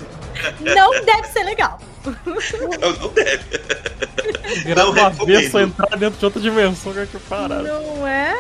[0.62, 1.80] não deve ser legal.
[2.06, 3.44] Não, não deve.
[4.64, 5.68] Virar Não do avesso, recomendo.
[5.70, 7.64] entrar dentro de outra dimensão, que é que parada.
[7.64, 8.38] Não é?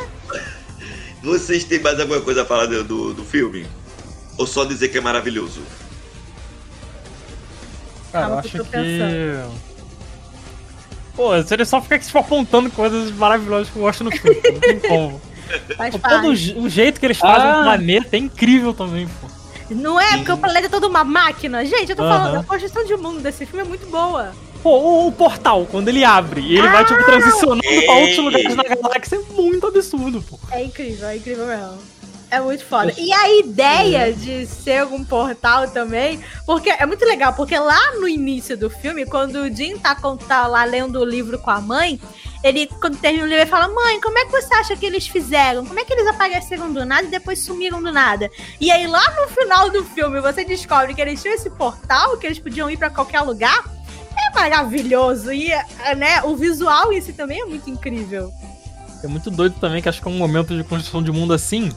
[1.24, 3.66] Vocês têm mais alguma coisa a falar do, do, do filme?
[4.38, 5.62] Ou só dizer que é maravilhoso?
[8.12, 8.78] Cara, eu acho eu tô que.
[8.78, 9.52] pensando.
[11.16, 14.60] Pô, se ele só fica tipo, apontando coisas maravilhosas que eu gosto no filme, não
[14.60, 15.22] tem como.
[15.78, 17.60] Faz Todo o je- o jeito que eles fazem Ah.
[17.62, 19.28] o planeta é incrível também, pô.
[19.70, 20.18] Não é?
[20.18, 21.66] Porque o planeta é toda uma máquina.
[21.66, 22.18] Gente, eu tô Aham.
[22.18, 24.32] falando, a construção de mundo desse filme é muito boa.
[24.62, 28.56] Pô, o, o portal, quando ele abre e ele vai, tipo, transicionando pra outros lugares
[28.56, 30.40] na galáxia, é muito absurdo, pô.
[30.52, 31.78] É incrível, é incrível mesmo.
[32.32, 32.92] É muito foda.
[32.98, 38.08] E a ideia de ser um portal também, porque é muito legal, porque lá no
[38.08, 39.96] início do filme, quando o Jim tá,
[40.28, 42.00] tá lá lendo o livro com a mãe,
[42.46, 45.08] ele, quando termina o livro, ele fala: Mãe, como é que você acha que eles
[45.08, 45.66] fizeram?
[45.66, 48.30] Como é que eles apareceram do nada e depois sumiram do nada?
[48.62, 52.28] E aí, lá no final do filme, você descobre que eles tinham esse portal, que
[52.28, 53.66] eles podiam ir pra qualquer lugar.
[54.16, 55.34] É maravilhoso.
[55.34, 55.50] E
[55.98, 58.32] né, o visual em si também é muito incrível.
[59.04, 61.72] É muito doido também, que acho que é um momento de construção de mundo assim.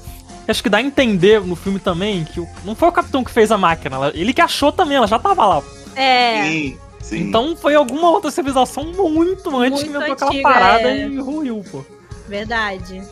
[0.46, 3.50] Acho que dá a entender no filme também que não foi o capitão que fez
[3.50, 5.62] a máquina, ele que achou também, ela já tava lá.
[5.94, 6.42] É.
[6.42, 6.78] Sim,
[7.08, 7.28] sim.
[7.28, 11.08] Então foi alguma outra civilização muito antes que Muito inventou aquela parada é.
[11.08, 11.84] e ruiu, pô.
[12.28, 13.02] Verdade.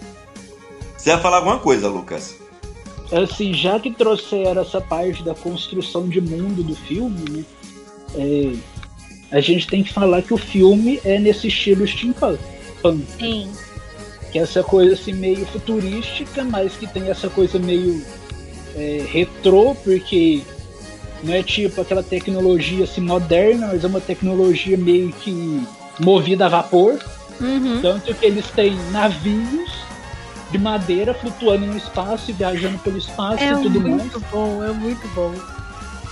[0.97, 2.37] Você ia falar alguma coisa, Lucas?
[3.13, 7.45] Assim, já que trouxeram essa parte da construção de mundo do filme, né?
[8.17, 8.53] é,
[9.31, 12.39] a gente tem que falar que o filme é nesse estilo steampunk.
[12.83, 13.51] punk, Sim.
[14.33, 18.05] Que é essa coisa assim meio futurística, mas que tem essa coisa meio
[18.75, 20.43] é, retrô, porque
[21.23, 25.67] não é tipo aquela tecnologia assim moderna, mas é uma tecnologia meio que
[25.99, 26.99] movida a vapor.
[27.41, 27.81] Uhum.
[27.83, 29.71] Tanto que eles têm navios
[30.51, 33.95] de madeira flutuando no espaço e viajando pelo espaço É e tudo mais.
[33.97, 35.35] muito bom, é muito bom.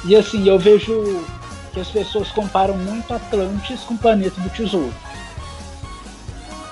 [0.05, 1.24] E assim, eu vejo
[1.72, 4.93] que as pessoas comparam muito Atlantis com o Planeta do Tesouro.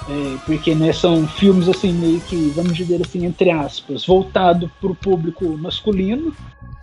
[0.09, 4.91] É, porque né, são filmes assim, meio que, vamos dizer assim, entre aspas, voltado para
[4.91, 6.35] o público masculino.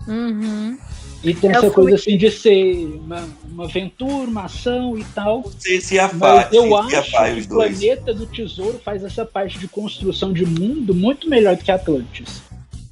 [0.07, 0.77] Uhum.
[1.21, 5.03] E tem Eu essa fui- coisa assim de ser uma, uma aventura, uma ação e
[5.03, 5.41] tal.
[5.43, 7.47] Você se Mas afasta, eu se acho afasta que o.
[7.57, 12.41] Planeta do Tesouro faz essa parte de construção de mundo muito melhor do que Atlantis.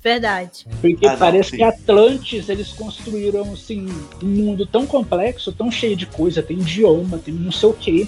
[0.04, 0.66] Verdade.
[0.82, 1.58] Porque Ah, não, parece sim.
[1.58, 3.88] que Atlantis eles construíram assim,
[4.22, 8.08] um mundo tão complexo, tão cheio de coisa, tem idioma, tem não sei o quê.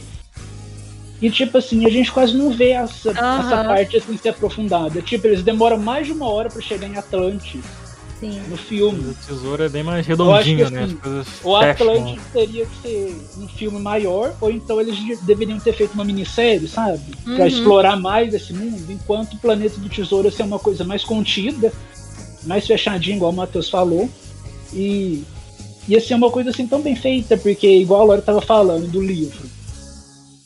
[1.22, 3.40] E tipo assim, a gente quase não vê essa, Aham.
[3.40, 5.02] essa parte assim ser aprofundada.
[5.02, 7.62] Tipo, eles demoram mais de uma hora pra chegar em Atlantis
[8.22, 8.42] Sim.
[8.50, 9.00] no filme.
[9.12, 10.84] O tesouro é bem mais Eu acho redondinho, que, né?
[10.84, 11.72] assim, As coisas O fecham.
[11.72, 16.06] Atlantis teria que ser um filme maior, ou então eles de- deveriam ter feito uma
[16.06, 17.02] minissérie, sabe?
[17.26, 17.48] Pra Uhum.
[17.48, 21.74] explorar mais esse mundo, enquanto o Planeta do Tesouro ia ser uma coisa mais contida,
[22.46, 24.10] mais fechadinha, igual o Matheus falou.
[24.74, 25.24] E
[25.86, 29.02] ia ser uma coisa assim tão bem feita, porque igual a Laura tava falando do
[29.02, 29.50] livro.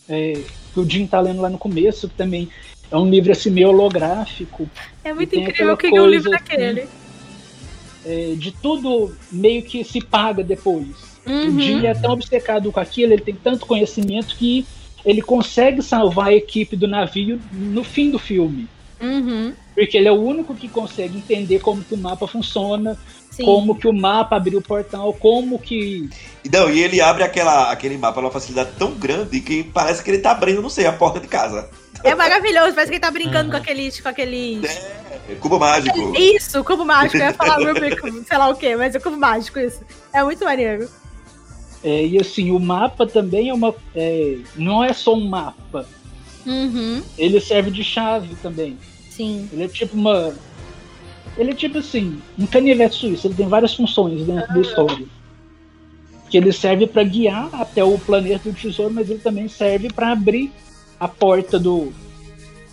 [0.09, 0.33] É,
[0.73, 2.49] que o Jim tá lendo lá no começo, que também
[2.91, 4.69] é um livro assim meio holográfico.
[5.03, 6.87] É muito incrível o que é um livro coisa, daquele.
[8.05, 11.13] é, de tudo meio que se paga depois.
[11.25, 11.59] O Uhum.
[11.59, 14.65] Jim é tão obcecado com aquilo, ele tem tanto conhecimento que
[15.05, 18.67] ele consegue salvar a equipe do navio no fim do filme.
[19.03, 19.53] Uhum.
[19.75, 22.97] Porque ele é o único que consegue entender como que o mapa funciona,
[23.29, 23.43] Sim.
[23.43, 26.09] como que o mapa abriu o portal, como que.
[26.51, 30.19] Não, e ele abre aquela, aquele mapa numa facilidade tão grande que parece que ele
[30.19, 31.69] tá abrindo, não sei, a porta de casa.
[32.03, 33.51] É maravilhoso, parece que ele tá brincando Uhum.
[33.51, 33.99] com aqueles.
[33.99, 34.63] Com aqueles...
[34.63, 36.13] É, cubo mágico.
[36.17, 37.17] Isso, o cubo mágico.
[37.17, 39.81] Eu ia falar Rubik, sei lá o quê, mas é o cubo mágico, isso.
[40.13, 40.89] É muito maneiro.
[41.83, 43.75] É, e assim, o mapa também é uma.
[43.95, 45.85] é, não é só um mapa.
[46.45, 47.01] Uhum.
[47.17, 48.77] Ele serve de chave também.
[49.15, 49.47] Sim.
[49.51, 50.33] Ele é tipo uma.
[51.37, 55.05] Ele é tipo assim, um canivete suíço, ele tem várias funções dentro da história.
[56.29, 60.11] Que ele serve para guiar até o planeta do tesouro, mas ele também serve para
[60.11, 60.51] abrir
[60.99, 61.91] a porta do.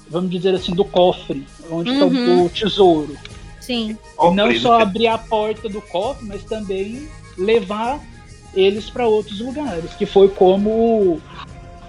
[0.09, 2.47] Vamos dizer assim, do cofre, onde está Uhum.
[2.47, 3.17] o tesouro.
[3.61, 3.97] Sim.
[4.21, 4.83] E não só né?
[4.83, 7.09] abrir a porta do cofre, mas também
[7.39, 8.01] levar
[8.55, 11.23] eles para outros lugares, que foi como o,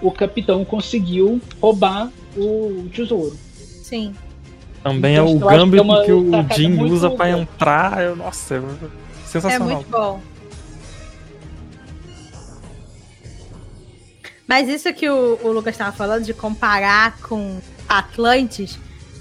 [0.00, 3.36] o capitão conseguiu roubar o tesouro.
[3.82, 4.14] Sim.
[4.82, 7.38] Também Então, é o é gambito uma que o sacada Jim usa pra boa.
[7.40, 8.02] entrar.
[8.02, 8.62] eu- Nossa, é É
[9.26, 9.68] sensacional.
[9.68, 10.20] muito bom.
[14.46, 18.78] Mas isso que o, o Lucas estava falando de comparar com Atlantis,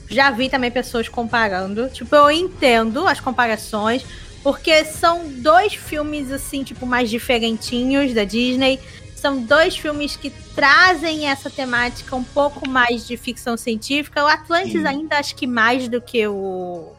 [0.10, 1.88] já vi também pessoas comparando.
[1.90, 4.04] Tipo, eu entendo as comparações,
[4.44, 8.80] porque são dois filmes, assim, tipo, mais diferentinhos da Disney.
[9.22, 14.23] São dois filmes que trazem essa temática um pouco mais de ficção científica.
[14.23, 14.88] O Atlantis Sim.
[14.88, 16.91] ainda acho que mais do que o.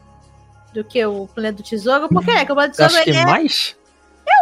[0.73, 2.07] Do que o Planeta do Tesouro.
[2.07, 2.31] Por quê?
[2.31, 3.75] Porque o Planeta do Eu Tesouro acho que ele é mais.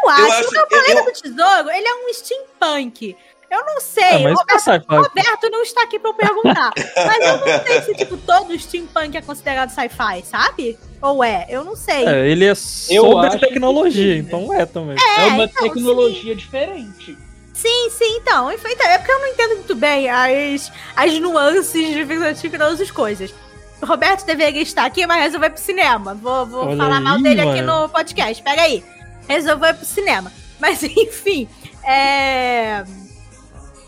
[0.03, 3.17] eu acho, acho- que o Planeta eu- do Tesouro, ele é um steampunk.
[3.49, 4.03] Eu não sei.
[4.03, 4.85] É, mas o isso é sci-fi.
[4.95, 6.71] Roberto não está aqui pra eu perguntar.
[6.95, 10.77] mas eu não sei se, tipo, todo steampunk é considerado sci-fi, sabe?
[11.01, 11.47] Ou é?
[11.49, 12.05] Eu não sei.
[12.07, 14.27] É, ele é Eu sobre que tecnologia, sim, né?
[14.27, 14.95] então é também.
[15.17, 17.17] É, uma então, tecnologia diferente.
[17.53, 18.51] Sim, sim, então.
[18.51, 22.49] Enfim, então, É porque eu não entendo muito bem as, as nuances de ficção e
[22.57, 23.33] todas as coisas.
[23.81, 26.13] O Roberto deveria estar aqui, mas resolveu ir pro cinema.
[26.13, 27.81] Vou, vou Olha falar mal aí, dele aqui mano.
[27.83, 28.41] no podcast.
[28.43, 28.83] Pega aí.
[29.27, 30.31] Resolveu ir pro cinema.
[30.61, 31.47] Mas, enfim,
[31.83, 32.83] é.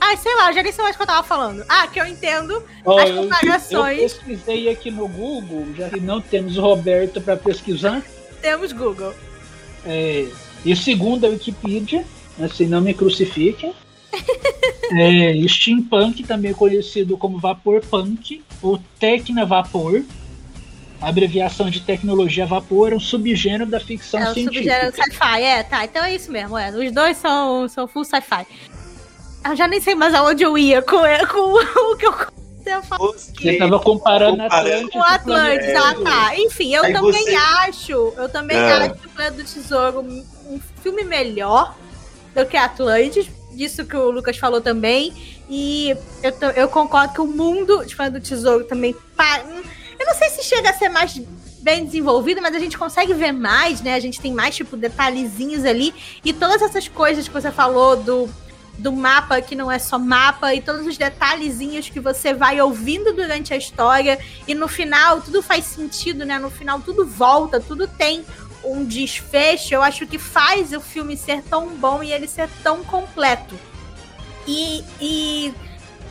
[0.02, 1.64] Ai, sei lá, já nem sei mais o que eu tava falando.
[1.69, 3.98] Ah, que eu entendo Ó, As eu- comparações.
[4.02, 8.02] Eu pesquisei aqui no Google, já que não temos o Roberto para pesquisar.
[8.41, 9.14] temos Google.
[9.85, 10.26] É,
[10.65, 12.03] e segundo a Wikipedia,
[12.40, 13.74] assim, não me crucifiquem.
[15.00, 20.04] é, steampunk, também conhecido como vapor punk ou tecna-vapor,
[21.02, 24.54] a abreviação de tecnologia vapor, é um subgênero da ficção É científica.
[24.76, 25.84] subgênero sci-fi, é, tá.
[25.84, 26.70] Então é isso mesmo, é.
[26.70, 28.46] Os dois são, são full sci-fi.
[29.46, 30.98] Eu já nem sei mais aonde eu ia com,
[31.30, 31.54] com
[31.92, 33.12] o que eu comecei a falar.
[33.12, 34.54] Você estava comparando Comparando.
[34.54, 36.40] Atlantis Com o Atlantis, É, ah tá.
[36.40, 38.72] Enfim, eu Aí também você- acho, eu também É.
[38.74, 41.76] acho o Planeta do Tesouro um filme melhor
[42.34, 43.28] do que Atlantis.
[43.52, 45.14] Disso que o Lucas falou também.
[45.50, 48.96] E eu, eu concordo que o mundo de Planeta do Tesouro também.
[50.00, 51.22] Eu não sei se chega a ser mais
[51.64, 53.96] bem desenvolvido, mas a gente consegue ver mais, né?
[53.96, 55.94] A gente tem mais, tipo, detalhezinhos ali.
[56.24, 58.30] E todas essas coisas que você falou do,
[58.78, 63.14] do mapa, que não é só mapa, e todos os detalhezinhos que você vai ouvindo
[63.14, 64.20] durante a história.
[64.46, 66.38] E no final, tudo faz sentido, né?
[66.38, 68.26] No final, tudo volta, tudo tem
[68.64, 69.73] um desfecho.
[69.73, 73.60] Eu acho que faz o filme ser tão bom e ele ser tão completo.
[74.48, 75.53] E, e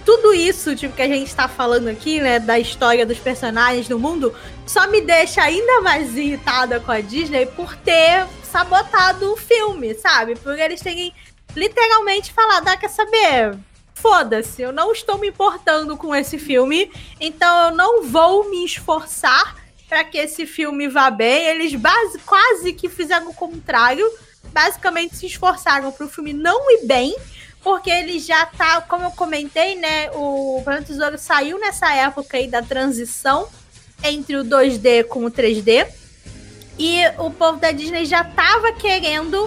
[0.04, 3.98] tudo isso, tipo, que a gente tá falando aqui, né, da história dos personagens do
[3.98, 4.34] mundo,
[4.66, 10.34] só me deixa ainda mais irritada com a Disney por ter sabotado o filme, sabe?
[10.36, 11.14] Por eles terem
[11.54, 13.56] literalmente falado, ah, quer saber?
[13.94, 19.61] Foda-se, eu não estou me importando com esse filme, então eu não vou me esforçar
[19.93, 21.48] para que esse filme vá bem.
[21.48, 24.10] Eles base, quase que fizeram o contrário,
[24.51, 27.14] basicamente se esforçaram para o filme não ir bem,
[27.62, 30.10] porque ele já tá, como eu comentei, né?
[30.12, 33.47] O Planeta Tesouro saiu nessa época aí da transição
[34.02, 35.86] entre o 2D com o 3D.
[36.78, 39.47] E o povo da Disney já tava querendo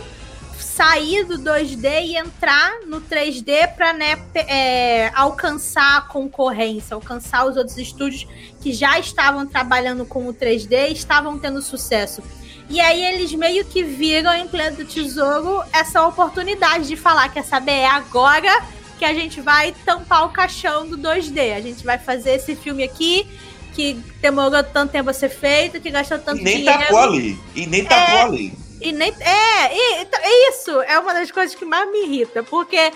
[0.60, 7.58] sair do 2D e entrar no 3D para né, é, alcançar a concorrência, alcançar os
[7.58, 8.28] outros estúdios
[8.62, 12.22] que já estavam trabalhando com o 3D e estavam tendo sucesso.
[12.70, 17.44] E aí eles meio que viram em Planeta do Tesouro essa oportunidade de falar, quer
[17.44, 18.64] saber, é agora
[18.98, 21.56] que a gente vai tampar o caixão do 2D.
[21.56, 23.28] A gente vai fazer esse filme aqui
[23.74, 26.98] que demorou tanto tempo a ser feito, que gastou tanto E nem dinheiro.
[26.98, 27.40] ali.
[27.54, 28.65] E nem tapou ali.
[28.82, 29.10] E nem.
[29.20, 30.82] É, e- então, é isso.
[30.82, 32.44] É uma das coisas que mais me irrita.
[32.44, 32.92] Porque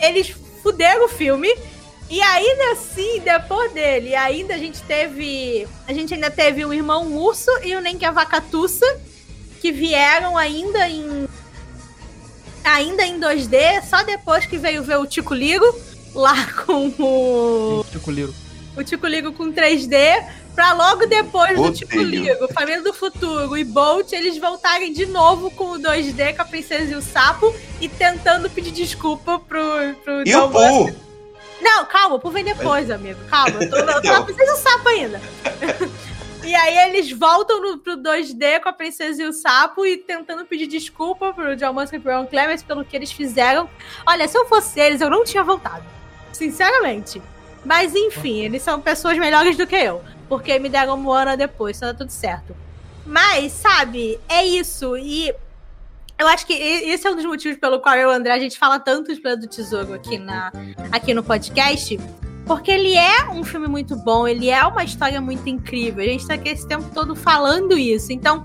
[0.00, 1.52] eles fuderam o filme.
[2.10, 5.66] E ainda assim, depois dele, ainda a gente teve.
[5.88, 8.86] A gente ainda teve o irmão urso e o Nenka Vakatussa.
[9.60, 11.26] Que vieram ainda em.
[12.64, 13.82] Ainda em 2D.
[13.88, 15.64] Só depois que veio ver o Tico Ligo.
[16.14, 18.32] Lá com o Chico Liro.
[18.76, 20.24] o Tico Ligo com 3D
[20.54, 22.24] Pra logo depois do tipo Odeio.
[22.24, 26.44] Ligo, Família do Futuro e Bolt, eles voltarem de novo com o 2D, com a
[26.44, 30.94] Princesa e o Sapo, e tentando pedir desculpa pro, pro E John o Pooh?
[31.60, 33.18] Não, calma, o Pooh vem depois, amigo.
[33.28, 35.20] Calma, eu tô, eu tô na Princesa e o Sapo ainda.
[36.44, 40.44] E aí eles voltam no, pro 2D com a Princesa e o Sapo e tentando
[40.44, 43.68] pedir desculpa pro John Musk e pro Ron Clements pelo que eles fizeram.
[44.06, 45.82] Olha, se eu fosse eles, eu não tinha voltado.
[46.32, 47.22] Sinceramente.
[47.64, 50.04] Mas enfim, eles são pessoas melhores do que eu.
[50.34, 52.56] Porque me deram Moana depois, então tá tudo certo.
[53.06, 54.96] Mas, sabe, é isso.
[54.96, 55.32] E
[56.18, 58.58] eu acho que esse é um dos motivos pelo qual eu o André a gente
[58.58, 60.50] fala tanto de Planeta do Tesouro aqui, na,
[60.90, 62.00] aqui no podcast.
[62.44, 66.02] Porque ele é um filme muito bom, ele é uma história muito incrível.
[66.02, 68.12] A gente tá aqui esse tempo todo falando isso.
[68.12, 68.44] Então,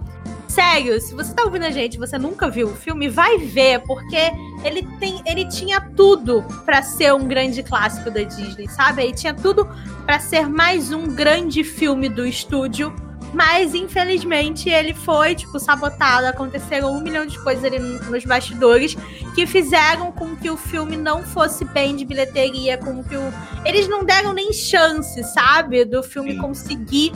[0.50, 3.80] sério, se você tá ouvindo a gente e você nunca viu o filme, vai ver,
[3.82, 4.32] porque
[4.64, 9.04] ele, tem, ele tinha tudo pra ser um grande clássico da Disney, sabe?
[9.04, 9.70] Ele tinha tudo
[10.06, 12.94] pra ser mais um grande filme do estúdio.
[13.32, 16.26] Mas, infelizmente, ele foi, tipo, sabotado.
[16.26, 18.98] Aconteceram um milhão de coisas ali nos bastidores
[19.36, 23.34] que fizeram com que o filme não fosse bem de bilheteria, com que o...
[23.64, 26.38] eles não deram nem chance, sabe, do filme Sim.
[26.40, 27.14] conseguir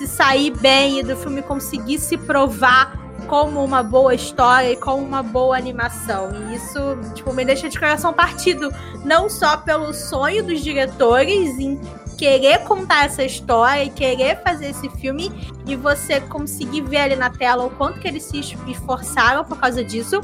[0.00, 5.04] se sair bem e do filme conseguir se provar como uma boa história e como
[5.04, 6.30] uma boa animação.
[6.34, 6.80] E isso,
[7.14, 8.72] tipo, me deixa de coração partido,
[9.04, 11.78] não só pelo sonho dos diretores em
[12.16, 15.30] querer contar essa história e querer fazer esse filme
[15.66, 19.84] e você conseguir ver ali na tela o quanto que eles se esforçaram por causa
[19.84, 20.22] disso.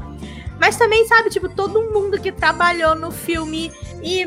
[0.59, 3.71] Mas também, sabe, tipo, todo mundo que trabalhou no filme
[4.03, 4.27] e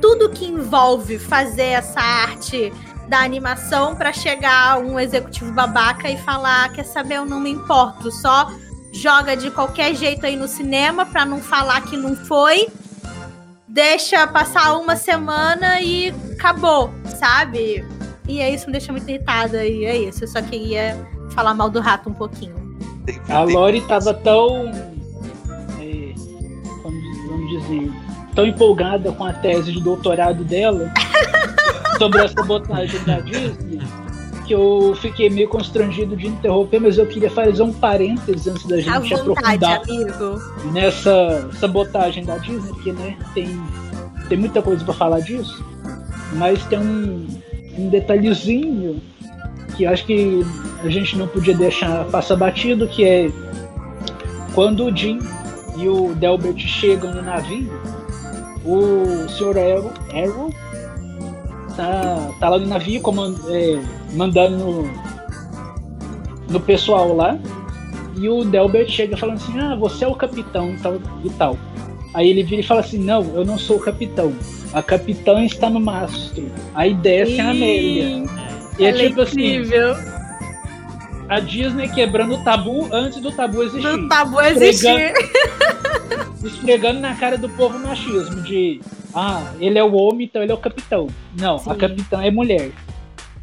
[0.00, 2.72] tudo que envolve fazer essa arte
[3.08, 8.12] da animação pra chegar um executivo babaca e falar, quer saber, eu não me importo,
[8.12, 8.52] só
[8.92, 12.68] joga de qualquer jeito aí no cinema pra não falar que não foi.
[13.66, 17.84] Deixa passar uma semana e acabou, sabe?
[18.26, 20.24] E é isso me deixa muito irritada e é isso.
[20.24, 20.96] Eu só queria
[21.30, 22.56] falar mal do rato um pouquinho.
[23.28, 24.68] A Lori tava tão.
[25.80, 26.12] é,
[26.82, 27.90] vamos dizer.
[28.34, 30.92] Tão empolgada com a tese de doutorado dela
[31.98, 33.80] sobre a sabotagem da Disney
[34.48, 38.80] que eu fiquei meio constrangido de interromper, mas eu queria fazer um parênteses antes da
[38.80, 40.72] gente vontade, aprofundar amigo.
[40.72, 43.62] nessa sabotagem da Disney, porque né, tem,
[44.26, 45.62] tem muita coisa pra falar disso,
[46.32, 47.26] mas tem um,
[47.76, 49.02] um detalhezinho
[49.76, 50.42] que acho que
[50.82, 53.30] a gente não podia deixar passar batido, que é
[54.54, 55.20] quando o Jim
[55.76, 57.70] e o Delbert chegam no navio,
[58.64, 59.58] o Sr.
[59.58, 60.50] Arrow, Arrow
[61.78, 63.80] tá, tá lá no navio coman- é,
[64.12, 64.90] mandando no,
[66.50, 67.38] no pessoal lá.
[68.16, 71.56] E o Delbert chega falando assim: Ah, você é o capitão tal, e tal.
[72.12, 74.34] Aí ele vira e fala assim: Não, eu não sou o capitão.
[74.72, 76.50] A capitã está no mastro.
[76.74, 78.26] Aí desce a Amélia.
[78.78, 79.62] E é Ela é tipo assim:
[81.28, 83.82] a Disney quebrando o tabu antes do tabu existir.
[83.82, 85.12] Do tabu existir.
[86.42, 88.80] Esfregando na cara do povo machismo de
[89.14, 91.08] ah, ele é o homem, então ele é o capitão.
[91.38, 91.70] Não, Sim.
[91.70, 92.70] a capitã é mulher.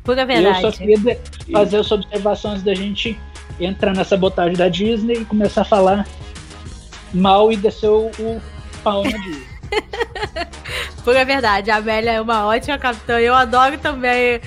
[0.03, 0.77] Pura E eu só verdade.
[0.77, 1.19] queria
[1.51, 3.19] fazer essa observação antes da gente
[3.59, 6.07] entrar nessa botagem da Disney e começar a falar
[7.13, 8.41] mal e descer o, o
[8.83, 9.47] pau na Disney.
[11.03, 11.71] Pura verdade.
[11.71, 13.19] A Amélia é uma ótima capitã.
[13.19, 14.39] Eu adoro também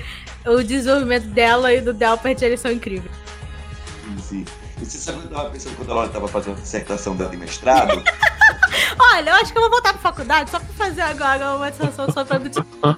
[0.45, 2.41] o desenvolvimento dela e do Delpert.
[2.41, 3.11] Eles são incríveis.
[4.17, 4.45] Sim.
[4.81, 7.29] E você sabe o que eu tava pensando quando ela tava fazendo a dissertação dela
[7.31, 8.01] de mestrado?
[9.13, 12.05] Olha, eu acho que eu vou voltar pra faculdade só pra fazer agora uma dissertação
[12.13, 12.97] sobre produtividade.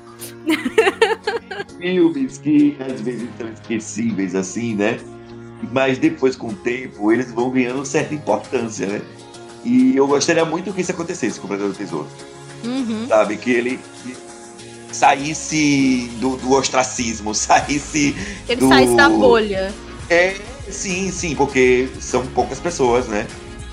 [1.77, 4.99] filmes que às vezes são esquecíveis assim, né?
[5.71, 9.01] Mas depois, com o tempo, eles vão ganhando certa importância, né?
[9.63, 12.07] E eu gostaria muito que isso acontecesse com o Predador do Tesouro,
[12.63, 13.07] Uhum.
[13.07, 13.37] sabe?
[13.37, 13.79] Que ele
[14.91, 18.15] saísse do, do ostracismo, saísse.
[18.45, 19.73] Que ele Do- saísse da bolha.
[20.09, 20.35] É,
[20.69, 23.27] sim, sim, porque são poucas pessoas, né?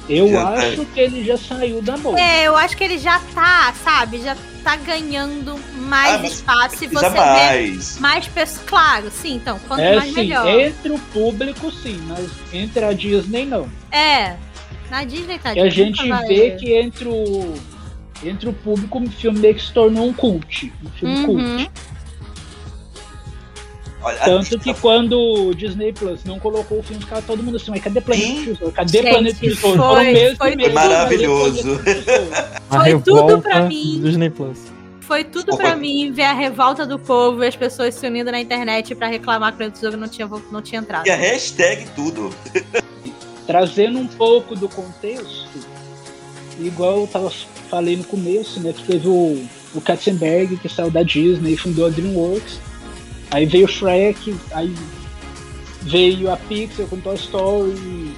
[0.08, 0.52] Eu Já tá.
[0.54, 2.18] acho que ele já saiu da bolha.
[2.18, 4.22] É, eu acho que ele já tá, sabe?
[4.22, 4.34] Já
[4.64, 7.98] tá ganhando mais Ah, espaço e você vê Jamais.
[7.98, 8.62] mais pessoas.
[8.66, 10.46] Claro, sim, então, quanto É mais sim, melhor.
[10.48, 13.68] entre o público sim, mas entre a Disney não.
[13.92, 14.36] É.
[14.90, 17.54] Na Disney tá E a gente vê que entre o
[18.24, 21.24] entre o público o filme meio que se tornou um cult, um filme Uhum.
[21.26, 21.70] cult.
[24.08, 27.70] Olha, Tanto que quando o Disney Plus não colocou o filme, ficava todo mundo assim,
[27.70, 28.44] mas cadê Planeta Sim.
[28.44, 28.72] Tesouro?
[28.72, 29.60] Cadê Gente, Planeta Tesouro?
[29.60, 30.74] foi- Foram meses foi tudo.
[30.74, 31.80] Maravilhoso.
[32.68, 33.98] Planeta Foi tudo pra mim.
[34.00, 34.58] do Disney Plus.
[35.00, 35.62] Foi tudo Opa.
[35.62, 39.06] pra mim ver a revolta do povo e as pessoas se unindo na internet pra
[39.08, 41.06] reclamar que o tesouro não tinha, não tinha entrado.
[41.06, 42.30] E a hashtag tudo.
[43.46, 45.48] Trazendo um pouco do contexto,
[46.60, 47.30] igual eu tava
[47.70, 49.42] falei no começo, né, que teve o,
[49.74, 52.58] o Katzenberg, que saiu da Disney e fundou a DreamWorks.
[53.30, 54.74] Aí veio o Shrek, aí
[55.82, 58.12] veio a Pixar com Toy Story.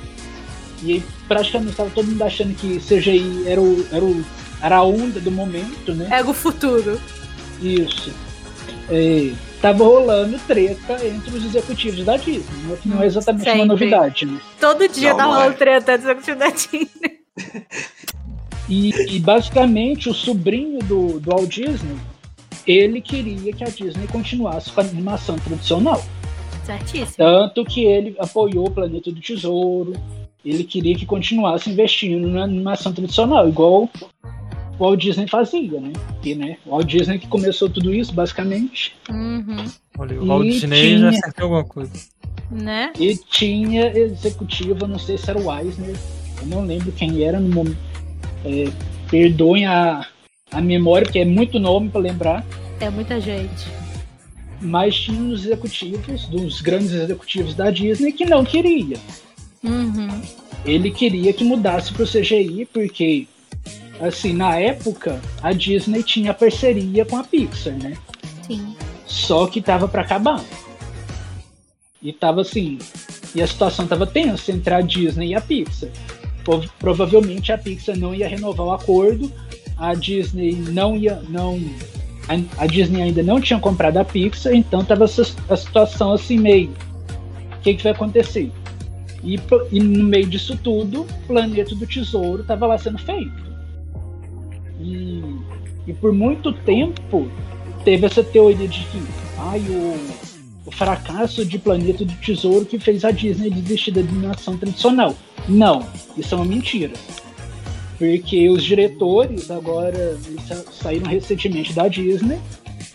[0.82, 4.24] E aí praticamente estava todo mundo achando que CGI era, o, era, o,
[4.62, 6.09] era a onda do momento, né?
[6.11, 7.01] É o futuro.
[7.61, 8.12] Isso.
[8.89, 12.77] É, tava rolando treta entre os executivos da Disney, né?
[12.81, 13.61] que não é exatamente Sempre.
[13.61, 14.41] uma novidade, né?
[14.59, 15.57] Todo dia Não, tá rolando é.
[15.57, 17.20] treta do executivo da Disney.
[18.70, 21.97] E, e basicamente o sobrinho do, do Walt Disney,
[22.70, 26.02] ele queria que a Disney continuasse com a animação tradicional.
[26.64, 27.14] Certíssimo.
[27.16, 29.94] Tanto que ele apoiou o Planeta do Tesouro,
[30.44, 33.88] ele queria que continuasse investindo na animação tradicional, igual
[34.78, 35.92] o Walt Disney fazia, né?
[36.24, 39.64] E, né, o Walt Disney que começou tudo isso, basicamente, Uhum.
[39.98, 41.92] Olha, o Walt Disney já tinha- acertou alguma coisa.
[42.51, 42.92] Né?
[42.98, 45.94] e tinha executivo, não sei se era o Eisner,
[46.40, 47.78] eu não lembro quem era no momento.
[48.44, 48.64] É,
[49.09, 50.05] perdoem a,
[50.51, 52.44] a memória, porque é muito nome para lembrar,
[52.81, 53.66] É muita gente.
[54.60, 58.97] mas tinha uns executivos, dos grandes executivos da Disney, que não queria.
[59.62, 60.09] Uhum.
[60.64, 63.27] ele queria que mudasse para o CGI, porque,
[64.01, 67.97] assim, na época, a Disney tinha parceria com a Pixar, né?
[68.47, 68.74] Sim.
[69.06, 70.43] Só que tava para acabar.
[72.02, 72.78] E tava assim,
[73.35, 75.90] e a situação tava tensa entre a Disney e a Pixar.
[76.44, 79.31] Prov- Provavelmente a Pixar não ia renovar o acordo,
[79.81, 81.59] a Disney não ia, não,
[82.59, 86.70] a, Disney ainda não tinha comprado a Pixar, então tava essa, a situação assim meio,
[87.57, 88.52] o que que vai acontecer?
[89.24, 89.40] E,
[89.73, 93.51] e no meio disso tudo, Planeta do Tesouro tava lá sendo feito.
[94.78, 95.23] E,
[95.86, 97.31] e por muito tempo
[97.85, 99.02] teve essa teoria de que
[99.39, 99.98] ai, o,
[100.66, 105.15] o fracasso de Planeta do Tesouro que fez a Disney desistir da animação tradicional.
[105.48, 105.86] Não,
[106.16, 106.93] isso é uma mentira.
[108.01, 110.16] Porque os diretores agora
[110.72, 112.39] saíram recentemente da Disney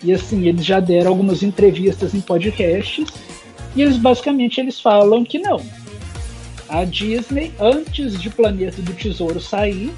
[0.02, 3.06] e assim, eles já deram algumas entrevistas em podcasts
[3.76, 5.62] e eles basicamente eles falam que não.
[6.68, 9.92] A Disney, antes de Planeta do Tesouro sair,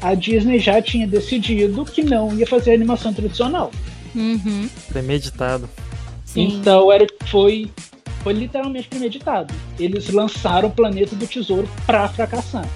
[0.00, 3.70] a Disney já tinha decidido que não ia fazer animação tradicional.
[4.14, 4.66] Uhum.
[4.88, 5.68] Premeditado.
[6.24, 6.44] Sim.
[6.44, 7.70] Então era, foi,
[8.22, 9.52] foi literalmente premeditado.
[9.78, 12.66] Eles lançaram o Planeta do Tesouro pra fracassar.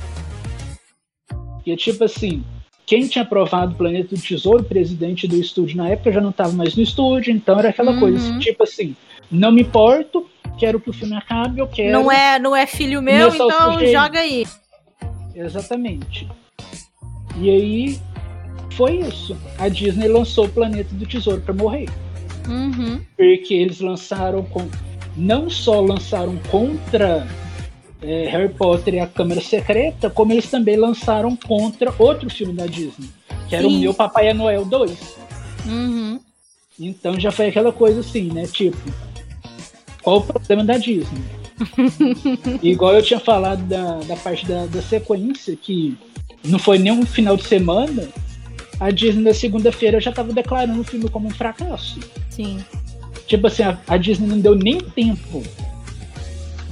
[1.69, 2.43] E é tipo assim,
[2.86, 6.53] quem tinha aprovado o Planeta do Tesouro, presidente do estúdio na época, já não estava
[6.53, 8.01] mais no estúdio, então era aquela Uhum.
[8.01, 8.97] coisa tipo assim,
[9.31, 10.27] não me importo,
[10.59, 11.93] quero que o filme acabe, eu quero.
[11.93, 13.93] Não é, não é filho meu, então sujeito.
[13.93, 14.47] joga aí.
[15.35, 16.27] Exatamente.
[17.36, 17.99] E aí
[18.73, 19.36] foi isso.
[19.59, 21.89] A Disney lançou o Planeta do Tesouro pra morrer.
[22.49, 23.03] Uhum.
[23.15, 24.66] porque eles lançaram com
[25.15, 27.28] não só lançaram contra
[28.03, 32.66] é, Harry Potter e a Câmara Secreta, como eles também lançaram contra outro filme da
[32.66, 33.09] Disney,
[33.49, 33.81] que era o Sim.
[33.81, 35.16] Meu Papai Noel 2.
[35.66, 36.20] Uhum.
[36.79, 38.47] Então já foi aquela coisa assim, né?
[38.47, 38.79] Tipo,
[40.03, 41.23] qual o problema da Disney?
[42.62, 45.99] Igual eu tinha falado da, da parte da, da sequência, que
[46.45, 48.09] não foi nem um final de semana,
[48.79, 51.99] a Disney na segunda-feira já estava declarando o filme como um fracasso.
[52.31, 52.65] Sim.
[53.27, 55.43] Tipo assim, a, a Disney não deu nem tempo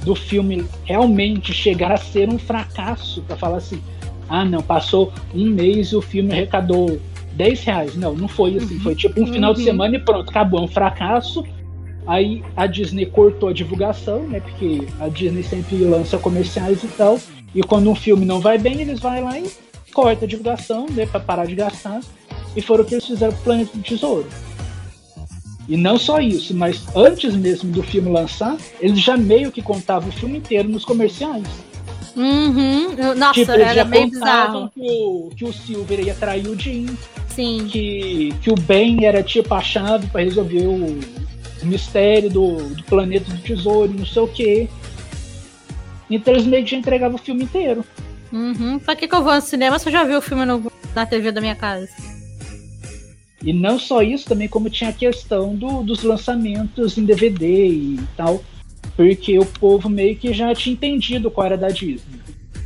[0.07, 3.81] do filme realmente chegar a ser um fracasso pra falar assim,
[4.29, 6.97] ah não, passou um mês e o filme arrecadou
[7.33, 7.95] 10 reais.
[7.97, 9.65] Não, não foi assim, foi tipo um final de Uhum.
[9.65, 11.43] semana e pronto, acabou, é um fracasso.
[12.07, 14.39] Aí a Disney cortou a divulgação, né?
[14.39, 17.19] Porque a Disney sempre lança comerciais e tal.
[17.53, 19.51] E quando um filme não vai bem, eles vão lá e
[19.93, 21.05] corta a divulgação, né?
[21.05, 21.99] Pra parar de gastar.
[22.55, 24.25] E foram o que eles fizeram com o Planeta do Tesouro.
[25.67, 30.09] E não só isso, mas antes mesmo do filme lançar, eles já meio que contavam
[30.09, 31.43] o filme inteiro nos comerciais.
[32.15, 32.95] Uhum.
[33.15, 34.71] Nossa, tipo, eles era contavam bizarro.
[34.73, 36.87] que o, que o Silver ia trair o Jim,
[37.29, 37.67] Sim.
[37.69, 40.99] que, que o Ben era tipo a chave pra resolver o,
[41.61, 44.67] o mistério do, do planeta do tesouro, não sei o quê.
[46.09, 47.83] Então eles meio que já entregavam o filme inteiro.
[48.31, 48.79] Uhum.
[48.79, 51.05] Pra que, que eu vou no cinema se eu já vi o filme no- na
[51.05, 51.87] TV da minha casa?
[53.43, 57.99] E não só isso, também como tinha a questão do, dos lançamentos em DVD e
[58.15, 58.43] tal.
[58.95, 62.19] Porque o povo meio que já tinha entendido qual era da Disney.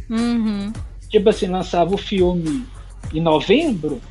[0.09, 0.71] Uhum.
[1.09, 2.65] Tipo assim, lançava o filme
[3.13, 4.01] em novembro,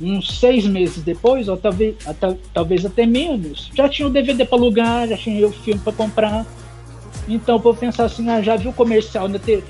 [0.00, 4.56] uns seis meses depois, ou talvez, até, talvez até menos, já tinha o DVD para
[4.56, 6.46] alugar, já tinha o filme para comprar.
[7.28, 9.62] Então o povo pensava assim, ah, já viu o comercial TV,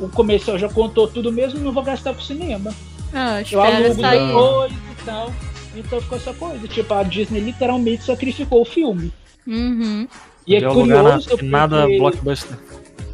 [0.00, 2.74] o comercial já contou tudo mesmo, não vou gastar pro cinema.
[3.12, 5.32] Ah, Eu alugo depois tal.
[5.74, 6.68] Então ficou essa coisa.
[6.68, 9.12] Tipo, a Disney literalmente sacrificou o filme.
[9.46, 10.06] Uhum.
[10.46, 11.98] E é Podia alugar curioso na nada porque...
[11.98, 12.58] blockbuster.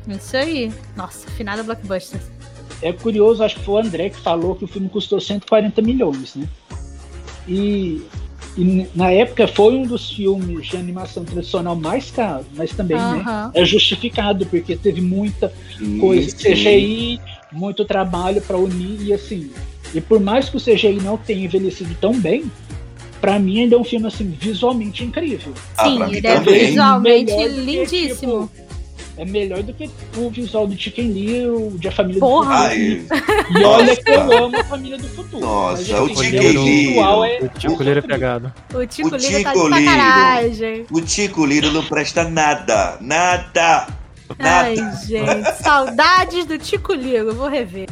[0.08, 0.72] Isso aí.
[0.96, 2.20] Nossa, finada blockbuster.
[2.80, 6.34] É curioso, acho que foi o André que falou que o filme custou 140 milhões,
[6.34, 6.48] né?
[7.46, 8.02] E
[8.56, 13.50] E na época foi um dos filmes de animação tradicional mais caro, mas também né,
[13.54, 16.52] é justificado, porque teve muita Sim, coisa sim.
[16.52, 17.20] CGI,
[17.52, 19.50] muito trabalho para unir e assim.
[19.94, 22.50] E por mais que o CGI não tenha envelhecido tão bem,
[23.20, 25.52] pra mim ainda é um filme assim visualmente incrível.
[25.76, 28.50] Ah, Sim, mim ele é visualmente que, lindíssimo.
[28.54, 28.68] tipo,
[29.16, 32.56] é melhor do que o visual do Chicken Little, de A Família Porra.
[32.56, 33.58] do Ai, Futuro.
[33.60, 35.40] E olha que eu amo A Família do Futuro.
[35.40, 37.46] Nossa, mas, o assim, Chicken o visual Little.
[37.46, 38.52] é O Tico Lira é pegado.
[38.74, 40.86] O Tico O Lira tá de sacanagem.
[40.90, 42.98] o Tico Liro não presta nada.
[43.00, 43.88] Nada.
[44.38, 44.96] Ai, Nada.
[45.06, 45.62] gente.
[45.62, 47.34] Saudades do Tico Liro.
[47.34, 47.88] Vou rever.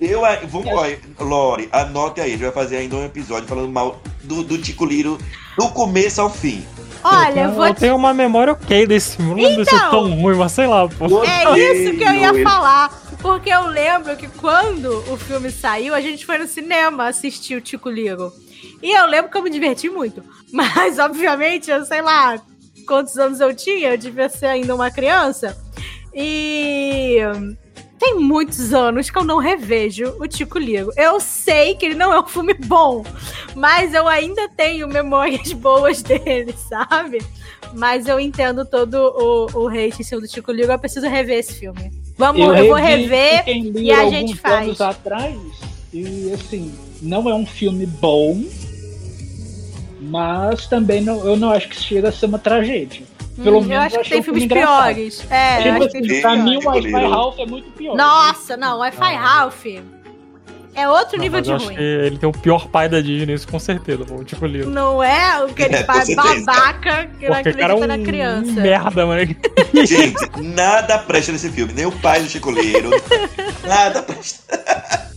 [0.00, 3.70] Eu, a- vamos, olha, Lore, anote aí, a gente vai fazer ainda um episódio falando
[3.70, 5.18] mal do, do Tico Liro
[5.56, 6.64] do começo ao fim.
[7.02, 9.44] Olha, eu eu, vou eu tenho uma memória ok desse filme.
[9.44, 9.90] Então.
[9.90, 11.24] tão ruim, mas sei lá, pô.
[11.24, 13.08] É isso que eu ia Odeio falar.
[13.20, 17.60] Porque eu lembro que quando o filme saiu, a gente foi no cinema assistir o
[17.60, 18.32] Tico Liro.
[18.80, 20.22] E eu lembro que eu me diverti muito.
[20.52, 22.40] Mas, obviamente, eu sei lá
[22.86, 25.56] quantos anos eu tinha, eu devia ser ainda uma criança.
[26.14, 27.18] E
[27.98, 30.92] tem muitos anos que eu não revejo o Tico Liro.
[30.96, 33.04] Eu sei que ele não é um filme bom,
[33.54, 37.22] mas eu ainda tenho memórias boas dele, sabe?
[37.74, 40.72] Mas eu entendo todo o, o hate em cima do Tico Liro.
[40.72, 41.92] Eu preciso rever esse filme.
[42.16, 43.82] Vamos, eu, vou revi rever.
[43.82, 44.66] E a gente faz.
[44.66, 45.36] anos atrás
[45.92, 48.42] e assim, não é um filme bom,
[50.00, 53.06] mas também não, eu não acho que chega a ser uma tragédia.
[53.42, 54.94] Pelo Hum, menos eu acho que tem filme filmes engraçado.
[54.94, 55.26] piores.
[55.30, 57.08] É, eu Tipo acho que tem assim, filmes pra mim, o Wi-Fi.
[57.10, 57.96] Ralph é muito pior.
[57.96, 59.66] Nossa, não, Wi-Fi Ralph
[60.74, 61.76] é outro Não, nível mas de eu acho ruim.
[61.76, 64.70] que ele tem o pior pai da Disney, isso com certeza, o Tico Liro.
[64.70, 67.98] Não é aquele É, pai babaca que não Porque o cara é acredita um, na
[67.98, 68.50] criança.
[68.50, 69.36] um merda, mano.
[69.86, 71.72] Gente, nada presta nesse filme.
[71.72, 72.90] Nem o pai do Chico Liro.
[73.66, 75.08] nada presta.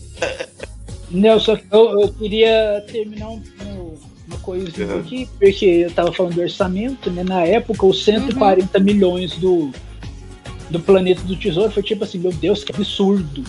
[1.12, 5.00] Não, só que eu, eu queria terminar um, um- uma coisinha Uhum.
[5.00, 7.24] aqui, porque eu tava falando do orçamento, né?
[7.24, 8.84] Na época, os 140 Uhum.
[8.84, 9.72] milhões do,
[10.70, 13.44] do Planeta do Tesouro foi tipo assim, meu Deus, que absurdo.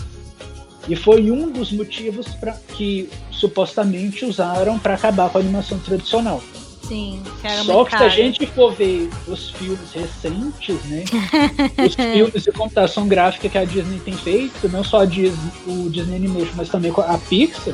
[0.87, 6.43] E foi um dos motivos pra, que supostamente usaram para acabar com a animação tradicional.
[6.85, 11.05] Sim, que Só que se a gente for ver os filmes recentes, né?
[11.87, 15.89] os filmes de computação gráfica que a Disney tem feito, não só a Disney, o
[15.89, 17.73] Disney Animation, mas também a Pixar,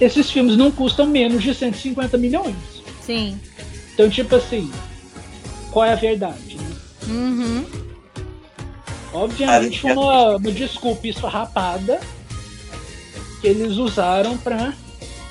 [0.00, 2.54] esses filmes não custam menos de 150 milhões.
[3.04, 3.38] Sim.
[3.94, 4.70] Então, tipo assim,
[5.70, 6.56] qual é a verdade?
[6.56, 6.70] né?
[7.08, 7.64] Uhum.
[9.12, 12.00] Obviamente foi uma, uma desculpa esfarrapada
[13.40, 14.72] que eles usaram para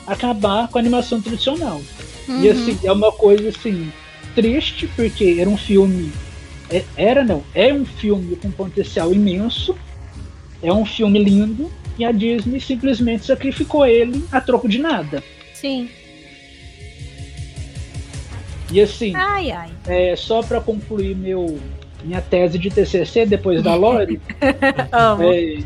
[0.06, 1.82] acabar com a animação tradicional.
[2.28, 2.42] Uhum.
[2.44, 3.92] E assim, é uma coisa assim,
[4.36, 6.12] triste, porque era um filme.
[6.70, 9.76] é- Era não, é um filme com potencial imenso,
[10.62, 15.22] é um filme lindo, e a Disney simplesmente sacrificou ele a troco de nada.
[15.54, 15.90] Sim.
[18.72, 19.70] E assim, Ai, ai.
[19.88, 21.60] é, só para concluir meu,
[22.04, 25.64] minha tese de TCC depois da Lore, é,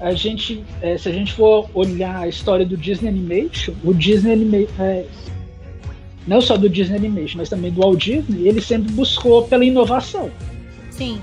[0.00, 4.32] a gente, é, se a gente for olhar a história do Disney Animation, o Disney
[4.32, 5.04] Animation,
[6.26, 10.30] não só do Disney Animation, mas também do Walt Disney, ele sempre buscou pela inovação.
[10.90, 11.20] Sim.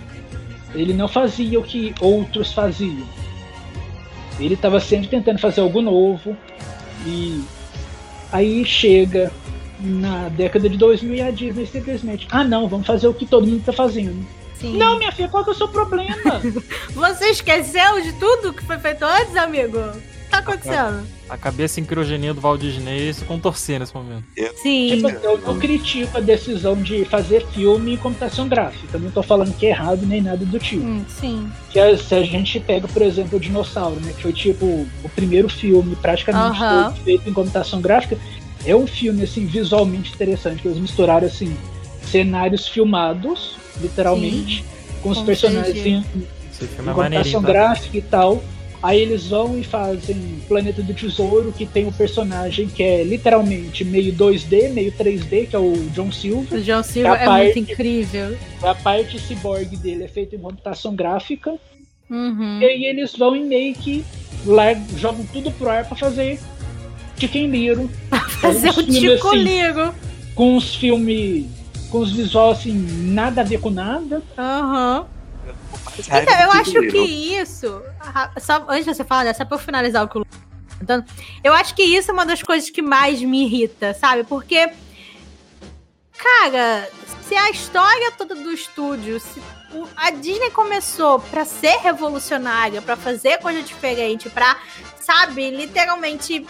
[0.73, 3.07] Ele não fazia o que outros faziam.
[4.39, 6.35] Ele estava sempre tentando fazer algo novo.
[7.05, 7.43] E
[8.31, 9.31] aí chega
[9.79, 13.45] na década de 2000 e a Disney simplesmente, ah não, vamos fazer o que todo
[13.45, 14.25] mundo está fazendo.
[14.55, 14.77] Sim.
[14.77, 16.41] Não, minha filha, qual que é o seu problema?
[16.95, 19.77] Você esqueceu de tudo que foi feito antes, amigo?
[20.33, 21.07] O que tá acontecendo?
[21.29, 24.23] A cabeça em criogenia do Walt Disney se contorcer nesse momento.
[24.61, 24.89] Sim.
[24.95, 28.97] Tipo, eu não critico a decisão de fazer filme em computação gráfica.
[28.97, 30.83] Não tô falando que é errado nem nada do tipo.
[30.85, 31.49] Hum, sim.
[31.69, 34.11] Que a- se a gente pega, por exemplo, o Dinossauro, né?
[34.15, 36.91] Que foi tipo o primeiro filme praticamente Aham.
[36.91, 38.17] todo feito em computação gráfica.
[38.65, 40.61] É um filme, assim, visualmente interessante.
[40.61, 41.55] Que eles misturaram, assim,
[42.05, 44.63] cenários filmados, literalmente,
[45.01, 46.27] com os Com personagens em, em
[46.61, 47.47] é computação Tá?
[47.47, 48.43] gráfica e tal.
[48.83, 53.85] Aí eles vão e fazem Planeta do Tesouro, que tem um personagem que é literalmente
[53.85, 56.59] meio 2D, meio 3D, que é o John Silver.
[56.59, 58.37] O John Silver é Capaz muito incrível.
[58.61, 61.55] A parte cyborg dele é feita em computação gráfica.
[62.09, 62.59] Uhum.
[62.59, 64.03] E aí eles vão e meio que
[64.97, 66.37] jogam tudo pro ar pra fazer
[67.17, 67.89] Chicken Little.
[68.41, 69.95] Fazer o Tico assim, Ligo.
[70.35, 71.45] Com os filmes.
[71.89, 72.73] Com os visuais assim,
[73.13, 74.21] nada a ver com nada.
[74.37, 74.97] Aham.
[74.97, 75.22] Raiva
[75.97, 77.81] Então, eu do acho que isso.
[77.99, 80.37] ah, Só, antes de você falar, né, só pra eu finalizar o que o tá
[80.79, 81.05] contando,
[81.43, 84.23] eu acho que isso é uma das coisas que mais me irrita, sabe?
[84.23, 84.69] Porque.
[86.17, 86.89] Cara,
[87.27, 89.41] se a história toda do estúdio, se
[89.95, 94.57] a Disney começou pra ser revolucionária, pra fazer coisa diferente, pra,
[94.99, 96.45] sabe, literalmente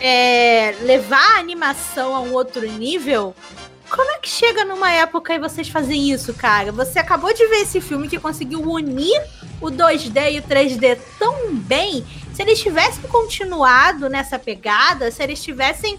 [0.00, 3.34] é, levar a animação a um outro nível,
[3.92, 6.72] como é que chega numa época e vocês fazem isso, cara?
[6.72, 9.22] Você acabou de ver esse filme que conseguiu unir
[9.60, 12.04] o 2D e o 3D tão bem.
[12.32, 15.98] Se eles tivessem continuado nessa pegada, se eles tivessem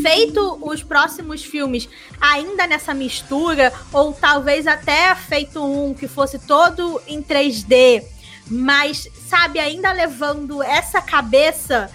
[0.00, 7.02] feito os próximos filmes ainda nessa mistura, ou talvez até feito um que fosse todo
[7.06, 8.02] em 3D,
[8.46, 11.90] mas, sabe, ainda levando essa cabeça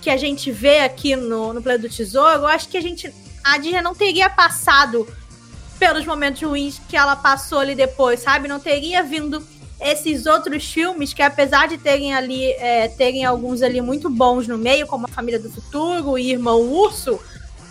[0.00, 3.12] que a gente vê aqui no, no Planeta do Tesouro, eu acho que a gente
[3.46, 5.06] a Disney não teria passado
[5.78, 8.48] pelos momentos ruins que ela passou ali depois, sabe?
[8.48, 9.46] Não teria vindo
[9.80, 14.58] esses outros filmes que, apesar de terem ali, é, terem alguns ali muito bons no
[14.58, 17.20] meio, como a Família do Futuro e Irmão Urso,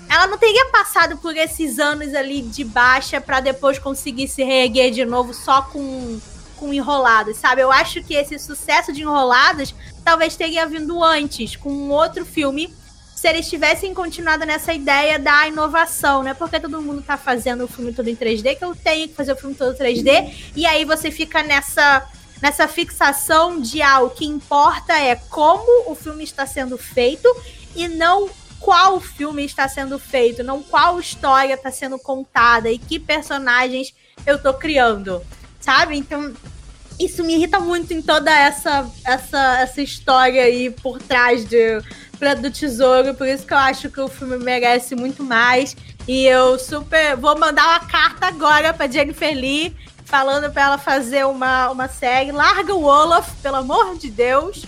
[0.08, 4.92] ela não teria passado por esses anos ali de baixa para depois conseguir se reerguer
[4.92, 6.20] de novo só com,
[6.56, 7.62] com enrolados, sabe?
[7.62, 9.76] Eu acho que esse sucesso de enrolados
[10.06, 12.74] talvez teria vindo antes, com um outro filme
[13.26, 16.36] se eles tivessem continuado nessa ideia da inovação, né?
[16.36, 19.34] Porque todo mundo tá fazendo o filme todo em 3D, que eu tenho que fazer
[19.34, 22.08] o filme todo 3D, e aí você fica nessa
[22.40, 27.28] nessa fixação de ah, o que importa é como o filme está sendo feito
[27.76, 28.30] e não
[28.60, 33.92] qual filme está sendo feito, não qual história está sendo contada e que personagens
[34.28, 35.26] eu tô criando,
[35.60, 35.98] sabe?
[35.98, 36.32] Então,
[37.00, 41.82] isso me irrita muito em toda essa essa essa história aí por trás de
[42.42, 45.76] do Tesouro, por isso que eu acho que o filme merece muito mais.
[46.08, 49.76] E eu super vou mandar uma carta agora para Jennifer Lee,
[50.06, 52.32] falando para ela fazer uma, uma série.
[52.32, 54.66] Larga o Olaf, pelo amor de Deus,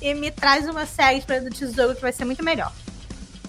[0.00, 2.72] e me traz uma série para do Tesouro que vai ser muito melhor.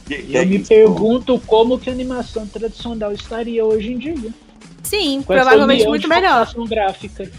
[0.10, 4.34] Eu me pergunto como que a animação tradicional estaria hoje em dia.
[4.82, 6.52] Sim, Com provavelmente muito melhor.
[6.68, 7.32] Gráfica.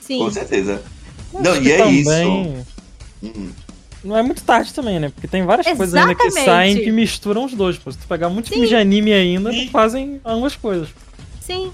[0.00, 0.18] Sim.
[0.18, 0.82] Com certeza.
[1.32, 2.00] Não, e é também...
[2.00, 2.66] isso.
[3.22, 3.61] Hum
[4.04, 5.08] não é muito tarde também, né?
[5.08, 5.92] Porque tem várias Exatamente.
[5.92, 7.78] coisas ainda que saem que misturam os dois.
[7.78, 7.90] Pô.
[7.90, 10.88] Se tu pegar muitos filmes de anime ainda, fazem ambas coisas.
[11.40, 11.72] Sim.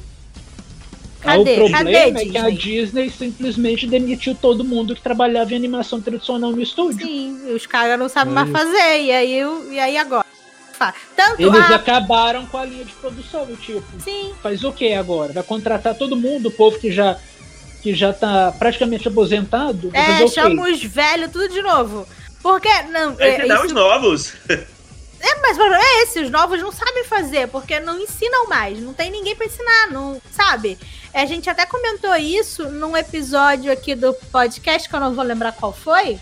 [1.20, 1.36] Cadê?
[1.36, 5.56] Ah, o problema Cadê, é que a Disney simplesmente demitiu todo mundo que trabalhava em
[5.56, 7.06] animação tradicional no estúdio.
[7.06, 9.02] Sim, os caras não sabem é mais fazer.
[9.02, 9.40] E aí,
[9.72, 10.24] e aí agora?
[11.16, 11.74] Tanto Eles a...
[11.74, 13.82] acabaram com a linha de produção, tipo.
[13.98, 14.32] Sim.
[14.40, 15.32] Faz o que agora?
[15.32, 17.18] Vai contratar todo mundo, o povo que já
[17.82, 19.90] que já tá praticamente aposentado.
[19.92, 22.06] É, chama os velhos tudo de novo.
[22.42, 23.16] Porque, não.
[23.18, 23.66] É, é isso...
[23.66, 24.34] os novos.
[25.20, 28.78] É, mas o problema é esse, os novos não sabem fazer, porque não ensinam mais,
[28.78, 30.78] não tem ninguém para ensinar, não sabe?
[31.12, 35.50] A gente até comentou isso num episódio aqui do podcast, que eu não vou lembrar
[35.50, 36.20] qual foi,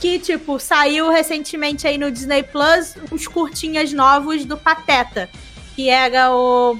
[0.00, 5.30] que, tipo, saiu recentemente aí no Disney Plus uns curtinhas novos do Pateta,
[5.74, 6.78] que era o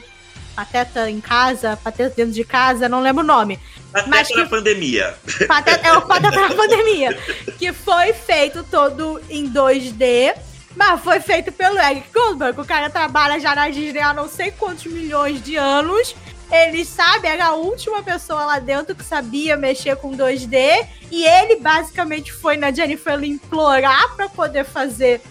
[0.54, 3.58] Pateta em casa, Pateta dentro de casa, não lembro o nome.
[3.96, 4.36] Pateta mas que...
[4.36, 5.14] na pandemia.
[5.48, 7.18] Pateta, é o Pateta na pandemia.
[7.58, 10.34] Que foi feito todo em 2D.
[10.74, 12.60] Mas foi feito pelo Eric Goldberg.
[12.60, 16.14] O cara trabalha já na Disney há não sei quantos milhões de anos.
[16.50, 20.86] Ele sabe, era a última pessoa lá dentro que sabia mexer com 2D.
[21.10, 25.22] E ele basicamente foi na Jennifer Lee implorar para poder fazer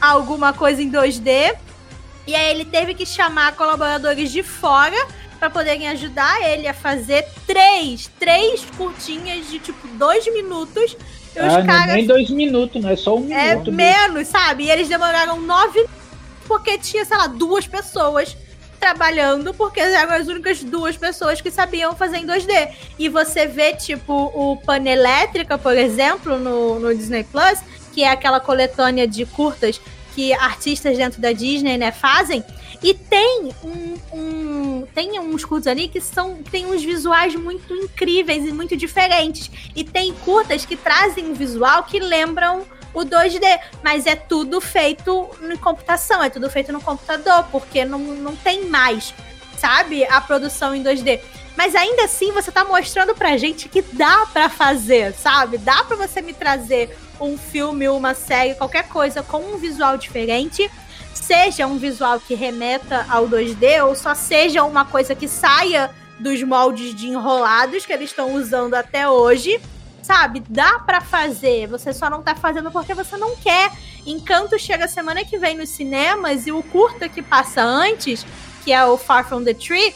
[0.00, 1.54] alguma coisa em 2D.
[2.26, 4.96] E aí ele teve que chamar colaboradores de fora
[5.44, 10.96] para poderem ajudar ele a fazer três, três curtinhas de tipo dois minutos.
[11.36, 11.94] E ah, os caras...
[11.94, 13.68] nem dois minutos, não é só um é minuto.
[13.68, 14.64] É menos, sabe?
[14.64, 15.84] E eles demoraram nove
[16.46, 18.34] porque tinha, sei lá, duas pessoas
[18.80, 22.70] trabalhando, porque eram as únicas duas pessoas que sabiam fazer em 2D.
[22.98, 27.60] E você vê, tipo, o Pane Elétrica, por exemplo, no, no Disney Plus,
[27.92, 29.78] que é aquela coletânea de curtas
[30.14, 32.44] que artistas dentro da Disney, né, fazem.
[32.82, 38.46] E tem um, um, tem uns curtas ali que são tem uns visuais muito incríveis
[38.46, 39.50] e muito diferentes.
[39.74, 43.42] E tem curtas que trazem um visual que lembram o 2D,
[43.82, 48.66] mas é tudo feito em computação, é tudo feito no computador, porque não, não tem
[48.66, 49.12] mais,
[49.58, 51.20] sabe, a produção em 2D.
[51.56, 55.58] Mas ainda assim, você tá mostrando pra gente que dá para fazer, sabe?
[55.58, 60.70] Dá para você me trazer um filme, uma série, qualquer coisa com um visual diferente
[61.14, 66.42] seja um visual que remeta ao 2D ou só seja uma coisa que saia dos
[66.42, 69.60] moldes de enrolados que eles estão usando até hoje.
[70.02, 73.72] Sabe, dá para fazer, você só não tá fazendo porque você não quer.
[74.04, 78.26] Encanto chega semana que vem nos cinemas e o curta que passa antes,
[78.62, 79.94] que é o Far From the Tree,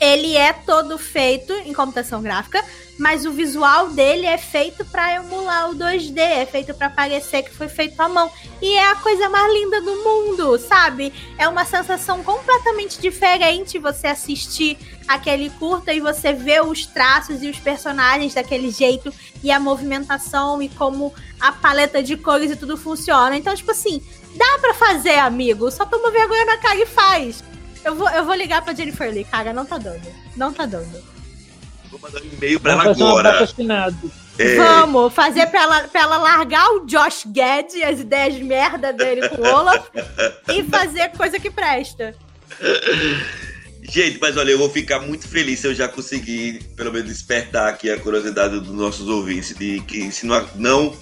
[0.00, 2.64] ele é todo feito em computação gráfica,
[3.00, 7.50] mas o visual dele é feito para emular o 2D, é feito para parecer que
[7.50, 8.30] foi feito à mão.
[8.62, 11.12] E é a coisa mais linda do mundo, sabe?
[11.36, 14.78] É uma sensação completamente diferente você assistir
[15.08, 19.12] aquele curta e você ver os traços e os personagens daquele jeito
[19.42, 23.36] e a movimentação e como a paleta de cores e tudo funciona.
[23.36, 24.00] Então, tipo assim,
[24.34, 25.70] Dá pra fazer, amigo.
[25.70, 27.42] Só toma vergonha na cara e faz.
[27.84, 29.52] Eu vou, eu vou ligar pra Jennifer Lee, cara.
[29.52, 30.06] Não tá dando.
[30.36, 31.19] Não tá dando.
[31.90, 33.48] Vou mandar um e-mail pra ela Vamos agora.
[34.38, 38.92] É, Vamos fazer pra ela, pra ela largar o Josh Gad, as ideias de merda
[38.92, 39.86] dele com o Olaf,
[40.48, 42.14] e fazer coisa que presta.
[43.82, 47.68] Gente, mas olha, eu vou ficar muito feliz se eu já conseguir, pelo menos, despertar
[47.68, 50.96] aqui a curiosidade dos nossos ouvintes, de que se não, não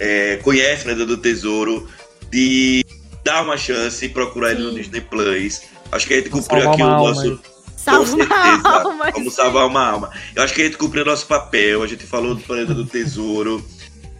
[0.00, 1.88] é, conhece Lenda do Tesouro,
[2.30, 2.84] de
[3.22, 4.76] dar uma chance e procurar ele no Sim.
[4.76, 5.62] Disney Plus.
[5.92, 7.20] Acho que a gente cumpriu aqui o alma nosso.
[7.20, 7.53] aí.
[7.84, 9.10] Salva uma alma.
[9.12, 10.10] Vamos salvar uma alma.
[10.34, 11.82] Eu acho que a gente cumpriu o nosso papel.
[11.82, 13.64] A gente falou do Planeta do Tesouro.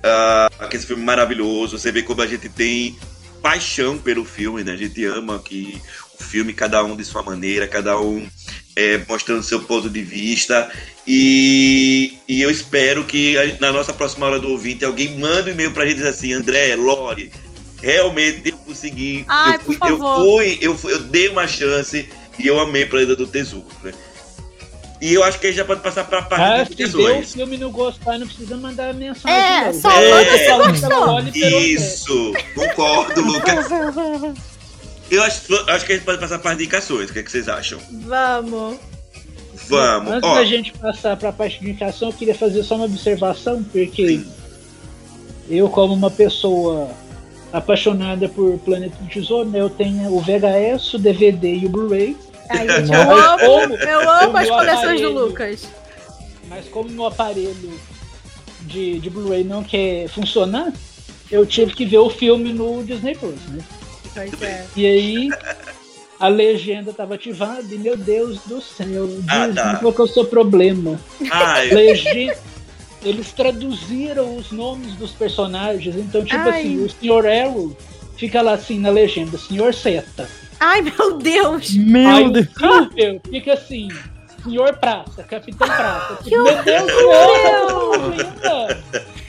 [0.70, 1.78] que esse filme é maravilhoso.
[1.78, 2.97] Você vê como a gente tem
[3.43, 4.73] paixão pelo filme, né?
[4.73, 5.81] A gente ama que
[6.19, 8.27] o filme, cada um de sua maneira, cada um
[8.77, 10.70] é, mostrando seu ponto de vista.
[11.07, 15.53] E, e eu espero que a- na nossa próxima hora do ouvinte alguém mande um
[15.53, 17.31] e-mail pra gente dizer assim, André, Lore,
[17.82, 19.24] realmente eu consegui.
[19.28, 22.09] Ai, eu, fui, eu fui, eu fui, eu dei uma chance
[22.39, 23.93] e eu amei Planeta do Tesouro, né?
[25.01, 27.01] E eu acho que aí já pode passar pra parte Ah, de se ver o
[27.01, 27.32] indicações.
[27.35, 29.39] filme não gostar, não precisa mandar mensagem.
[29.69, 30.11] É, só É.
[30.11, 31.20] manda se gostou.
[31.61, 33.66] Isso, concordo, Lucas.
[35.11, 35.40] Eu acho,
[35.70, 37.11] acho que a gente pode passar para as indicações.
[37.11, 37.78] O que, é que vocês acham?
[38.06, 38.78] Vamos.
[39.69, 40.12] Vamos.
[40.12, 42.86] Antes Ó, da gente passar para a parte de indicação, eu queria fazer só uma
[42.86, 44.27] observação, porque Sim.
[45.51, 46.90] eu, como uma pessoa
[47.59, 52.16] apaixonada por Planeta do Tesouro, né, eu tenho o VHS, o DVD e o Blu-ray,
[52.51, 55.68] Ai, gente, Mas eu amo, eu amo as coleções do aparelho- Lucas.
[56.48, 57.72] mas como meu aparelho
[58.62, 60.72] de, de Blu-ray não quer funcionar,
[61.31, 63.62] eu tive que ver o filme no Disney Plus, né?
[64.12, 64.66] Pois é.
[64.76, 65.28] E aí
[66.20, 69.76] a legenda estava ativada e meu Deus do céu, Ah, Disney, tá.
[69.76, 71.01] qual que é o seu problema?
[71.31, 72.36] ai, Legenda.
[73.05, 76.60] Eles traduziram os nomes dos personagens, então tipo Ai.
[76.60, 77.26] assim, o Sr.
[77.26, 77.76] Arrow
[78.16, 79.74] fica lá assim na legenda, Sr.
[79.74, 80.28] Seta.
[80.59, 81.70] Ai, meu Deus.
[81.74, 82.47] Meu Aí Deus.
[82.56, 83.89] Silver fica assim,
[84.43, 86.18] Senhor Prata, Capitão Prata.
[86.24, 87.93] Que Meu Deus, horror!
[87.93, 88.82] não, legenda.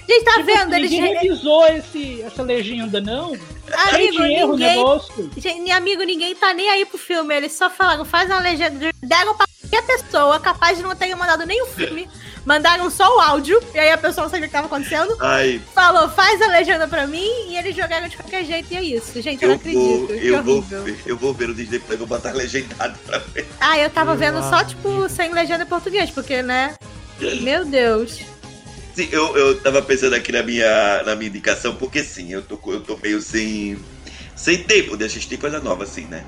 [0.07, 0.73] Gente, tá Tipo, vendo?
[0.75, 0.91] Eles.
[0.91, 3.33] Ninguém revisou esse, essa legenda, não.
[3.35, 4.75] Cheio Amigo, de erro ninguém.
[4.77, 5.31] negócio.
[5.35, 7.35] Gente, amigo, ninguém tá nem aí pro filme.
[7.35, 8.91] Eles só falaram, faz uma legenda.
[9.01, 12.07] Deram pra qualquer pessoa capaz de não ter mandado nem o filme.
[12.45, 13.59] Mandaram só o áudio.
[13.73, 15.17] E aí a pessoa não sabia o que tava acontecendo.
[15.19, 15.59] ai.
[15.73, 17.27] Falou, faz a legenda pra mim.
[17.49, 18.71] E eles jogaram de qualquer jeito.
[18.71, 19.19] E é isso.
[19.21, 19.79] Gente, eu, Eu não acredito.
[19.79, 20.83] vou, que eu vou, horrível.
[20.83, 23.47] ver, eu vou ver o Disney Plus, vou botar legendado pra ver.
[23.59, 26.09] Ah, eu tava vendo só, tipo, sem legenda em português.
[26.11, 26.75] Porque, né?
[27.41, 28.19] Meu Deus.
[28.95, 32.57] Sim, eu, eu tava pensando aqui na minha, na minha indicação, porque sim, eu tô,
[32.71, 33.77] eu tô meio sem,
[34.35, 36.23] sem tempo de assistir coisa nova, assim, né?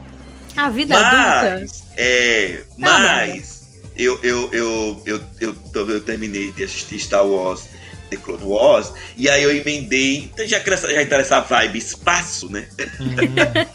[0.56, 1.60] A vida adulta.
[1.62, 3.57] Mas, é, Tá mas
[3.98, 7.64] eu, eu, eu, eu, eu, tô- eu terminei de assistir Star Wars
[8.10, 12.50] The Clone Wars, e aí eu emendei, então já essa, já tá nessa vibe espaço,
[12.50, 12.66] né?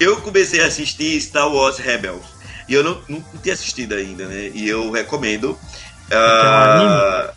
[0.00, 2.24] Eu comecei a assistir Star Wars Rebels,
[2.68, 4.50] e eu não, não, não tinha assistido ainda, né?
[4.54, 5.58] E eu recomendo.
[6.10, 7.32] Ah,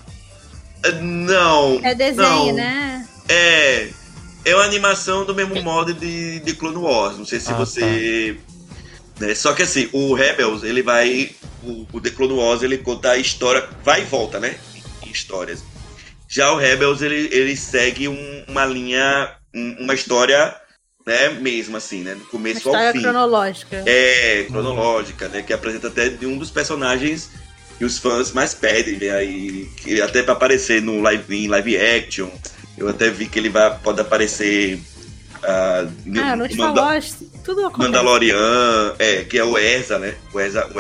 [1.02, 1.80] não.
[1.84, 2.54] É desenho, não.
[2.54, 3.08] né?
[3.28, 3.90] É.
[4.46, 7.18] É uma animação do mesmo modo de, de Clone Wars.
[7.18, 8.38] Não sei se Ah, você.
[9.20, 11.32] Né, Só que assim, o Rebels, ele vai.
[11.64, 13.68] O, o The Clone Wars, ele conta a história.
[13.84, 14.56] Vai e volta, né?
[15.06, 15.64] Em histórias.
[16.28, 19.32] Já o Rebels, ele, ele segue um- uma linha.
[19.56, 20.54] um- uma história,
[21.06, 21.30] né?
[21.30, 22.14] Mesmo assim, né?
[22.16, 23.02] Do começo ao fim.
[23.02, 23.82] cronológica.
[23.88, 25.42] É, cronológica, né?
[25.42, 27.30] Que apresenta até de um dos personagens
[27.78, 29.12] que os fãs mais pedem, né?
[29.12, 32.30] Aí, que até pra aparecer no live, em live action.
[32.78, 34.80] Eu até vi que ele vai, pode aparecer.
[35.44, 37.16] ah, em- Ah, Star Manda- Wars,
[37.48, 37.84] tudo acontece.
[37.92, 40.16] Mandalorian, é, que é o Erza, né?
[40.34, 40.80] O Erza, o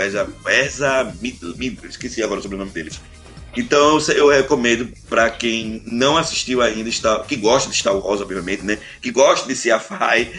[0.50, 1.18] Erza, o
[1.58, 2.92] Mid- esqueci agora o sobrenome dele.
[3.56, 8.64] Então eu recomendo pra quem não assistiu ainda, Star- que gosta de Star Wars, obviamente,
[8.64, 8.78] né?
[9.02, 10.32] Que gosta de sci-fi,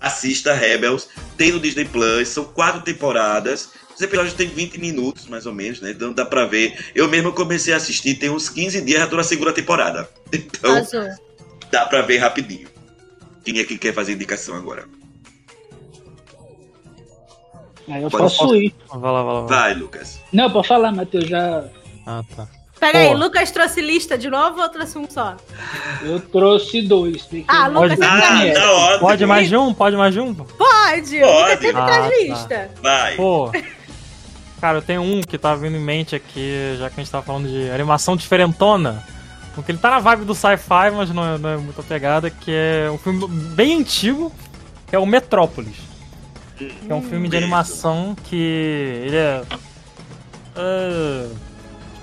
[0.00, 1.06] assista Rebels.
[1.36, 3.68] Tem no Disney Plus, são quatro temporadas.
[3.94, 5.90] Os episódios têm 20 minutos, mais ou menos, né?
[5.92, 6.76] Então dá pra ver.
[6.94, 10.08] Eu mesmo comecei a assistir, tem uns 15 dias, já tô na segunda temporada.
[10.32, 11.06] Então Azul.
[11.70, 12.66] dá pra ver rapidinho.
[13.44, 14.84] Quem é que quer fazer indicação agora?
[17.88, 18.74] Aí eu Pode- posso ir.
[18.88, 19.40] Vai lá, vai lá.
[19.42, 19.74] Vai.
[19.74, 20.20] Lucas.
[20.32, 21.64] Não, pra falar, Matheus, já.
[22.06, 22.46] Ah, tá.
[22.80, 23.14] Pera aí.
[23.14, 25.36] Lucas trouxe lista de novo ou trouxe um só?
[26.02, 27.26] Eu trouxe dois.
[27.48, 28.60] Ah, Lucas Pode- sempre Ah, traz lista.
[28.60, 28.98] tá ótimo.
[29.00, 29.74] Pode mais de um?
[29.74, 30.34] Pode mais de um?
[30.34, 31.22] Pode!
[31.22, 31.60] O Lucas Pode.
[31.62, 32.16] sempre Ah, traz tá.
[32.22, 32.70] lista.
[32.82, 33.16] Vai.
[33.16, 33.50] Pô.
[34.60, 37.20] Cara, eu tenho um que tá vindo em mente aqui, já que a gente tá
[37.22, 39.02] falando de animação diferentona.
[39.54, 42.50] Porque ele tá na vibe do sci-fi, mas não é, não é muita pegada, que
[42.50, 44.32] é um filme bem antigo,
[44.88, 45.76] que é o Metrópolis.
[46.56, 48.36] Que é um filme de animação que
[49.06, 49.42] ele é.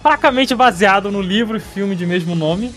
[0.02, 2.74] fracamente baseado no livro e filme de mesmo nome.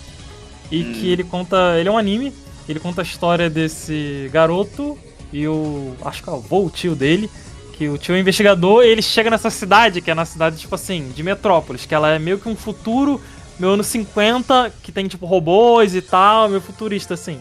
[0.70, 0.92] E Hum.
[0.94, 1.78] que ele conta.
[1.78, 2.32] Ele é um anime
[2.68, 4.98] Ele conta a história desse garoto
[5.32, 5.94] e o.
[6.04, 7.28] Acho que é o avô, o tio dele.
[7.74, 10.74] Que o tio é investigador e ele chega nessa cidade, que é na cidade, tipo
[10.74, 13.20] assim, de Metrópolis, que ela é meio que um futuro,
[13.58, 17.40] meio anos 50, que tem, tipo, robôs e tal, meio futurista, assim.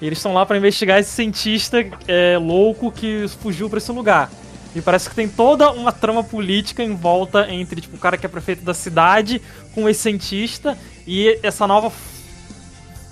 [0.00, 4.30] Eles estão lá para investigar esse cientista é, louco que fugiu para esse lugar.
[4.74, 8.26] E parece que tem toda uma trama política em volta entre tipo, o cara que
[8.26, 9.40] é prefeito da cidade
[9.74, 11.90] com esse cientista e essa nova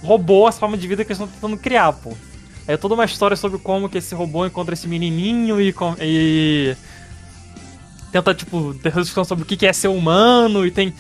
[0.03, 2.13] robô, essa forma de vida que eles estão tentando criar, pô.
[2.67, 6.77] É toda uma história sobre como que esse robô encontra esse menininho e, e
[8.13, 10.95] tenta, tipo, ter discussão sobre o que é ser humano e tem...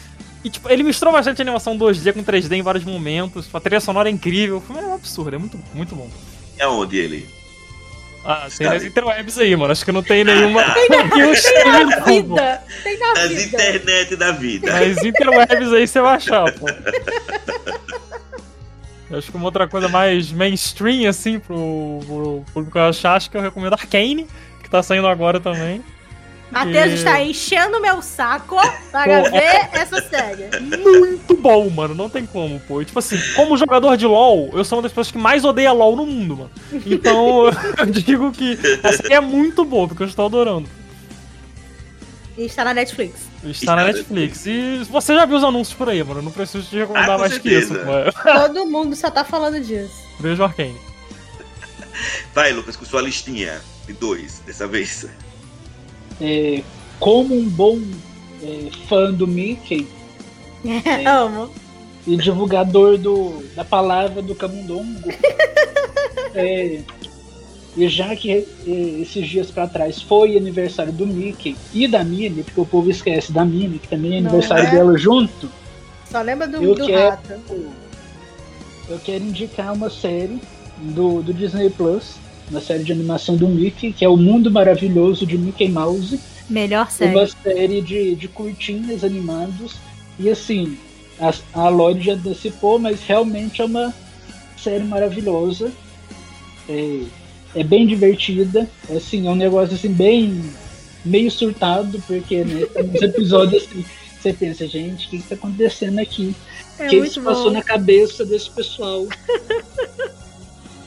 [0.45, 3.49] E, tipo, ele misturou bastante animação 2D com 3D em vários momentos.
[3.53, 4.59] A trilha sonora é incrível.
[4.59, 6.09] O filme é um absurdo, é muito, muito bom.
[6.59, 7.27] É onde ele?
[8.27, 9.73] Ah, tem nas interwebs aí, mano.
[9.73, 10.63] Acho que não tem nenhuma.
[10.75, 12.63] Tem na, tem na vida.
[12.83, 13.43] Tem na Nas vida.
[13.43, 14.73] internet da vida.
[14.73, 16.67] Nas interwebs aí você vai achar, pô.
[19.11, 23.37] Eu acho que uma outra coisa mais mainstream, assim, pro, pro público achar, acho que
[23.37, 24.27] eu recomendo Arcane,
[24.63, 25.85] que tá saindo agora também.
[26.55, 28.57] Matheus E- está enchendo meu saco
[28.93, 30.49] para Pô, ver essa série.
[30.61, 31.95] Muito bom, mano.
[31.95, 32.81] Não tem como, pô.
[32.81, 35.73] E, tipo assim, como jogador de LoL, eu sou uma das pessoas que mais odeia
[35.73, 36.51] LoL no mundo, mano.
[36.87, 37.47] Então,
[37.79, 40.69] eu digo que essa aqui é muito boa, porque eu estou adorando.
[42.39, 43.21] E está na Netflix.
[43.45, 44.45] Está na Netflix.
[44.47, 46.19] E você já viu os anúncios por aí, mano.
[46.21, 48.13] Eu não preciso te recomendar Ah, mais que isso, certeza.
[48.13, 48.23] pô.
[48.33, 49.95] Todo mundo só tá falando disso.
[50.19, 50.77] Beijo Arcane.
[52.35, 55.07] Vai, Lucas, com sua listinha de dois, dessa vez.
[56.21, 56.63] É,
[57.01, 57.79] como um bom
[58.43, 59.87] é, fã do Mickey
[61.07, 61.51] Amo.
[62.07, 65.01] e divulgador do, da palavra do camundongo,
[66.35, 66.81] é,
[67.77, 68.45] e já que é,
[69.01, 73.33] esses dias pra trás foi aniversário do Mickey e da Minnie, porque o povo esquece
[73.33, 74.71] da Minnie, que também é Não aniversário é?
[74.71, 75.51] dela junto,
[76.11, 77.41] Só lembra do, Eu do quero- rato.
[78.89, 80.41] eu quero indicar uma série
[80.79, 82.15] do, do Disney Plus,
[82.51, 86.21] uma série de animação do Mickey, que é o Mundo Maravilhoso de Mickey Mouse.
[86.49, 87.31] Melhor uma série.
[87.43, 89.77] série de, de curtinhas animados.
[90.19, 90.79] E assim,
[91.19, 93.95] a, a Lorde já antecipou, mas realmente é uma
[94.57, 95.73] série maravilhosa.
[96.69, 97.01] É,
[97.55, 98.69] é bem divertida.
[98.95, 100.43] Assim, é um negócio assim, bem
[101.05, 103.85] meio surtado, porque né, tem uns episódios assim,
[104.21, 106.35] você pensa, gente, o que está acontecendo aqui?
[106.79, 107.53] É O que muito isso passou bom.
[107.53, 109.07] na cabeça desse pessoal?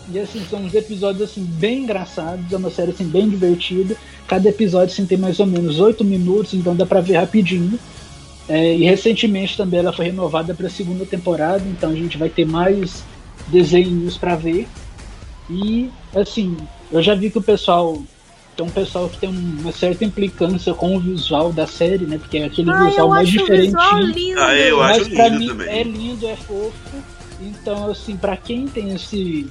[0.09, 3.95] E assim, são uns episódios assim, bem engraçados, é uma série assim, bem divertida.
[4.27, 7.77] Cada episódio assim, tem mais ou menos 8 minutos, então dá pra ver rapidinho.
[8.47, 12.29] É, e recentemente também ela foi renovada para a segunda temporada, então a gente vai
[12.29, 13.03] ter mais
[13.47, 14.67] desenhos para ver.
[15.49, 16.55] E assim,
[16.91, 18.01] eu já vi que o pessoal
[18.55, 22.17] tem um pessoal que tem uma certa implicância com o visual da série, né?
[22.17, 24.39] Porque é aquele Ai, visual eu mais lindo.
[24.39, 25.67] Ah, eu Mas acho pra lindo mim também.
[25.69, 26.73] é lindo, é fofo.
[27.39, 29.47] Então, assim, pra quem tem esse,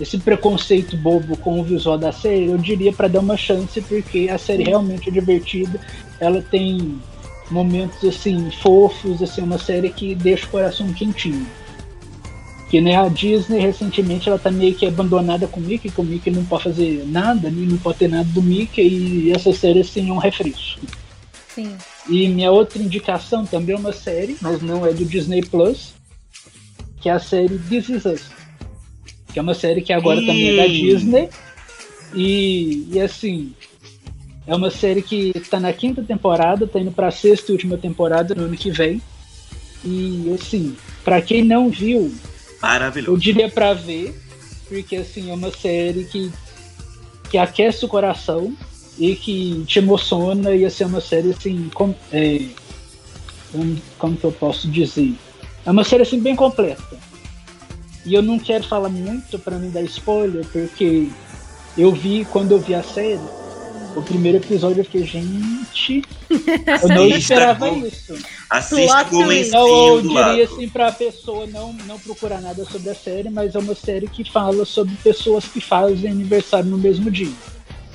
[0.00, 4.28] esse preconceito bobo com o visual da série, eu diria pra dar uma chance, porque
[4.30, 5.78] a série realmente é divertida.
[6.18, 6.98] Ela tem
[7.50, 11.46] momentos, assim, fofos, assim, uma série que deixa o coração quentinho.
[12.70, 16.04] Que né, a Disney recentemente ela tá meio que abandonada com o Mickey, que o
[16.04, 19.80] Mickey não pode fazer nada, né, não pode ter nada do Mickey, e essa série
[19.80, 20.80] assim é um refresco.
[21.54, 21.76] Sim.
[22.08, 25.94] E minha outra indicação também é uma série, mas não é do Disney Plus,
[27.00, 28.39] que é a série This Is Us.
[29.32, 30.72] Que é uma série que agora também é da Hum.
[30.72, 31.28] Disney.
[32.14, 33.52] E, e assim,
[34.46, 38.34] é uma série que está na quinta temporada, tá indo pra sexta e última temporada
[38.34, 39.00] no ano que vem.
[39.84, 42.12] E assim, pra quem não viu, eu
[42.60, 43.18] Maravilhoso.
[43.20, 44.14] diria pra ver,
[44.68, 46.30] porque assim, é uma série que,
[47.30, 48.52] que aquece o coração
[48.98, 52.42] e que te emociona e assim, é uma série assim, com, é,
[53.52, 55.14] como, como que eu posso dizer?
[55.64, 56.98] É uma série assim bem completa.
[58.04, 61.08] E eu não quero falar muito pra não dar spoiler, porque
[61.76, 63.20] eu vi, quando eu vi a série,
[63.94, 66.02] o primeiro episódio eu fiquei, gente,
[66.82, 68.16] eu não esperava isso.
[68.48, 69.32] Assista com o.
[69.32, 73.58] Então eu diria assim pra pessoa não, não procurar nada sobre a série, mas é
[73.58, 77.32] uma série que fala sobre pessoas que fazem aniversário no mesmo dia.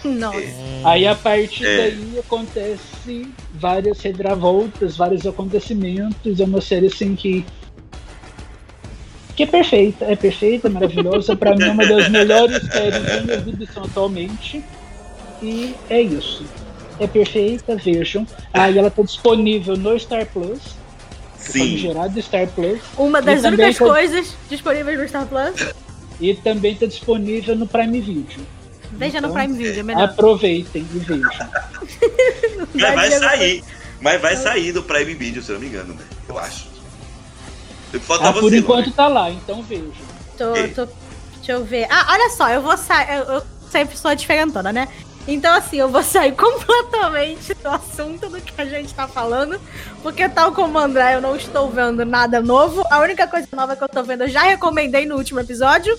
[0.04, 0.38] Nossa.
[0.84, 1.78] Aí a partir É.
[1.78, 7.44] daí acontece várias reviravoltas, vários acontecimentos, é uma série assim que
[9.36, 13.84] que é perfeita, é perfeita, maravilhosa, pra mim é uma das melhores séries em exibição
[13.84, 14.64] atualmente.
[15.42, 16.46] E é isso.
[17.00, 18.26] É perfeita, vejam.
[18.54, 20.60] Aí ela tá disponível no Star Plus,
[21.38, 21.78] Sim.
[21.78, 22.80] gerado Star Plus.
[22.98, 25.74] Uma das únicas tá- coisas disponíveis no Star Plus.
[26.22, 28.46] E também está disponível no Prime Video.
[28.94, 30.04] Veja no Então, Prime Video, é melhor.
[30.04, 31.30] Aproveitem e vejam.
[32.74, 33.64] Mas vai sair.
[34.00, 36.04] Mas vai sair do Prime Video, se eu não me engano, né?
[36.30, 36.68] Eu acho.
[38.22, 38.40] Ah, você.
[38.40, 38.96] por enquanto Lucas.
[38.96, 39.92] tá lá, então vejam.
[40.38, 40.92] Tô, tô.
[41.38, 41.88] Deixa eu ver.
[41.90, 43.18] Ah, olha só, eu vou sair.
[43.18, 44.88] Eu, eu sempre sou diferentona, né?
[45.28, 49.60] Então, assim, eu vou sair completamente do assunto do que a gente tá falando.
[50.04, 52.84] Porque, tal como o André, eu não estou vendo nada novo.
[52.90, 55.98] A única coisa nova que eu tô vendo, eu já recomendei no último episódio.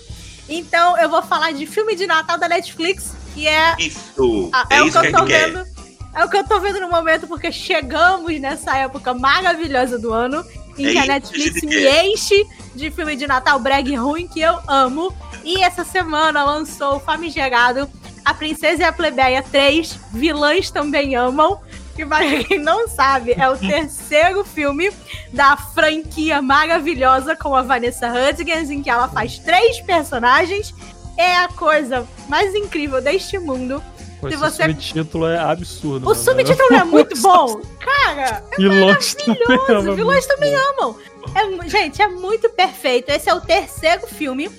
[0.48, 4.48] Então, eu vou falar de filme de Natal da Netflix, que é Isso.
[4.52, 5.50] ah, é, é, o isso que que eu tô quer.
[5.50, 5.66] vendo.
[6.14, 10.42] É o que eu tô vendo no momento, porque chegamos nessa época maravilhosa do ano
[10.78, 12.04] em É que a Netflix me quer.
[12.06, 15.14] enche de filme de Natal brag ruim que eu amo.
[15.44, 17.88] E essa semana lançou o famigerado
[18.24, 21.60] A Princesa e a Plebeia 3, Vilãs Também Amam.
[21.94, 24.90] Que para quem não sabe, é o terceiro filme
[25.32, 30.74] da franquia maravilhosa com a Vanessa Hudgens, em que ela faz três personagens.
[31.16, 33.82] É a coisa mais incrível deste mundo.
[34.30, 36.04] Pô, Se você- subtítulo é absurdo.
[36.04, 36.20] O mano.
[36.22, 37.60] subtítulo é muito bom.
[37.80, 39.80] Cara, Vilões também maravilhoso.
[39.88, 40.96] ama Vilões também amam.
[41.34, 43.10] É gente, é muito perfeito.
[43.10, 44.50] Esse é o terceiro filme.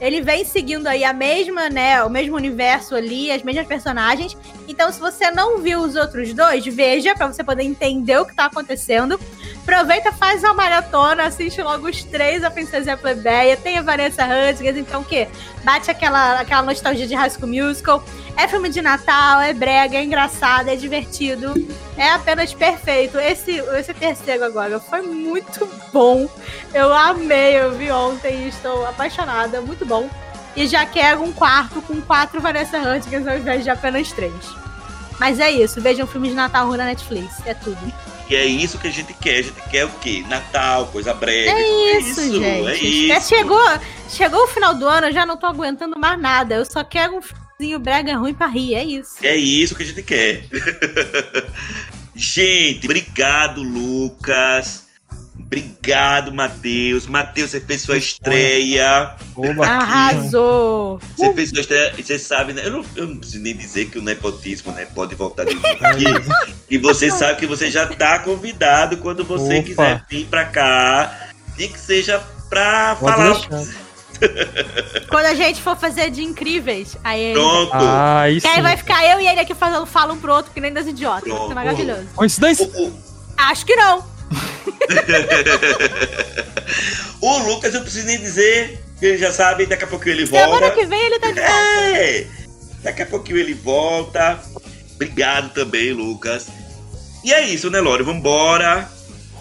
[0.00, 2.02] Ele vem seguindo aí a mesma, né?
[2.02, 4.36] O mesmo universo ali, as mesmas personagens.
[4.66, 8.34] Então, se você não viu os outros dois, veja pra você poder entender o que
[8.34, 9.18] tá acontecendo.
[9.66, 13.56] Aproveita, faz uma maratona, assiste logo os três, a Princesa e a Plebeia.
[13.56, 15.26] Tem a Vanessa Hudgens, então o quê?
[15.64, 18.04] Bate aquela, aquela nostalgia de High School Musical.
[18.36, 21.54] É filme de Natal, é brega, é engraçado, é divertido.
[21.96, 23.18] É apenas perfeito.
[23.18, 26.28] Esse, esse terceiro agora foi muito bom.
[26.74, 29.62] Eu amei, eu vi ontem e estou apaixonada.
[29.62, 30.10] Muito bom.
[30.54, 34.34] E já quero um quarto com quatro Vanessa Hudgens ao invés de apenas três.
[35.18, 37.40] Mas é isso, vejam filme de Natal na Netflix.
[37.46, 38.13] É tudo.
[38.28, 39.38] E é isso que a gente quer.
[39.38, 40.24] A gente quer o quê?
[40.28, 41.48] Natal, coisa breve.
[41.48, 42.44] É isso, gente.
[42.44, 43.12] É isso.
[43.12, 46.54] É, chegou, chegou o final do ano, eu já não tô aguentando mais nada.
[46.54, 48.74] Eu só quero um filmezinho brega ruim pra rir.
[48.74, 49.16] É isso.
[49.22, 50.44] É isso que a gente quer.
[52.14, 54.83] gente, obrigado, Lucas.
[55.54, 57.06] Obrigado, Matheus.
[57.06, 59.14] Matheus, você fez sua estreia.
[59.36, 60.98] Oba, Arrasou!
[61.16, 61.94] Você fez sua estreia.
[61.96, 62.62] Você sabe, né?
[62.64, 65.68] Eu não, eu não preciso nem dizer que o nepotismo né, pode voltar de novo
[65.68, 66.04] aqui.
[66.68, 69.62] e você sabe que você já tá convidado quando você Opa.
[69.62, 71.28] quiser vir pra cá.
[71.56, 72.20] E que seja
[72.50, 73.32] pra Pode falar.
[73.34, 73.84] deixar.
[75.08, 77.34] Quando a gente for fazer de incríveis, aí ele.
[77.34, 77.70] Pronto.
[77.74, 80.60] Ah, aí aí vai ficar eu e ele aqui fazendo fala um pro outro, que
[80.60, 81.22] nem das idiotas.
[81.22, 81.54] Vai ser Pronto.
[81.54, 82.06] maravilhoso.
[82.14, 82.68] Coincidência?
[83.36, 84.13] Acho que não.
[87.20, 90.48] O Lucas, eu preciso nem dizer, que ele já sabe, daqui a pouquinho ele Semana
[90.60, 90.70] volta.
[90.72, 91.50] que vem ele tá de volta.
[91.96, 92.26] É!
[92.82, 94.40] Daqui a pouquinho ele volta.
[94.94, 96.48] Obrigado também, Lucas.
[97.24, 98.02] E é isso, né, Lore?
[98.02, 98.88] Vambora.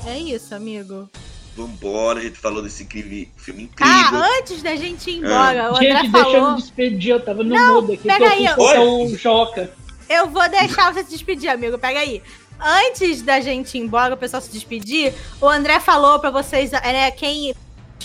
[0.07, 1.09] É isso, amigo.
[1.55, 4.25] Vambora, a gente falou desse incrível, filme Ah, incrível.
[4.39, 6.51] antes da gente ir embora, o André Gente, deixa eu falou.
[6.55, 8.79] me despedir, eu tava no Não, mudo aqui, pega eu aí,
[9.13, 9.69] o Joca.
[10.09, 11.77] Eu vou deixar você se despedir, amigo.
[11.77, 12.21] Pega aí.
[12.59, 17.11] Antes da gente ir embora, o pessoal se despedir, o André falou pra vocês, né,
[17.11, 17.53] quem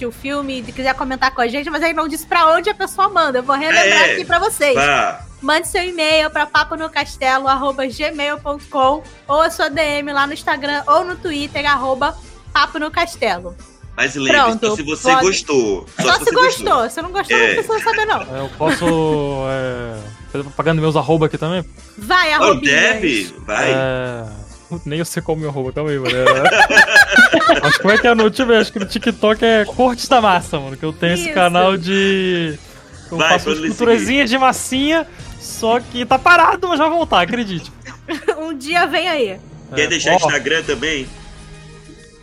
[0.05, 2.75] o filme e quiser comentar com a gente, mas aí não disse pra onde a
[2.75, 3.41] pessoa manda.
[3.41, 4.12] Eu vou relembrar É.
[4.12, 4.75] aqui pra vocês.
[4.77, 5.25] Vá.
[5.43, 11.69] Mande seu e-mail para paponocastelo.gmail.com ou a sua DM lá no Instagram ou no Twitter,
[11.69, 12.16] arroba
[12.53, 13.57] Papo no Castelo.
[14.01, 15.27] Mas lembre-se, só se você pode.
[15.27, 15.87] gostou.
[16.01, 16.91] Só, se se você gostou.
[16.91, 17.47] Se não gostou, É.
[17.57, 18.23] não precisa saber, não.
[18.37, 18.85] Eu posso
[19.51, 19.97] é,
[20.31, 21.65] fazer propaganda meus arroba aqui também?
[21.99, 22.81] Vai, Oh, arrobinhas.
[22.81, 23.73] deve, vai.
[23.73, 24.25] É,
[24.85, 26.15] Nem eu sei qual é o meu arroba, calma aí, mano.
[26.16, 27.66] É...
[27.66, 30.20] acho que como é que é no ver, acho que no TikTok é Cortes da
[30.20, 30.77] Massa, mano.
[30.77, 31.35] Que eu tenho esse Isso.
[31.35, 32.57] canal de.
[33.11, 35.07] Eu Vai, faço esculturazinhas de massinha,
[35.41, 37.73] só que tá parado, mas vai voltar, acredite.
[38.39, 39.41] um dia vem aí.
[39.75, 41.09] Quer É, deixar ó, Instagram também?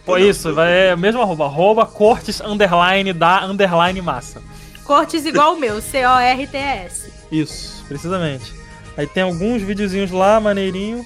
[0.06, 4.42] Pô, isso, vai, é mesmo arroba, arroba cortes underline da underline massa.
[4.84, 7.12] Cortes igual o meu, C-O-R-T-S.
[7.32, 8.54] Isso, precisamente.
[8.96, 11.04] Aí tem alguns videozinhos lá, maneirinho.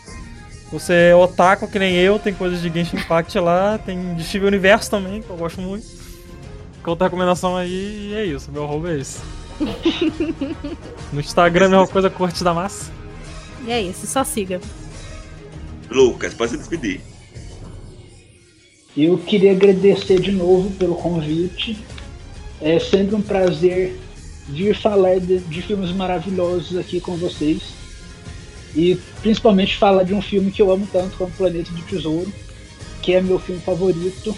[0.71, 4.45] Você é otaku que nem eu, tem coisas de Genshin Impact lá, tem de Steve
[4.45, 5.87] Universo também, que eu gosto muito.
[6.73, 9.19] Fica outra recomendação aí e é isso, meu arroba é esse.
[11.11, 12.91] No Instagram, a mesma coisa, cortes da massa.
[13.65, 14.61] E é isso, só siga.
[15.89, 17.01] Lucas, pode se despedir.
[18.97, 21.77] Eu queria agradecer de novo pelo convite.
[22.59, 23.95] É sempre um prazer
[24.47, 27.61] vir falar de, de filmes maravilhosos aqui com vocês.
[28.75, 32.31] E principalmente falar de um filme que eu amo tanto como Planeta do Tesouro,
[33.01, 34.35] que é meu filme favorito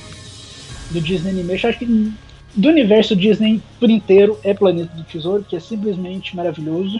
[0.91, 1.69] do Disney Animation.
[1.69, 2.13] Acho que
[2.53, 6.99] do universo Disney por inteiro é Planeta do Tesouro, que é simplesmente maravilhoso.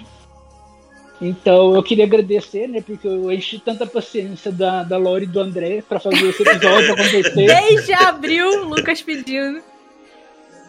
[1.21, 2.81] Então eu queria agradecer, né?
[2.85, 6.93] Porque eu enchi tanta paciência da, da Lore e do André para fazer esse episódio
[6.93, 7.31] acontecer.
[7.35, 9.61] Desde abril, Lucas pedindo.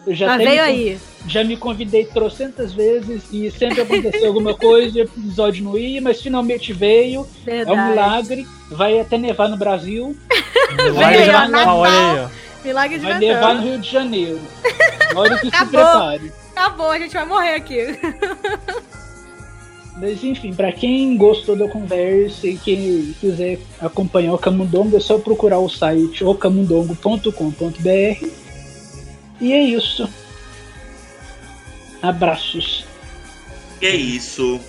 [0.05, 0.99] Eu já, Ah, tenho- veio aí.
[1.27, 6.01] já me convidei trocentas vezes e sempre aconteceu alguma coisa e o episódio não ia,
[6.01, 7.25] mas finalmente veio.
[7.43, 7.79] Verdade.
[7.79, 8.47] É um milagre.
[8.69, 10.15] Vai até nevar no Brasil.
[10.93, 12.29] Vai aí, ó, Natal, olha aí, ó.
[12.65, 13.27] Milagre de Vai Natal.
[13.29, 14.39] nevar no Rio de Janeiro.
[15.15, 15.71] Hora que se Acabou.
[15.81, 16.31] prepare.
[16.55, 17.77] Acabou, a gente vai morrer aqui.
[19.97, 25.19] Mas enfim, para quem gostou da conversa e quem quiser acompanhar o Camundongo, é só
[25.19, 28.27] procurar o site ocamundongo.com.br.
[29.39, 30.09] E é isso.
[32.01, 32.85] Abraços.
[33.81, 34.59] É isso.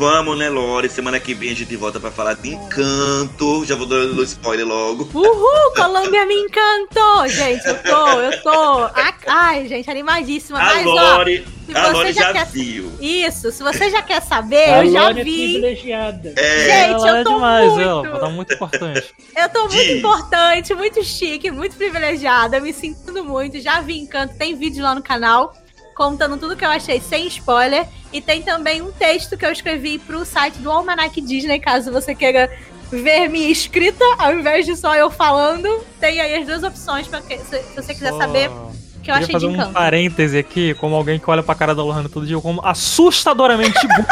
[0.00, 0.88] Vamos, né, Lore?
[0.88, 3.66] Semana que vem a gente volta pra falar de encanto.
[3.66, 5.06] Já vou dando spoiler logo.
[5.12, 7.66] Uhul, Colômbia me encantou, gente.
[7.66, 8.90] Eu tô, eu tô.
[9.26, 10.58] Ai, gente, animadíssima.
[10.58, 12.90] A Mas, Lore, ó, se a você Lore já, quer- viu.
[12.98, 15.32] Isso, se você já quer saber, A eu já Lore é vi.
[15.36, 16.32] privilegiada.
[16.34, 19.14] É, Gente, eu é tô demais, muito- ela tá muito importante.
[19.36, 19.98] Eu tô muito Diz.
[19.98, 23.60] importante, muito chique, muito privilegiada, me sentindo muito.
[23.60, 25.52] Já vi Encanto, tem vídeo lá no canal
[26.00, 27.86] contando tudo que eu achei sem spoiler.
[28.10, 32.14] E tem também um texto que eu escrevi pro site do Almanac Disney, caso você
[32.14, 32.50] queira
[32.90, 35.68] ver minha escrita, ao invés de só eu falando.
[36.00, 38.72] Tem aí as duas opções para se, se você quiser Só- saber o
[39.02, 39.72] que eu achei de fazer um Encanto.
[39.74, 44.06] parêntese aqui, como alguém que olha pra cara da Lohana todo dia, como assustadoramente igual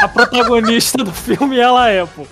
[0.00, 2.26] a protagonista do filme ela é, pô.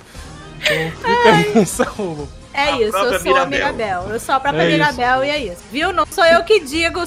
[0.60, 2.28] Então fica isso.
[2.52, 4.08] É A isso, eu sou a Mirabel.
[4.10, 4.76] Eu sou a própria É isso.
[4.78, 5.62] Mirabel e é isso.
[5.72, 5.92] Viu?
[5.92, 7.00] Não sou eu que digo.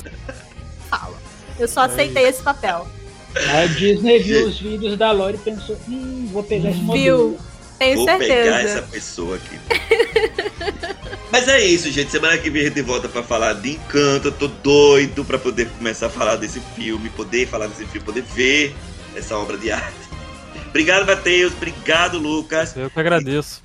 [1.60, 2.88] Eu só aceitei esse papel.
[3.36, 6.86] A Disney viu os vídeos da Lore e pensou: hum, vou pegar esse Viu?
[6.88, 7.38] modelo.
[7.80, 8.60] Tenho Vou pegar certeza.
[8.60, 9.60] essa pessoa aqui.
[11.32, 12.12] Mas é isso, gente.
[12.12, 14.28] Semana que vem a gente volta pra falar de Encanto.
[14.28, 18.22] Eu tô doido pra poder começar a falar desse filme, poder falar desse filme, poder
[18.36, 18.74] ver
[19.16, 19.98] essa obra de arte.
[20.70, 21.52] Obrigado, Matheus.
[21.54, 22.76] Obrigado, Lucas.
[22.78, 23.62] Eu que agradeço.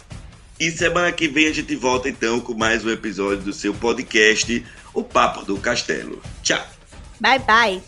[0.59, 4.65] E semana que vem a gente volta então com mais um episódio do seu podcast,
[4.93, 6.21] O Papo do Castelo.
[6.43, 6.67] Tchau.
[7.21, 7.83] Bye, bye.